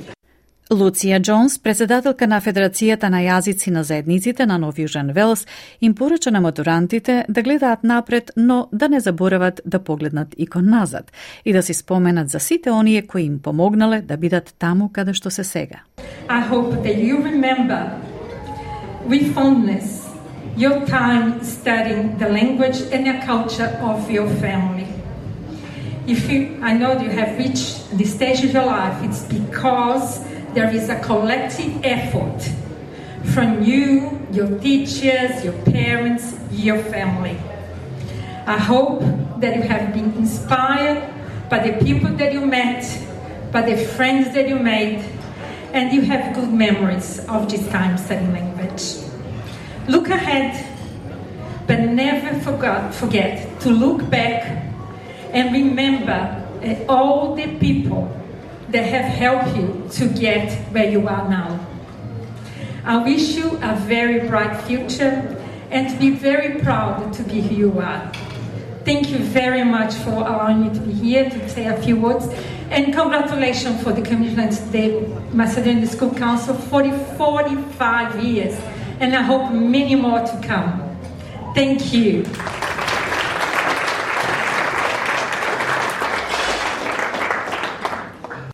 Луција 0.73 1.20
Джонс, 1.20 1.59
председателка 1.59 2.27
на 2.27 2.39
Федерацијата 2.41 3.11
на 3.12 3.20
јазици 3.20 3.70
на 3.70 3.83
заедниците 3.85 4.47
на 4.47 4.57
Нов 4.59 4.79
Јужен 4.81 5.12
Велс, 5.12 5.45
им 5.81 5.95
порача 5.95 6.31
на 6.31 6.41
матурантите 6.41 7.25
да 7.29 7.43
гледаат 7.43 7.85
напред, 7.85 8.31
но 8.37 8.68
да 8.73 8.89
не 8.89 9.01
заборават 9.01 9.61
да 9.66 9.79
погледнат 9.79 10.35
и 10.39 10.47
кон 10.47 10.70
назад 10.70 11.12
и 11.45 11.53
да 11.53 11.62
си 11.62 11.75
споменат 11.75 12.29
за 12.29 12.41
сите 12.41 12.70
оние 12.70 13.03
кои 13.03 13.23
им 13.23 13.39
помогнале 13.39 14.01
да 14.01 14.16
бидат 14.16 14.55
таму 14.59 14.89
каде 14.89 15.12
што 15.12 15.31
се 15.31 15.45
сега. 15.45 15.85
I 16.29 16.41
hope 16.41 16.83
that 16.83 16.97
you 16.97 17.20
remember 17.20 17.93
with 19.07 19.35
fondness 19.35 20.09
your 20.57 20.87
time 20.87 21.45
studying 21.45 22.16
the 22.18 22.29
language 22.29 22.81
and 22.93 23.07
the 23.07 23.20
culture 23.27 23.70
of 23.83 24.11
your 24.11 24.29
family. 24.41 24.87
If 26.07 26.31
you, 26.31 26.59
I 26.62 26.73
know 26.73 26.93
you 26.99 27.11
have 27.11 27.39
reached 27.39 27.97
this 27.99 28.12
stage 28.14 28.43
of 28.45 28.53
your 28.55 28.66
life, 28.66 28.97
it's 29.05 29.23
because 29.39 30.32
there 30.55 30.74
is 30.74 30.88
a 30.88 31.00
collective 31.00 31.84
effort 31.84 32.50
from 33.32 33.62
you, 33.62 34.20
your 34.30 34.59
teachers, 34.59 35.44
your 35.44 35.55
parents, 35.64 36.34
your 36.50 36.78
family. 36.78 37.38
I 38.46 38.59
hope 38.59 39.00
that 39.40 39.57
you 39.57 39.62
have 39.62 39.94
been 39.94 40.12
inspired 40.14 41.09
by 41.48 41.61
the 41.61 41.84
people 41.84 42.11
that 42.16 42.32
you 42.32 42.44
met, 42.44 42.84
by 43.53 43.62
the 43.62 43.76
friends 43.76 44.34
that 44.34 44.48
you 44.48 44.59
made, 44.59 45.05
and 45.72 45.92
you 45.92 46.03
have 46.03 46.34
good 46.34 46.53
memories 46.53 47.20
of 47.28 47.50
this 47.50 47.66
time 47.68 47.96
studying 47.96 48.32
language. 48.32 48.96
Look 49.88 50.09
ahead, 50.09 50.66
but 51.66 51.80
never 51.80 52.38
forget, 52.40 53.61
to 53.61 53.70
look 53.70 54.09
back 54.11 54.64
and 55.32 55.53
remember 55.53 56.44
uh, 56.62 56.92
all 56.92 57.34
the 57.34 57.46
people 57.59 58.22
that 58.73 58.85
have 58.85 59.05
helped 59.05 59.57
you 59.57 59.87
to 59.93 60.09
get 60.09 60.53
where 60.73 60.91
you 60.91 61.07
are 61.07 61.29
now. 61.29 61.66
I 62.85 62.97
wish 63.05 63.37
you 63.37 63.59
a 63.62 63.77
very 63.77 64.27
bright 64.29 64.61
future 64.62 65.39
and 65.70 65.99
be 65.99 66.11
very 66.11 66.61
proud 66.61 67.12
to 67.14 67.23
be 67.23 67.41
who 67.41 67.55
you 67.55 67.79
are. 67.79 68.12
Thank 68.85 69.11
you 69.11 69.18
very 69.18 69.62
much 69.62 69.95
for 69.95 70.11
allowing 70.11 70.62
me 70.62 70.75
to 70.75 70.81
be 70.81 70.93
here 70.93 71.31
to 71.31 71.49
say 71.49 71.66
a 71.66 71.81
few 71.81 71.97
words. 71.97 72.27
And 72.70 72.93
congratulations 72.93 73.83
for 73.83 73.93
the 73.93 74.03
commitment 74.03 74.53
to 74.53 74.64
the 74.70 75.01
Macedonian 75.33 75.87
School 75.87 76.12
Council 76.14 76.55
for 76.55 76.83
45 77.18 78.25
years. 78.25 78.59
And 78.99 79.14
I 79.14 79.23
hope 79.23 79.53
many 79.53 79.95
more 79.95 80.20
to 80.20 80.41
come. 80.43 80.99
Thank 81.55 81.93
you. 81.93 82.25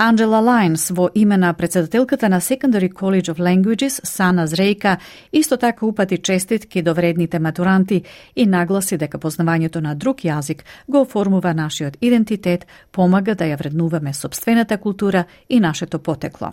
Анджела 0.01 0.39
Лайнс 0.39 0.91
во 0.91 1.11
име 1.15 1.37
на 1.37 1.53
председателката 1.53 2.29
на 2.29 2.41
Secondary 2.41 2.93
College 2.93 3.35
of 3.35 3.39
Languages, 3.39 4.01
Сана 4.05 4.47
Зрејка, 4.47 4.97
исто 5.33 5.57
така 5.57 5.87
упати 5.87 6.19
честитки 6.19 6.83
до 6.83 6.95
вредните 6.95 7.39
матуранти 7.39 8.03
и 8.37 8.47
нагласи 8.47 8.97
дека 8.97 9.19
познавањето 9.19 9.81
на 9.81 9.95
друг 9.95 10.23
јазик 10.23 10.63
го 10.89 11.01
оформува 11.01 11.55
нашиот 11.55 11.99
идентитет, 12.01 12.67
помага 12.93 13.35
да 13.35 13.45
ја 13.45 13.59
вреднуваме 13.59 14.15
собствената 14.15 14.79
култура 14.79 15.25
и 15.49 15.61
нашето 15.61 15.99
потекло. 15.99 16.53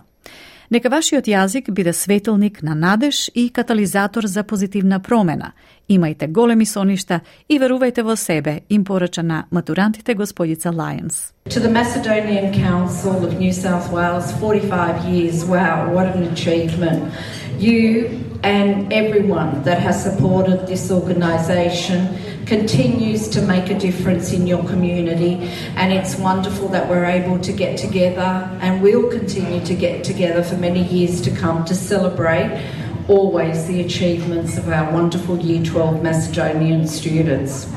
Нека 0.70 0.90
вашиот 0.90 1.28
јазик 1.30 1.70
биде 1.70 1.92
светилник 1.92 2.62
на 2.62 2.74
надеж 2.74 3.30
и 3.34 3.48
катализатор 3.50 4.26
за 4.26 4.42
позитивна 4.42 4.98
промена. 5.00 5.52
Имајте 5.88 6.26
големи 6.26 6.66
соништа 6.66 7.20
и 7.48 7.58
верувајте 7.58 8.02
во 8.02 8.16
себе, 8.16 8.62
им 8.68 8.84
порача 8.84 9.22
на 9.22 9.44
матурантите 9.50 10.14
господица 10.14 10.70
Лајенс. 10.70 11.30
To 11.50 11.60
the 11.60 11.70
Macedonian 11.70 12.52
Council 12.52 13.14
of 13.22 13.38
New 13.38 13.52
South 13.52 13.92
Wales, 13.92 14.32
45 14.40 15.04
years, 15.04 15.44
wow, 15.44 15.94
what 15.94 16.16
an 16.16 16.24
achievement. 16.32 17.14
You 17.60 18.10
and 18.42 18.92
everyone 18.92 19.62
that 19.62 19.78
has 19.78 20.02
supported 20.02 20.66
this 20.66 20.90
organisation 20.90 22.08
continues 22.46 23.28
to 23.28 23.42
make 23.42 23.70
a 23.70 23.78
difference 23.78 24.32
in 24.32 24.46
your 24.46 24.62
community. 24.64 25.34
And 25.74 25.92
it's 25.92 26.16
wonderful 26.16 26.68
that 26.68 26.88
we're 26.88 27.04
able 27.04 27.40
to 27.40 27.52
get 27.52 27.76
together 27.76 28.48
and 28.60 28.80
we'll 28.82 29.10
continue 29.10 29.64
to 29.66 29.74
get 29.74 30.04
together 30.04 30.42
for 30.42 30.56
many 30.56 30.84
years 30.84 31.20
to 31.22 31.30
come 31.32 31.64
to 31.64 31.74
celebrate 31.74 32.64
always 33.08 33.66
the 33.66 33.80
achievements 33.80 34.56
of 34.56 34.68
our 34.68 34.92
wonderful 34.92 35.38
Year 35.38 35.64
12 35.64 36.02
Macedonian 36.02 36.86
students. 36.86 37.68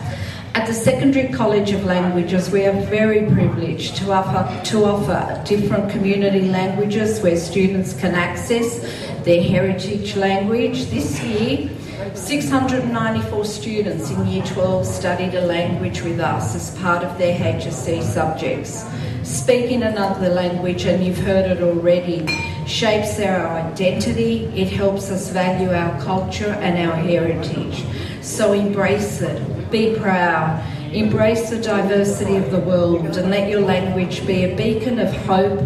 At 0.56 0.66
the 0.66 0.74
Secondary 0.74 1.32
College 1.32 1.72
of 1.72 1.86
Languages, 1.86 2.50
we 2.50 2.66
are 2.66 2.74
very 2.88 3.28
privileged 3.32 3.96
to 3.98 4.12
offer, 4.12 4.64
to 4.72 4.86
offer 4.86 5.44
different 5.46 5.92
community 5.92 6.50
languages 6.50 7.22
where 7.22 7.38
students 7.38 7.94
can 7.94 8.16
access 8.16 8.80
their 9.24 9.44
heritage 9.44 10.16
language. 10.16 10.86
This 10.86 11.22
year, 11.22 11.70
694 12.00 13.44
students 13.44 14.10
in 14.10 14.26
Year 14.26 14.46
12 14.46 14.86
studied 14.86 15.36
a 15.36 15.42
language 15.42 16.02
with 16.02 16.22
us 16.22 16.56
as 16.56 16.78
part 16.80 17.04
of 17.04 17.18
their 17.18 17.38
HSC 17.38 18.02
subjects. 18.04 18.86
Speaking 19.24 19.84
another 19.84 20.30
language, 20.30 20.86
and 20.86 21.06
you've 21.06 21.18
heard 21.18 21.52
it 21.52 21.62
already, 21.62 22.26
shapes 22.66 23.20
our 23.20 23.48
identity, 23.48 24.46
it 24.56 24.70
helps 24.70 25.12
us 25.12 25.30
value 25.30 25.74
our 25.74 26.02
culture 26.02 26.52
and 26.62 26.90
our 26.90 26.96
heritage. 26.96 27.84
So 28.22 28.54
embrace 28.54 29.20
it, 29.22 29.70
be 29.70 29.94
proud, 30.00 30.64
embrace 30.94 31.50
the 31.50 31.62
diversity 31.62 32.38
of 32.38 32.50
the 32.50 32.62
world, 32.62 33.18
and 33.18 33.30
let 33.30 33.50
your 33.50 33.62
language 33.62 34.26
be 34.26 34.46
a 34.46 34.56
beacon 34.56 35.00
of 35.00 35.14
hope 35.26 35.60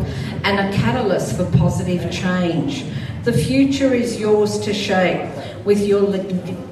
and 0.43 0.59
a 0.59 0.75
catalyst 0.75 1.37
for 1.37 1.45
positive 1.51 2.11
change. 2.11 2.85
The 3.23 3.33
future 3.33 3.93
is 3.93 4.19
yours 4.19 4.59
to 4.61 4.73
shape. 4.73 5.29
With 5.65 5.85
your 5.87 6.01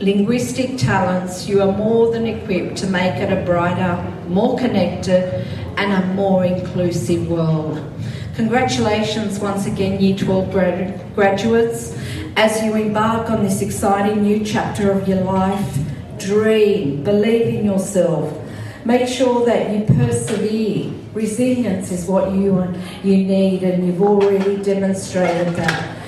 linguistic 0.01 0.77
talents, 0.77 1.47
you 1.47 1.61
are 1.61 1.71
more 1.71 2.11
than 2.11 2.27
equipped 2.27 2.75
to 2.79 2.87
make 2.87 3.15
it 3.15 3.31
a 3.31 3.41
brighter, 3.45 3.95
more 4.27 4.57
connected, 4.57 5.47
and 5.77 5.93
a 5.93 6.05
more 6.13 6.43
inclusive 6.43 7.29
world. 7.29 7.81
Congratulations 8.35 9.39
once 9.39 9.65
again, 9.65 10.01
Year 10.01 10.17
12 10.17 10.51
grad- 10.51 10.99
graduates. 11.15 11.93
As 12.35 12.61
you 12.63 12.75
embark 12.75 13.29
on 13.29 13.43
this 13.43 13.61
exciting 13.61 14.23
new 14.23 14.43
chapter 14.43 14.91
of 14.91 15.07
your 15.07 15.21
life, 15.21 15.79
dream, 16.17 17.01
believe 17.01 17.47
in 17.47 17.63
yourself, 17.63 18.33
make 18.83 19.07
sure 19.07 19.45
that 19.45 19.69
you 19.71 19.85
persevere. 19.85 20.91
Resilience 21.13 21.91
is 21.91 22.07
what 22.07 22.31
you, 22.33 22.67
you 23.05 23.17
need, 23.17 23.63
and 23.63 23.85
you've 23.87 24.01
already 24.01 24.57
demonstrated 24.57 25.55
that. 25.55 26.00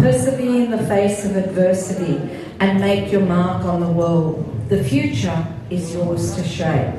Persevere 0.00 0.64
in 0.64 0.70
the 0.70 0.86
face 0.86 1.24
of 1.24 1.34
adversity 1.36 2.20
and 2.60 2.80
make 2.80 3.10
your 3.10 3.22
mark 3.22 3.64
on 3.64 3.80
the 3.80 3.90
world. 3.90 4.68
The 4.68 4.82
future 4.84 5.46
is 5.70 5.92
yours 5.92 6.36
to 6.36 6.44
shape. 6.44 6.94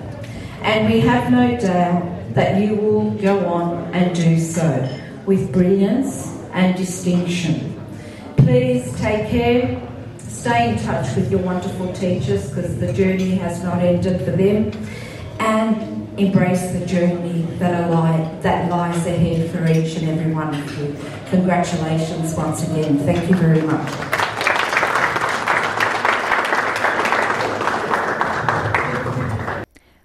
And 0.61 0.91
we 0.91 0.99
have 0.99 1.31
no 1.31 1.57
doubt 1.57 2.33
that 2.33 2.61
you 2.61 2.75
will 2.75 3.11
go 3.11 3.45
on 3.47 3.93
and 3.93 4.13
do 4.13 4.37
so 4.37 4.99
with 5.25 5.51
brilliance 5.53 6.27
and 6.51 6.75
distinction. 6.75 7.81
Please 8.35 8.93
take 8.99 9.29
care, 9.29 9.81
stay 10.17 10.71
in 10.71 10.79
touch 10.79 11.15
with 11.15 11.31
your 11.31 11.41
wonderful 11.41 11.91
teachers 11.93 12.49
because 12.49 12.79
the 12.79 12.91
journey 12.91 13.35
has 13.35 13.63
not 13.63 13.79
ended 13.79 14.19
for 14.25 14.31
them, 14.31 14.71
and 15.39 15.98
embrace 16.25 16.71
the 16.75 16.85
journey 16.85 17.39
that, 17.59 17.89
lie, 17.89 18.21
that 18.41 18.69
lies 18.69 19.05
ahead 19.07 19.49
for 19.51 19.61
each 19.67 19.95
and 19.97 20.09
every 20.13 20.31
one 20.33 20.51
of 20.59 20.65
you. 20.77 20.87
Congratulations 21.35 22.35
once 22.35 22.59
again. 22.67 22.97
Thank 23.07 23.29
you 23.29 23.35
very 23.35 23.61
much. 23.61 23.89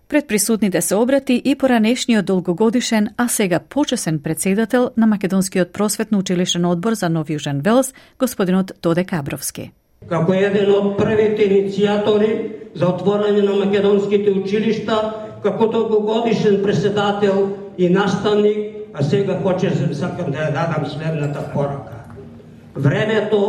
Пред 0.09 0.29
присутните 0.29 0.81
се 0.81 0.95
обрати 0.95 1.43
и 1.45 1.55
поранешниот 1.55 2.25
долгогодишен, 2.25 3.09
а 3.17 3.29
сега 3.29 3.61
почесен 3.61 4.19
председател 4.19 4.91
на 4.97 5.07
Македонскиот 5.07 5.73
просветно 5.73 6.19
училишен 6.19 6.65
одбор 6.65 6.93
за 6.93 7.09
Нов 7.09 7.29
Јужен 7.29 7.65
Велс, 7.65 7.95
господинот 8.19 8.73
Тоде 8.81 9.05
Кабровски. 9.05 9.73
Како 10.09 10.35
еден 10.35 10.71
од 10.71 10.97
првите 10.99 11.49
иницијатори 11.49 12.31
за 12.75 12.93
отворање 12.93 13.43
на 13.43 13.57
македонските 13.65 14.31
училишта, 14.31 15.15
како 15.45 15.67
долгогодишен 15.69 16.63
председател 16.63 17.49
и 17.79 17.89
наставник, 17.89 18.89
а 18.95 19.03
сега 19.03 19.39
хоче 19.43 19.71
сакам 19.93 20.33
да 20.33 20.39
ја 20.39 20.53
дадам 20.55 20.87
следната 20.89 21.43
порака. 21.53 22.05
Времето 22.75 23.41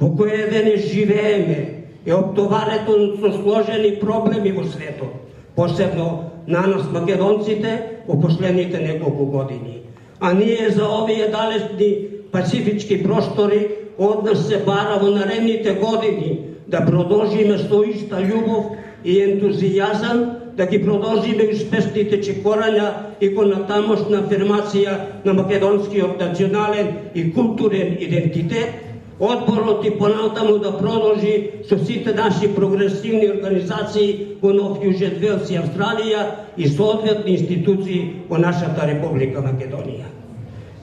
во 0.00 0.08
кое 0.16 0.48
денес 0.50 0.90
живееме 0.90 1.84
е 2.06 2.14
обтоварето 2.14 3.20
со 3.20 3.32
сложени 3.42 3.98
проблеми 4.00 4.52
во 4.52 4.64
светот, 4.64 5.14
посебно 5.54 6.30
на 6.46 6.66
нас 6.66 6.90
македонците 6.92 8.02
во 8.08 8.20
последните 8.20 8.78
неколку 8.78 9.26
години. 9.26 9.82
А 10.20 10.32
ние 10.32 10.70
за 10.70 10.88
овие 10.88 11.28
далечни 11.28 12.08
пацифички 12.32 13.02
простори 13.02 13.68
од 13.98 14.24
нас 14.24 14.48
се 14.48 14.58
бара 14.64 14.98
во 15.02 15.10
наредните 15.10 15.74
години 15.74 16.40
да 16.66 16.84
продолжиме 16.86 17.58
со 17.58 17.82
иста 17.82 18.16
љубов 18.16 18.74
и 19.04 19.20
ентузијазам 19.22 20.37
да 20.58 20.66
ги 20.66 20.80
продолжиме 20.82 21.44
успешните 21.54 22.18
чекорања 22.18 22.88
и 23.20 23.30
кон 23.34 23.52
натамошна 23.54 24.24
афирмација 24.24 24.96
на 25.24 25.34
македонскиот 25.38 26.18
национален 26.18 26.88
и 27.14 27.30
културен 27.32 27.96
идентитет, 28.00 28.84
Одборот 29.20 29.84
и 29.84 29.90
понатаму 29.98 30.58
да 30.58 30.78
продолжи 30.78 31.50
со 31.68 31.78
сите 31.78 32.14
наши 32.14 32.54
прогресивни 32.54 33.26
организации 33.26 34.36
во 34.42 34.52
Нов 34.54 34.78
Јужен 34.78 35.18
Велс 35.18 35.50
и 35.50 35.58
Австралија 35.58 36.20
и 36.56 36.68
соодветни 36.68 37.34
институции 37.34 38.22
во 38.28 38.38
нашата 38.38 38.86
Република 38.86 39.42
Македонија. 39.42 40.06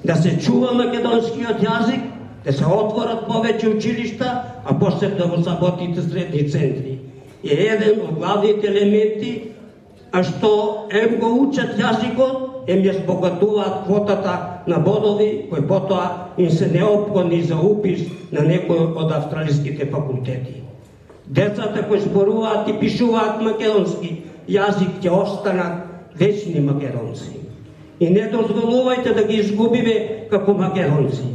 Да 0.04 0.16
се 0.16 0.36
чува 0.36 0.74
македонскиот 0.76 1.64
јазик, 1.64 2.04
да 2.44 2.52
се 2.52 2.66
отворат 2.66 3.24
повеќе 3.30 3.78
училишта, 3.78 4.44
а 4.66 4.80
посебно 4.80 5.18
да 5.18 5.32
во 5.32 5.44
саботите 5.44 6.02
средни 6.02 6.44
центри. 6.50 7.00
Е 7.44 7.56
еден 7.72 8.04
од 8.04 8.20
главните 8.20 8.68
елементи 8.68 9.55
а 10.12 10.24
што 10.24 10.88
ем 10.92 11.20
го 11.20 11.32
учат 11.48 11.78
јазикот, 11.80 12.68
ем 12.68 12.84
ја 12.84 12.94
збогатуваат 13.04 13.86
квотата 13.86 14.64
на 14.68 14.80
бодови 14.80 15.48
кои 15.50 15.62
потоа 15.68 16.32
им 16.38 16.50
се 16.50 16.68
неопходни 16.68 17.42
за 17.42 17.56
упис 17.56 18.06
на 18.32 18.42
некој 18.42 18.96
од 18.96 19.12
австралиските 19.12 19.86
факултети. 19.92 20.62
Децата 21.28 21.88
кои 21.88 22.00
зборуваат 22.00 22.70
и 22.70 22.80
пишуваат 22.80 23.42
македонски 23.42 24.24
јазик 24.50 25.02
ќе 25.02 25.12
останат 25.12 25.86
вечни 26.16 26.60
македонци. 26.60 27.40
И 28.00 28.10
не 28.10 28.28
дозволувајте 28.32 29.14
да 29.16 29.24
ги 29.24 29.40
изгубиме 29.40 30.28
како 30.30 30.54
македонци. 30.54 31.28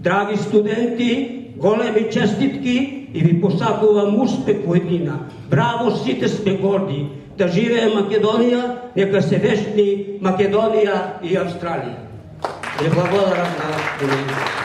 Драги 0.00 0.36
студенти, 0.36 1.10
големи 1.56 2.10
честитки 2.10 3.08
и 3.14 3.20
ви 3.20 3.40
посакувам 3.40 4.20
успех 4.20 4.66
во 4.66 4.74
еднина. 4.74 5.28
Браво, 5.50 5.90
сите 5.96 6.28
сме 6.28 6.56
горди 6.56 7.06
да 7.38 7.48
живее 7.48 7.88
Македонија, 7.94 8.62
нека 8.96 9.22
се 9.22 9.38
вечни 9.38 10.18
Македонија 10.22 11.22
и 11.22 11.36
Австралија. 11.36 11.96
Ви 12.82 12.90
благодарам 12.90 13.52
на 13.58 14.62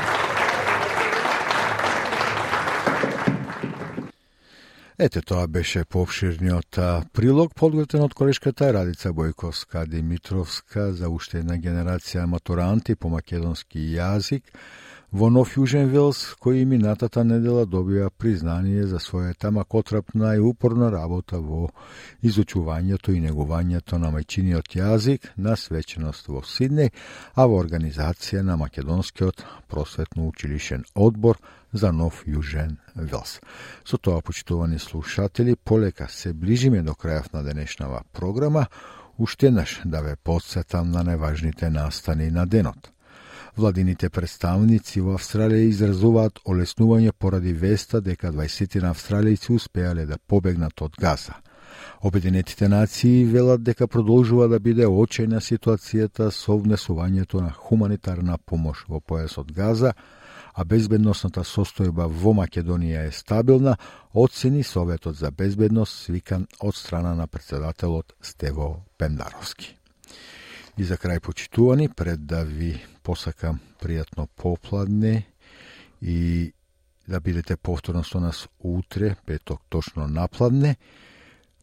Ете, 5.00 5.22
тоа 5.22 5.48
беше 5.48 5.84
пообширниот 5.86 6.80
прилог, 7.14 7.52
подготвен 7.54 8.02
од 8.02 8.16
колешката 8.18 8.72
Радица 8.74 9.12
Бојковска 9.14 9.86
Димитровска 9.86 10.88
за 10.98 11.10
уште 11.14 11.44
една 11.44 11.60
генерација 11.62 12.26
матуранти 12.26 12.96
по 12.96 13.12
македонски 13.14 13.78
јазик, 13.94 14.42
во 15.12 15.30
Нов 15.32 15.54
Јужен 15.56 15.88
Велс, 15.88 16.36
кој 16.44 16.66
минатата 16.68 17.24
недела 17.24 17.64
добија 17.66 18.10
признание 18.12 18.84
за 18.92 19.00
својата 19.00 19.54
макотрапна 19.56 20.34
и 20.36 20.42
упорна 20.44 20.90
работа 20.92 21.40
во 21.40 21.70
изучувањето 22.22 23.16
и 23.16 23.22
негувањето 23.24 23.98
на 24.04 24.12
мајчиниот 24.12 24.76
јазик 24.76 25.30
на 25.38 25.56
свеченост 25.56 26.28
во 26.28 26.42
Сиднеј, 26.44 26.92
а 27.36 27.46
во 27.48 27.62
организација 27.64 28.44
на 28.44 28.58
Македонскиот 28.58 29.46
просветно 29.72 30.28
училишен 30.28 30.84
одбор 30.94 31.40
за 31.72 31.92
Нов 31.92 32.26
Јужен 32.28 32.76
Велс. 32.96 33.40
Со 33.86 33.98
тоа, 33.98 34.22
почитувани 34.22 34.80
слушатели, 34.80 35.56
полека 35.56 36.10
се 36.10 36.34
ближиме 36.34 36.84
до 36.84 36.92
крајов 36.92 37.34
на 37.34 37.44
денешнава 37.44 38.04
програма, 38.12 38.68
уште 39.18 39.52
наш 39.52 39.82
да 39.86 40.02
ве 40.02 40.16
подсетам 40.16 40.92
на 40.92 41.04
најважните 41.04 41.70
настани 41.70 42.30
на 42.30 42.46
денот– 42.46 42.92
Владините 43.58 44.12
представници 44.14 45.02
во 45.02 45.16
Австралија 45.18 45.66
изразуваат 45.66 46.44
олеснување 46.46 47.10
поради 47.18 47.56
веста 47.58 47.98
дека 48.06 48.30
20 48.30 48.76
на 48.84 48.92
австралијци 48.94 49.56
успеале 49.56 50.04
да 50.06 50.20
побегнат 50.20 50.82
од 50.86 50.94
Газа. 51.02 51.34
Обединетите 52.06 52.68
нации 52.70 53.24
велат 53.26 53.64
дека 53.64 53.88
продолжува 53.88 54.46
да 54.48 54.60
биде 54.60 54.86
очајна 54.86 55.42
ситуацијата 55.42 56.30
со 56.30 56.54
внесувањето 56.54 57.42
на 57.42 57.50
хуманитарна 57.50 58.38
помош 58.38 58.84
во 58.88 59.00
појасот 59.02 59.50
Газа, 59.52 59.94
а 60.54 60.64
безбедносната 60.64 61.42
состојба 61.42 62.06
во 62.06 62.36
Македонија 62.38 63.08
е 63.08 63.12
стабилна, 63.12 63.78
оцени 64.14 64.62
Советот 64.64 65.18
за 65.18 65.32
безбедност 65.32 66.04
свикан 66.04 66.46
од 66.60 66.76
страна 66.76 67.16
на 67.16 67.28
председателот 67.28 68.14
Стево 68.22 68.86
Пендаровски. 68.98 69.74
И 70.78 70.84
за 70.84 70.94
крај 70.98 71.20
почитувани, 71.20 71.90
пред 71.90 72.26
да 72.26 72.44
ви 72.44 72.78
посакам 73.08 73.62
пријатно 73.80 74.28
попладне 74.36 75.24
и 76.02 76.52
да 77.08 77.20
бидете 77.24 77.56
повторно 77.56 78.04
со 78.04 78.20
нас 78.20 78.48
утре, 78.60 79.16
петок 79.26 79.62
точно 79.70 80.08
напладне, 80.08 80.76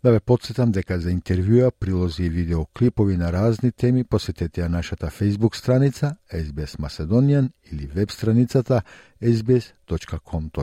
Да 0.05 0.13
ве 0.13 0.21
подсетам 0.21 0.69
дека 0.69 0.99
за 1.01 1.09
интервјуа, 1.15 1.71
прилози 1.81 2.27
и 2.27 2.29
видеоклипови 2.29 3.17
на 3.17 3.31
разни 3.33 3.73
теми 3.73 4.05
посетете 4.05 4.61
ја 4.61 4.69
нашата 4.69 5.09
Facebook 5.09 5.57
страница 5.57 6.17
SBS 6.29 6.77
Macedonian 6.77 7.49
или 7.73 7.87
веб 7.87 8.11
страницата 8.11 8.83
sbs.com.eu 9.23 10.59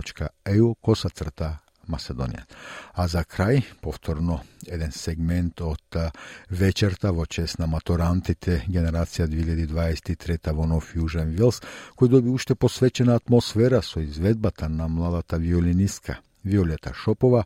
косацрта. 0.82 1.71
Македонија. 1.88 2.46
А 2.94 3.08
за 3.08 3.24
крај, 3.24 3.64
повторно, 3.82 4.42
еден 4.68 4.92
сегмент 4.92 5.62
од 5.62 5.98
вечерта 6.50 7.12
во 7.12 7.26
чест 7.26 7.60
на 7.60 7.68
Маторантите 7.68 8.64
генерација 8.68 9.28
2023 9.28 10.54
во 10.54 10.68
Нов 10.68 10.94
Јужен 10.96 11.34
Вилс, 11.38 11.62
кој 11.98 12.10
доби 12.10 12.30
уште 12.30 12.56
посвечена 12.56 13.16
атмосфера 13.16 13.82
со 13.82 14.04
изведбата 14.04 14.70
на 14.70 14.88
младата 14.88 15.38
виолинистка 15.38 16.20
Виолета 16.46 16.94
Шопова, 16.94 17.44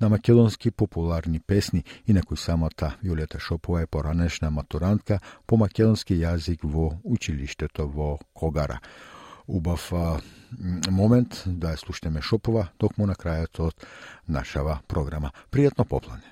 на 0.00 0.08
македонски 0.08 0.70
популарни 0.70 1.40
песни, 1.40 1.84
инаку 2.06 2.36
самата 2.36 2.96
Виолета 3.02 3.40
Шопова 3.40 3.82
е 3.82 3.86
поранешна 3.86 4.50
матурантка 4.50 5.20
по 5.46 5.56
македонски 5.56 6.14
јазик 6.14 6.64
во 6.64 6.92
училиштето 7.04 7.88
во 7.88 8.18
Когара. 8.34 8.80
Убав 9.48 9.92
а, 9.92 10.20
момент 10.90 11.42
да 11.46 11.72
ја 11.72 11.80
слушнеме 11.80 12.20
Шопова 12.20 12.66
токму 12.76 13.06
на 13.08 13.14
крајот 13.16 13.60
од 13.64 13.86
нашава 14.28 14.80
програма. 14.86 15.30
Пријатно 15.50 15.88
поплане. 15.88 16.28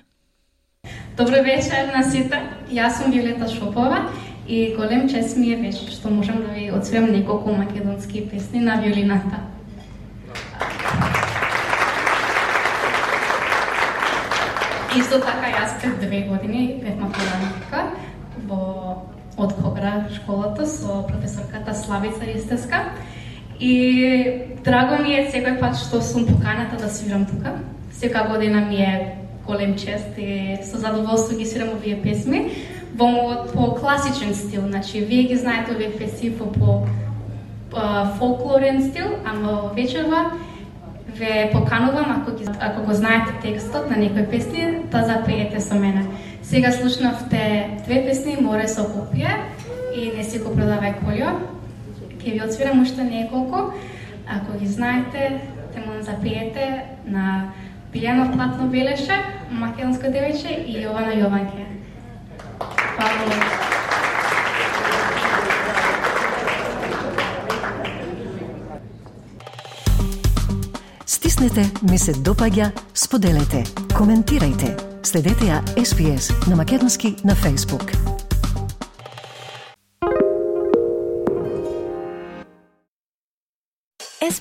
Добро 1.17 1.41
вечер 1.41 1.89
на 1.95 2.03
сите. 2.05 2.37
Јас 2.69 3.01
сум 3.01 3.11
Виолета 3.11 3.49
Шопова 3.49 4.11
и 4.47 4.75
голем 4.77 5.09
чест 5.09 5.37
ми 5.37 5.49
е 5.53 5.57
вечер 5.57 5.89
што 5.89 6.13
можам 6.13 6.43
да 6.45 6.53
ви 6.53 6.69
отсвојам 6.69 7.09
неколку 7.11 7.57
македонски 7.57 8.29
песни 8.29 8.59
на 8.59 8.77
виолината. 8.81 9.41
Исто 14.93 15.17
така 15.25 15.49
јас 15.57 15.81
пред 15.81 15.99
две 16.05 16.21
години 16.29 16.79
бев 16.83 17.01
матурантка 17.01 17.89
во 18.45 18.61
од 19.37 19.53
Когра 19.77 20.05
школата 20.15 20.67
со 20.67 21.05
професорката 21.07 21.75
Славица 21.75 22.25
Истеска. 22.35 22.85
И 23.59 24.41
драго 24.65 25.03
ми 25.03 25.13
е 25.13 25.27
секој 25.29 25.59
пат 25.59 25.77
што 25.77 26.01
сум 26.01 26.25
поканата 26.25 26.79
да 26.81 26.89
свирам 26.89 27.25
тука. 27.29 27.53
Сека 27.93 28.25
година 28.29 28.61
ми 28.65 28.81
е 28.81 29.17
голем 29.45 29.75
чест 29.77 30.17
и 30.17 30.57
со 30.65 30.77
задоволство 30.77 31.37
ги 31.37 31.45
свирам 31.45 31.75
овие 31.77 32.01
песми 32.01 32.49
во 32.97 33.05
мојот 33.05 33.53
по 33.53 33.75
класичен 33.75 34.33
стил. 34.33 34.65
Значи, 34.65 34.99
вие 34.99 35.23
ги 35.29 35.35
знаете 35.35 35.71
овие 35.71 35.93
песни 35.93 36.31
по, 36.31 36.51
по, 36.51 36.87
по 37.69 38.05
фолклорен 38.17 38.81
стил, 38.89 39.13
ама 39.25 39.71
вечерва 39.75 40.31
ве 41.07 41.49
поканувам 41.53 42.21
ако, 42.21 42.37
ги, 42.37 42.49
ако 42.59 42.81
го 42.81 42.93
знаете 42.93 43.37
текстот 43.41 43.89
на 43.89 43.97
некој 43.97 44.29
песни, 44.29 44.81
да 44.91 45.05
запеете 45.05 45.61
со 45.61 45.75
мене. 45.75 46.05
Сега 46.41 46.71
слушнавте 46.71 47.69
две 47.85 48.05
песни 48.05 48.37
Море 48.41 48.67
со 48.67 48.89
копија 48.89 49.37
и 49.97 50.11
Не 50.13 50.23
си 50.23 50.39
го 50.39 50.53
продавај 50.53 50.99
колјо. 51.01 51.33
Ке 52.21 52.31
ви 52.31 52.41
отсвирам 52.45 52.81
уште 52.81 53.03
неколку. 53.03 53.73
Ако 54.27 54.59
ги 54.59 54.67
знаете, 54.67 55.41
те 55.73 55.79
му 55.79 56.01
запиете 56.01 56.83
на 57.05 57.53
Билјано 57.93 58.33
Платно 58.33 58.67
Белеше, 58.69 59.17
македонско 59.51 60.11
девојче 60.11 60.53
и 60.65 60.83
Јована 60.83 61.15
Јованке. 61.17 61.65
Хвала. 62.59 63.37
Стиснете, 71.05 71.65
ми 71.89 71.97
се 71.97 72.13
допаѓа, 72.13 72.71
споделете, 72.93 73.63
коментирајте. 73.95 74.75
Следете 75.03 75.53
ја 75.53 75.63
SPS 75.79 76.49
на 76.49 76.55
Македонски 76.55 77.15
на 77.23 77.33
Facebook. 77.35 78.16